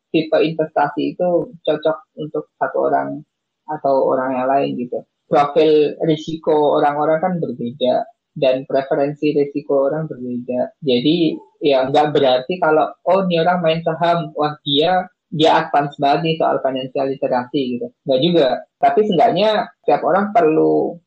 tipe 0.10 0.38
investasi 0.38 1.16
itu 1.18 1.53
cocok 1.64 1.97
untuk 2.18 2.49
satu 2.57 2.78
orang 2.89 3.22
atau 3.70 4.10
orang 4.10 4.41
yang 4.41 4.47
lain 4.49 4.70
gitu 4.78 4.99
profil 5.30 5.93
risiko 6.05 6.82
orang-orang 6.82 7.22
kan 7.22 7.34
berbeda 7.38 8.10
dan 8.34 8.66
preferensi 8.66 9.34
risiko 9.34 9.89
orang 9.89 10.10
berbeda 10.10 10.74
jadi 10.82 11.38
ya 11.62 11.86
nggak 11.89 12.16
berarti 12.16 12.57
kalau 12.57 12.89
oh 13.05 13.26
ini 13.30 13.41
orang 13.41 13.62
main 13.62 13.82
saham 13.86 14.34
wah 14.34 14.57
dia 14.66 15.05
dia 15.30 15.62
advance 15.62 15.93
banget 16.01 16.20
nih 16.26 16.36
soal 16.41 16.57
financial 16.66 17.05
literasi 17.05 17.62
gitu. 17.78 17.88
Enggak 18.05 18.22
juga. 18.26 18.47
Tapi 18.82 18.99
seenggaknya 19.05 19.49
setiap 19.86 20.01
orang 20.01 20.34
perlu 20.34 20.97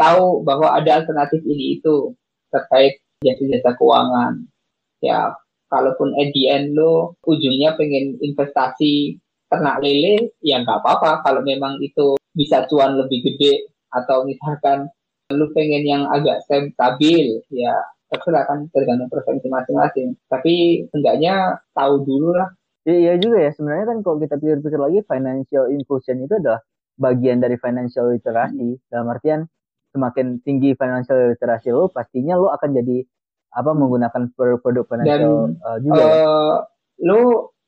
tahu 0.00 0.40
bahwa 0.44 0.72
ada 0.72 1.04
alternatif 1.04 1.44
ini 1.44 1.80
itu 1.80 2.16
terkait 2.48 3.04
jasa-jasa 3.20 3.76
keuangan. 3.76 4.48
Ya, 5.04 5.36
kalaupun 5.72 6.14
at 6.18 6.30
the 6.32 6.50
end 6.50 6.74
lo 6.78 7.18
ujungnya 7.26 7.74
pengen 7.78 8.18
investasi 8.22 9.18
ternak 9.50 9.78
lele, 9.82 10.34
ya 10.42 10.62
nggak 10.62 10.82
apa-apa. 10.82 11.22
Kalau 11.22 11.40
memang 11.46 11.78
itu 11.82 12.18
bisa 12.34 12.66
cuan 12.70 12.98
lebih 12.98 13.22
gede 13.22 13.70
atau 13.94 14.26
misalkan 14.26 14.90
lu 15.34 15.50
pengen 15.54 15.82
yang 15.86 16.02
agak 16.10 16.42
stabil, 16.46 17.42
ya 17.50 17.74
terserah 18.06 18.46
kan 18.46 18.70
tergantung 18.70 19.10
preferensi 19.10 19.50
masing-masing. 19.50 20.14
Tapi 20.30 20.86
seenggaknya 20.90 21.58
tahu 21.74 22.06
dulu 22.06 22.34
lah 22.34 22.50
Iya, 22.86 22.98
iya 23.02 23.14
juga 23.18 23.38
ya. 23.42 23.50
Sebenarnya 23.50 23.86
kan 23.90 23.98
kalau 24.06 24.16
kita 24.22 24.38
pikir-pikir 24.38 24.78
lagi 24.78 24.98
financial 25.10 25.64
inclusion 25.74 26.22
itu 26.22 26.34
adalah 26.38 26.62
bagian 26.94 27.42
dari 27.42 27.58
financial 27.58 28.14
literasi. 28.14 28.78
Dalam 28.86 29.10
artian 29.10 29.42
semakin 29.90 30.38
tinggi 30.46 30.78
financial 30.78 31.34
literasi 31.34 31.74
lo, 31.74 31.90
pastinya 31.90 32.38
lo 32.38 32.54
akan 32.54 32.70
jadi 32.78 33.02
apa 33.56 33.70
menggunakan 33.72 34.22
produk 34.36 34.84
financial 34.84 35.56
Dan, 35.56 35.64
uh, 35.64 35.78
juga. 35.80 36.02
Uh, 36.04 36.10
ya? 36.12 36.24
Lo 37.08 37.18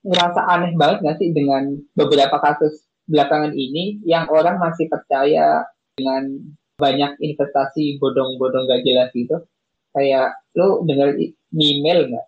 ngerasa 0.05 0.41
aneh 0.47 0.73
banget 0.77 0.97
gak 1.05 1.17
sih 1.19 1.33
dengan 1.33 1.75
beberapa 1.97 2.37
kasus 2.39 2.85
belakangan 3.09 3.57
ini 3.57 4.05
yang 4.05 4.29
orang 4.29 4.61
masih 4.61 4.87
percaya 4.93 5.65
dengan 5.97 6.29
banyak 6.79 7.17
investasi 7.19 7.97
bodong-bodong 7.99 8.69
gak 8.69 8.85
jelas 8.85 9.09
gitu? 9.17 9.41
Kayak 9.97 10.37
lo 10.53 10.85
dengar 10.85 11.17
email 11.57 12.13
nggak? 12.13 12.27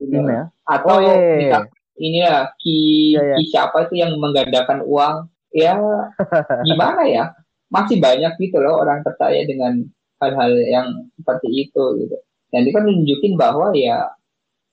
Email? 0.00 0.48
Atau 0.64 0.96
oh, 0.96 1.02
iya 1.02 1.66
ini 2.00 2.24
ya 2.24 2.48
ki, 2.56 2.76
ya, 3.14 3.22
ya. 3.22 3.36
ki 3.36 3.44
siapa 3.52 3.76
itu 3.86 3.94
yang 4.00 4.16
menggandakan 4.16 4.80
uang 4.88 5.28
ya 5.52 5.76
gimana 6.68 7.04
ya 7.04 7.24
masih 7.68 8.00
banyak 8.00 8.34
gitu 8.40 8.56
loh 8.58 8.80
orang 8.80 9.04
percaya 9.04 9.44
dengan 9.44 9.84
hal-hal 10.18 10.52
yang 10.66 10.88
seperti 11.20 11.68
itu 11.68 11.84
gitu 12.02 12.16
dan 12.50 12.66
itu 12.66 12.74
kan 12.74 12.84
nunjukin 12.86 13.34
bahwa 13.38 13.72
ya 13.74 14.10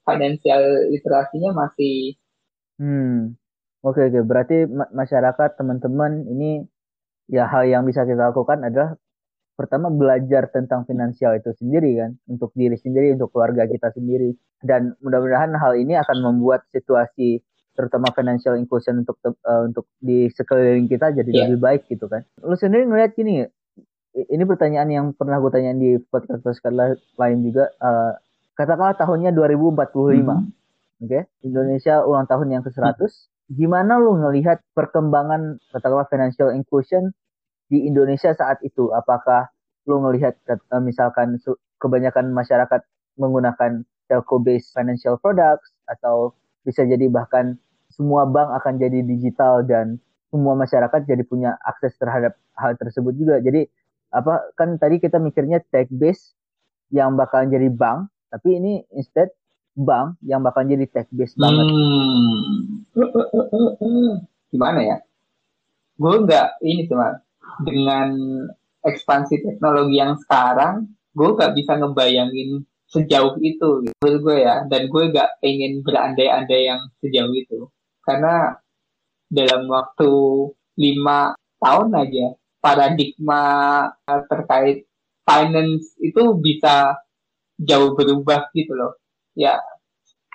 financial 0.03 0.61
literasinya 0.91 1.53
masih 1.53 2.17
hmm. 2.82 3.38
Oke 3.86 4.09
oke. 4.09 4.19
Berarti 4.25 4.65
masyarakat 4.91 5.49
teman-teman 5.55 6.25
ini 6.28 6.65
ya 7.32 7.45
hal 7.47 7.69
yang 7.69 7.88
bisa 7.88 8.03
kita 8.03 8.34
lakukan 8.34 8.65
adalah 8.65 8.97
pertama 9.55 9.89
belajar 9.89 10.49
tentang 10.49 10.84
finansial 10.84 11.38
itu 11.38 11.53
sendiri 11.55 11.95
kan? 12.01 12.11
Untuk 12.25 12.51
diri 12.57 12.75
sendiri 12.75 13.13
untuk 13.13 13.32
keluarga 13.32 13.69
kita 13.69 13.93
sendiri. 13.93 14.34
Dan 14.59 14.97
mudah-mudahan 14.99 15.53
hal 15.55 15.78
ini 15.78 15.93
akan 15.95 16.19
membuat 16.19 16.65
situasi 16.73 17.39
terutama 17.78 18.09
financial 18.11 18.57
inclusion 18.57 19.05
untuk 19.05 19.21
uh, 19.23 19.69
untuk 19.69 19.86
di 20.01 20.25
sekeliling 20.34 20.89
kita 20.89 21.13
jadi 21.13 21.30
yeah. 21.30 21.45
lebih 21.45 21.59
baik 21.61 21.82
gitu 21.86 22.09
kan? 22.09 22.25
Lu 22.41 22.57
sendiri 22.57 22.89
ngeliat 22.89 23.13
gini 23.13 23.45
ini 24.18 24.43
pertanyaan 24.49 24.89
yang 24.89 25.05
pernah 25.13 25.38
gue 25.38 25.51
tanyain 25.53 25.78
di 25.78 26.01
podcast 26.09 26.41
podcast 26.41 27.01
lain 27.22 27.38
juga 27.45 27.70
uh, 27.78 28.18
katakanlah 28.57 28.97
tahunnya 28.97 29.32
2045 29.38 29.38
mm 29.38 29.78
-hmm. 29.78 30.26
oke 30.26 31.05
okay? 31.05 31.24
Indonesia 31.45 32.01
ulang 32.01 32.26
tahun 32.26 32.47
yang 32.49 32.63
ke 32.65 32.74
100 32.74 32.82
mm 32.82 32.97
-hmm. 32.97 33.11
gimana 33.53 34.01
lu 34.01 34.18
ngelihat 34.18 34.65
perkembangan 34.74 35.61
katakanlah 35.70 36.09
financial 36.09 36.49
inclusion 36.51 37.13
di 37.68 37.84
Indonesia 37.88 38.32
saat 38.32 38.63
itu? 38.63 38.91
Apakah 38.95 39.51
lu 39.88 40.03
ngelihat 40.03 40.39
uh, 40.51 40.84
misalkan 40.84 41.39
kebanyakan 41.80 42.32
masyarakat 42.32 42.82
menggunakan 43.20 43.84
telco 44.07 44.39
based 44.39 44.72
financial 44.72 45.20
products 45.20 45.72
atau 45.88 46.36
bisa 46.63 46.84
jadi 46.84 47.07
bahkan 47.11 47.59
semua 47.91 48.28
bank 48.28 48.51
akan 48.63 48.74
jadi 48.80 49.03
digital 49.03 49.63
dan 49.63 49.99
semua 50.28 50.59
masyarakat 50.59 51.07
jadi 51.07 51.24
punya 51.24 51.55
akses 51.63 51.95
terhadap 51.95 52.36
hal 52.59 52.76
tersebut 52.76 53.15
juga. 53.15 53.39
Jadi 53.39 53.68
apa 54.12 54.53
kan 54.55 54.80
tadi 54.80 54.99
kita 55.03 55.20
mikirnya 55.20 55.60
tech 55.68 55.91
based 55.91 56.34
yang 56.93 57.20
bakalan 57.20 57.51
jadi 57.51 57.68
bank, 57.72 58.08
tapi 58.32 58.60
ini 58.60 58.84
instead 58.95 59.32
bank 59.76 60.18
yang 60.24 60.41
bakal 60.41 60.64
jadi 60.64 60.88
tech 60.88 61.08
banget. 61.12 61.68
Hmm. 61.68 62.86
Gimana 64.49 64.80
ya? 64.82 64.97
Gue 65.99 66.24
nggak 66.24 66.64
ini 66.64 66.88
cuma 66.88 67.20
dengan 67.66 68.14
ekspansi 68.86 69.43
teknologi 69.43 69.99
yang 69.99 70.16
sekarang, 70.24 70.88
gue 71.18 71.30
nggak 71.36 71.53
bisa 71.58 71.76
ngebayangin 71.76 72.64
sejauh 72.88 73.36
itu 73.43 73.84
gitu 73.84 74.08
gue 74.24 74.38
ya 74.47 74.64
dan 74.72 74.88
gue 74.88 75.03
nggak 75.12 75.43
pengen 75.43 75.84
berandai-andai 75.84 76.72
yang 76.72 76.88
sejauh 77.03 77.36
itu 77.36 77.68
karena 78.08 78.55
dalam 79.28 79.68
waktu 79.68 80.12
lima 80.80 81.36
tahun 81.60 81.91
aja 81.91 82.32
paradigma 82.60 83.43
terkait 84.28 84.88
finance 85.28 85.93
itu 85.99 86.22
bisa 86.39 86.95
jauh 87.60 87.97
berubah 87.97 88.47
gitu 88.53 88.74
loh. 88.78 88.95
Ya 89.34 89.60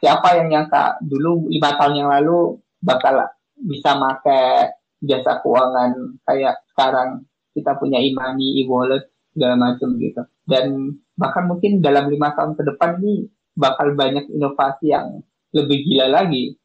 siapa 0.03 0.37
yang 0.37 0.51
nyangka 0.51 0.99
dulu 1.03 1.47
lima 1.47 1.79
tahun 1.79 1.95
yang 2.03 2.11
lalu 2.11 2.59
bakal 2.83 3.23
bisa 3.57 3.95
pakai 3.95 4.75
jasa 5.03 5.39
keuangan 5.41 6.19
kayak 6.27 6.63
sekarang. 6.75 7.27
Kita 7.53 7.77
punya 7.77 8.01
imani 8.01 8.65
e-wallet 8.65 9.13
segala 9.37 9.61
macam 9.61 9.93
gitu. 10.01 10.25
Dan 10.49 10.97
bahkan 11.21 11.45
mungkin 11.45 11.85
dalam 11.85 12.09
lima 12.09 12.33
tahun 12.33 12.57
ke 12.57 12.65
depan 12.65 12.97
ini 13.05 13.29
bakal 13.53 13.93
banyak 13.93 14.33
inovasi 14.33 14.89
yang 14.89 15.21
lebih 15.53 15.85
gila 15.85 16.09
lagi. 16.09 16.57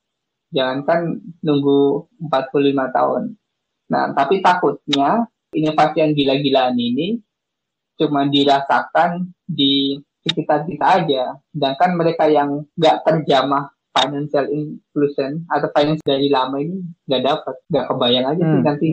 Jangankan 0.56 1.20
nunggu 1.44 2.08
45 2.32 2.96
tahun. 2.96 3.24
Nah 3.92 4.04
tapi 4.16 4.40
takutnya 4.40 5.28
inovasi 5.54 6.04
yang 6.04 6.12
gila-gilaan 6.14 6.76
ini 6.76 7.22
cuma 7.98 8.28
dirasakan 8.28 9.32
di 9.48 9.98
sekitar 10.22 10.68
kita 10.68 10.86
aja 11.04 11.24
sedangkan 11.56 11.92
mereka 11.96 12.28
yang 12.28 12.68
nggak 12.76 13.02
terjamah 13.08 13.72
financial 13.96 14.46
inclusion 14.52 15.42
atau 15.50 15.72
finance 15.74 16.04
dari 16.06 16.30
lama 16.30 16.62
ini 16.62 16.84
nggak 17.10 17.24
dapat 17.24 17.56
nggak 17.72 17.86
kebayang 17.90 18.26
aja 18.30 18.44
sih 18.44 18.60
Hmm. 18.60 18.68
nanti 18.68 18.90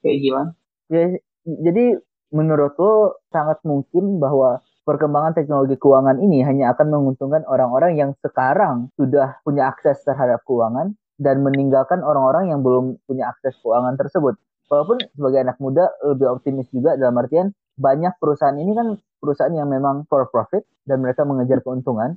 kayak 0.00 0.18
gimana 0.20 0.50
Ya, 0.90 1.06
jadi 1.46 2.02
menurut 2.34 2.74
lo 2.74 3.22
sangat 3.30 3.62
mungkin 3.62 4.18
bahwa 4.18 4.58
perkembangan 4.82 5.38
teknologi 5.38 5.78
keuangan 5.78 6.18
ini 6.18 6.42
hanya 6.42 6.74
akan 6.74 6.90
menguntungkan 6.90 7.46
orang-orang 7.46 7.94
yang 7.94 8.10
sekarang 8.18 8.90
sudah 8.98 9.38
punya 9.46 9.70
akses 9.70 10.02
terhadap 10.02 10.42
keuangan 10.42 10.98
dan 11.22 11.46
meninggalkan 11.46 12.02
orang-orang 12.02 12.50
yang 12.50 12.66
belum 12.66 12.98
punya 13.06 13.30
akses 13.30 13.54
keuangan 13.62 13.94
tersebut. 13.94 14.34
Walaupun 14.70 15.02
sebagai 15.18 15.42
anak 15.42 15.58
muda 15.58 15.90
lebih 16.06 16.30
optimis 16.30 16.70
juga 16.70 16.94
dalam 16.94 17.18
artian 17.18 17.50
banyak 17.74 18.14
perusahaan 18.22 18.54
ini 18.54 18.70
kan 18.70 18.94
perusahaan 19.18 19.50
yang 19.50 19.66
memang 19.66 20.06
for 20.06 20.30
profit 20.30 20.62
dan 20.86 21.02
mereka 21.02 21.26
mengejar 21.26 21.58
keuntungan. 21.60 22.14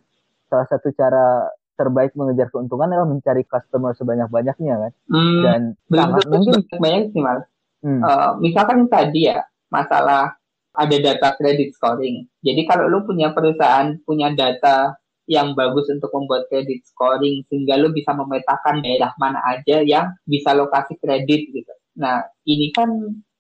Salah 0.54 0.70
satu 0.70 0.94
cara 0.94 1.50
terbaik 1.74 2.14
mengejar 2.14 2.54
keuntungan 2.54 2.94
adalah 2.94 3.10
mencari 3.10 3.42
customer 3.50 3.98
sebanyak-banyaknya 3.98 4.74
kan. 4.78 4.92
hmm, 5.10 5.42
Dan 5.42 5.62
belum 5.90 6.02
sangat 6.14 6.26
mungkin 6.30 6.54
banyak 6.78 7.04
sih 7.10 7.22
mal 7.26 7.38
hmm, 7.82 8.00
Eh, 8.06 8.32
misalkan 8.40 8.80
tadi 8.86 9.34
ya 9.34 9.42
masalah 9.74 10.38
ada 10.74 10.98
data 10.98 11.34
credit 11.38 11.74
scoring. 11.74 12.26
Jadi 12.46 12.62
kalau 12.70 12.86
lu 12.86 13.02
punya 13.06 13.34
perusahaan 13.34 13.98
punya 14.06 14.30
data 14.34 14.94
yang 15.26 15.56
bagus 15.56 15.88
untuk 15.90 16.12
membuat 16.12 16.46
credit 16.52 16.84
scoring 16.86 17.46
sehingga 17.48 17.80
lu 17.80 17.90
bisa 17.90 18.12
memetakan 18.12 18.84
daerah 18.84 19.14
mana 19.18 19.40
aja 19.48 19.82
yang 19.82 20.14
bisa 20.30 20.52
lokasi 20.54 20.98
kredit 21.02 21.50
gitu. 21.50 21.74
Nah, 22.00 22.26
ini 22.48 22.74
kan 22.74 22.90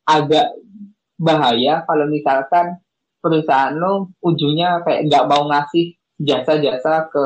agak 0.05 0.53
bahaya 1.17 1.85
kalau 1.87 2.05
misalkan 2.09 2.77
perusahaan 3.23 3.71
lo 3.71 4.11
ujungnya 4.19 4.83
kayak 4.83 5.07
nggak 5.07 5.25
mau 5.31 5.47
ngasih 5.47 5.95
jasa-jasa 6.19 7.07
ke 7.07 7.25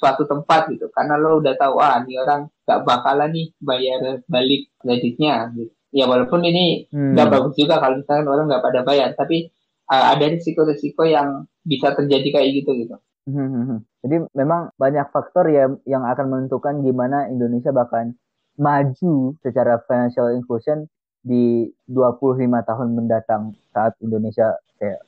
suatu 0.00 0.24
tempat 0.24 0.72
gitu 0.72 0.88
karena 0.90 1.20
lo 1.20 1.38
udah 1.38 1.54
tahu 1.54 1.78
ah 1.78 2.00
ini 2.02 2.16
orang 2.18 2.48
nggak 2.64 2.80
bakalan 2.82 3.30
nih 3.30 3.46
bayar 3.60 4.00
balik 4.26 4.72
kreditnya 4.80 5.52
gitu. 5.52 5.70
Ya 5.94 6.10
walaupun 6.10 6.42
ini 6.42 6.90
hmm. 6.90 7.14
nggak 7.14 7.28
bagus 7.30 7.54
juga 7.54 7.78
kalau 7.78 8.00
misalkan 8.00 8.26
orang 8.26 8.50
nggak 8.50 8.64
pada 8.64 8.80
bayar 8.82 9.14
tapi 9.14 9.52
uh, 9.92 10.04
ada 10.16 10.26
risiko-risiko 10.26 11.06
yang 11.06 11.46
bisa 11.62 11.94
terjadi 11.94 12.40
kayak 12.40 12.50
gitu 12.64 12.70
gitu. 12.74 12.96
Hmm, 13.24 13.80
Jadi 14.04 14.20
memang 14.36 14.76
banyak 14.76 15.08
faktor 15.08 15.48
ya 15.48 15.72
yang 15.88 16.04
akan 16.04 16.28
menentukan 16.28 16.84
gimana 16.84 17.24
Indonesia 17.32 17.72
bahkan 17.72 18.12
maju 18.56 19.34
secara 19.42 19.82
financial 19.84 20.34
inclusion 20.34 20.86
di 21.24 21.72
25 21.88 22.36
tahun 22.68 22.88
mendatang 22.92 23.56
saat 23.72 23.96
Indonesia 24.04 24.54
kayak 24.76 25.00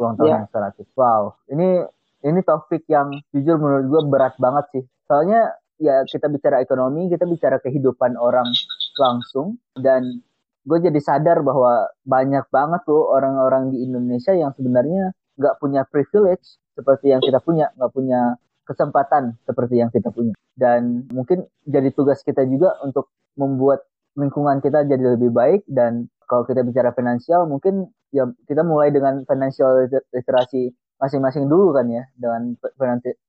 ulang 0.00 0.16
tahun 0.16 0.28
Ya. 0.28 0.36
yang 0.40 0.48
100. 0.48 0.88
Wow, 0.96 1.22
ini 1.52 1.84
ini 2.20 2.40
topik 2.40 2.84
yang 2.88 3.12
jujur 3.32 3.56
menurut 3.60 3.84
gue 3.88 4.02
berat 4.08 4.34
banget 4.40 4.64
sih. 4.72 4.84
Soalnya 5.04 5.52
ya 5.76 6.04
kita 6.04 6.28
bicara 6.28 6.60
ekonomi, 6.60 7.08
kita 7.08 7.24
bicara 7.24 7.60
kehidupan 7.60 8.16
orang 8.16 8.48
langsung 8.96 9.56
dan 9.76 10.20
gue 10.64 10.78
jadi 10.80 11.00
sadar 11.00 11.40
bahwa 11.40 11.88
banyak 12.04 12.44
banget 12.52 12.80
tuh 12.84 13.00
orang-orang 13.08 13.72
di 13.72 13.84
Indonesia 13.84 14.36
yang 14.36 14.52
sebenarnya 14.52 15.12
nggak 15.40 15.56
punya 15.56 15.88
privilege 15.88 16.60
seperti 16.76 17.12
yang 17.12 17.20
kita 17.24 17.40
punya, 17.40 17.72
nggak 17.76 17.92
punya 17.92 18.36
kesempatan 18.70 19.34
seperti 19.42 19.82
yang 19.82 19.90
kita 19.90 20.14
punya. 20.14 20.38
Dan 20.54 21.10
mungkin 21.10 21.50
jadi 21.66 21.90
tugas 21.90 22.22
kita 22.22 22.46
juga 22.46 22.78
untuk 22.86 23.10
membuat 23.34 23.82
lingkungan 24.14 24.62
kita 24.62 24.86
jadi 24.86 25.18
lebih 25.18 25.34
baik 25.34 25.66
dan 25.66 26.06
kalau 26.30 26.46
kita 26.46 26.62
bicara 26.62 26.94
finansial 26.94 27.46
mungkin 27.50 27.90
ya 28.14 28.30
kita 28.46 28.62
mulai 28.62 28.94
dengan 28.94 29.26
financial 29.26 29.86
liter- 29.86 30.06
literasi 30.14 30.70
masing-masing 31.02 31.50
dulu 31.50 31.74
kan 31.74 31.90
ya 31.90 32.06
dengan 32.14 32.54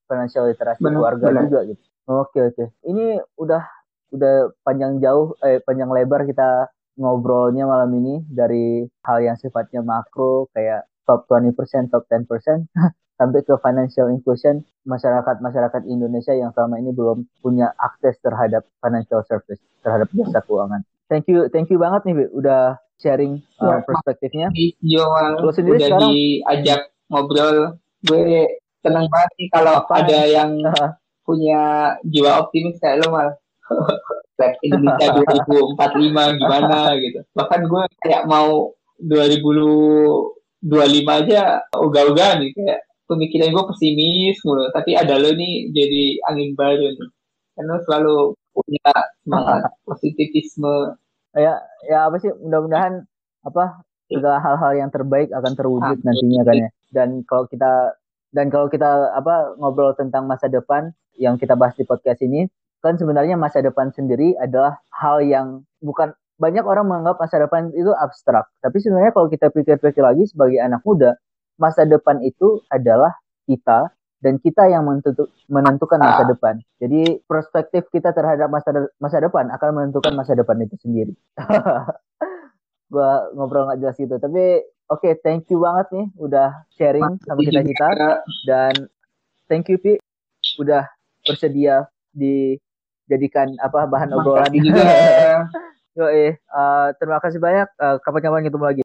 financial 0.06 0.50
literasi 0.52 0.82
Benar, 0.86 1.18
keluarga 1.18 1.26
benar. 1.32 1.42
juga 1.50 1.60
gitu. 1.74 1.82
Oke 2.10 2.40
oke. 2.54 2.66
Ini 2.86 3.22
udah 3.40 3.64
udah 4.12 4.36
panjang 4.68 5.00
jauh 5.00 5.40
eh 5.42 5.64
panjang 5.64 5.88
lebar 5.88 6.28
kita 6.28 6.68
ngobrolnya 7.00 7.64
malam 7.64 7.90
ini 7.96 8.20
dari 8.28 8.84
hal 9.08 9.18
yang 9.24 9.40
sifatnya 9.40 9.80
makro 9.82 10.52
kayak 10.52 10.86
top 11.08 11.26
20%, 11.32 11.90
top 11.90 12.04
10% 12.12 12.68
sampai 13.22 13.46
ke 13.46 13.54
financial 13.62 14.10
inclusion 14.10 14.66
masyarakat-masyarakat 14.82 15.86
Indonesia 15.86 16.34
yang 16.34 16.50
selama 16.52 16.82
ini 16.82 16.90
belum 16.90 17.30
punya 17.38 17.70
akses 17.78 18.18
terhadap 18.20 18.66
financial 18.82 19.22
service, 19.30 19.62
terhadap 19.86 20.10
jasa 20.10 20.42
keuangan. 20.42 20.82
Thank 21.06 21.30
you, 21.30 21.46
thank 21.54 21.70
you 21.70 21.78
banget 21.78 22.02
nih, 22.10 22.18
Bi, 22.18 22.26
udah 22.34 22.82
sharing 22.98 23.46
uh, 23.62 23.78
Ya, 23.78 23.86
perspektifnya. 23.86 24.48
Joal 24.82 25.38
Lo 25.38 25.54
sendiri 25.54 25.78
udah 25.78 25.90
sekarang- 25.94 26.10
diajak 26.10 26.82
ngobrol, 27.14 27.58
gue 28.02 28.50
seneng 28.82 29.06
banget 29.06 29.32
nih 29.38 29.50
kalau 29.54 29.74
Apa? 29.86 30.02
ada 30.02 30.20
yang 30.26 30.52
punya 31.30 31.62
jiwa 32.02 32.42
optimis 32.42 32.82
kayak 32.82 33.06
lo 33.06 33.14
mal. 33.14 33.30
Indonesia 34.66 35.14
2045 35.78 36.42
gimana 36.42 36.98
gitu. 36.98 37.22
Bahkan 37.38 37.62
gue 37.70 37.84
kayak 38.02 38.26
mau 38.26 38.74
2025 38.98 40.66
aja 41.06 41.42
ogah-ogah 41.70 42.32
nih 42.42 42.50
kayak 42.58 42.82
pemikiran 43.12 43.52
gue 43.52 43.66
pesimis 43.76 44.40
mulu. 44.48 44.72
Tapi 44.72 44.96
ada 44.96 45.20
lo 45.20 45.36
nih 45.36 45.76
jadi 45.76 46.04
angin 46.32 46.56
baru 46.56 46.96
nih. 46.96 47.10
Karena 47.60 47.76
selalu 47.84 48.32
punya 48.56 48.92
semangat 49.28 49.62
positivisme. 49.88 50.96
Ya, 51.36 51.60
ya 51.92 52.08
apa 52.08 52.16
sih? 52.24 52.32
Mudah-mudahan 52.40 53.04
apa 53.44 53.84
segala 54.08 54.40
hal-hal 54.40 54.72
yang 54.80 54.90
terbaik 54.92 55.32
akan 55.32 55.54
terwujud 55.56 55.98
Amin. 56.00 56.08
nantinya 56.08 56.42
kan 56.48 56.56
ya. 56.56 56.70
Dan 56.92 57.10
kalau 57.28 57.48
kita 57.48 57.96
dan 58.32 58.48
kalau 58.48 58.72
kita 58.72 59.12
apa 59.12 59.60
ngobrol 59.60 59.92
tentang 59.96 60.28
masa 60.28 60.48
depan 60.48 60.96
yang 61.20 61.36
kita 61.36 61.60
bahas 61.60 61.76
di 61.76 61.84
podcast 61.84 62.24
ini, 62.24 62.48
kan 62.80 62.96
sebenarnya 62.96 63.36
masa 63.36 63.60
depan 63.60 63.92
sendiri 63.92 64.36
adalah 64.40 64.80
hal 64.92 65.20
yang 65.24 65.68
bukan 65.84 66.16
banyak 66.42 66.66
orang 66.66 66.90
menganggap 66.90 67.22
masa 67.22 67.38
depan 67.38 67.70
itu 67.76 67.94
abstrak. 67.94 68.50
Tapi 68.66 68.78
sebenarnya 68.82 69.14
kalau 69.14 69.30
kita 69.30 69.54
pikir-pikir 69.54 70.02
lagi 70.02 70.26
sebagai 70.26 70.58
anak 70.58 70.82
muda, 70.82 71.14
masa 71.60 71.84
depan 71.84 72.20
itu 72.22 72.62
adalah 72.68 73.16
kita 73.48 73.92
dan 74.22 74.38
kita 74.38 74.70
yang 74.70 74.86
menentu- 74.86 75.34
menentukan 75.50 75.98
masa 75.98 76.24
depan. 76.30 76.62
Jadi 76.78 77.26
perspektif 77.26 77.90
kita 77.90 78.14
terhadap 78.14 78.54
masa 78.54 78.70
de- 78.70 78.94
masa 79.02 79.18
depan 79.18 79.50
akan 79.50 79.70
menentukan 79.74 80.14
masa 80.14 80.38
depan 80.38 80.62
itu 80.62 80.78
sendiri. 80.78 81.14
gua 82.94 83.32
ngobrol 83.34 83.66
nggak 83.72 83.82
jelas 83.82 83.98
gitu. 83.98 84.16
Tapi 84.22 84.62
oke, 84.92 85.10
thank 85.26 85.50
you 85.50 85.64
banget 85.64 85.88
nih 85.90 86.08
udah 86.22 86.50
sharing 86.78 87.18
sama 87.26 87.40
kita 87.42 87.62
kita 87.66 87.90
dan 88.46 88.74
thank 89.50 89.66
you 89.72 89.82
Pi 89.82 89.98
udah 90.62 90.86
bersedia 91.26 91.90
dijadikan 92.14 93.58
apa 93.58 93.90
bahan 93.90 94.14
obrolan. 94.14 94.54
Yo 95.98 96.08
eh, 96.08 96.38
terima 97.02 97.20
kasih 97.20 97.42
banyak. 97.42 97.68
Eh, 97.68 97.98
kapan-kapan 98.06 98.48
ketemu 98.48 98.66
lagi. 98.70 98.82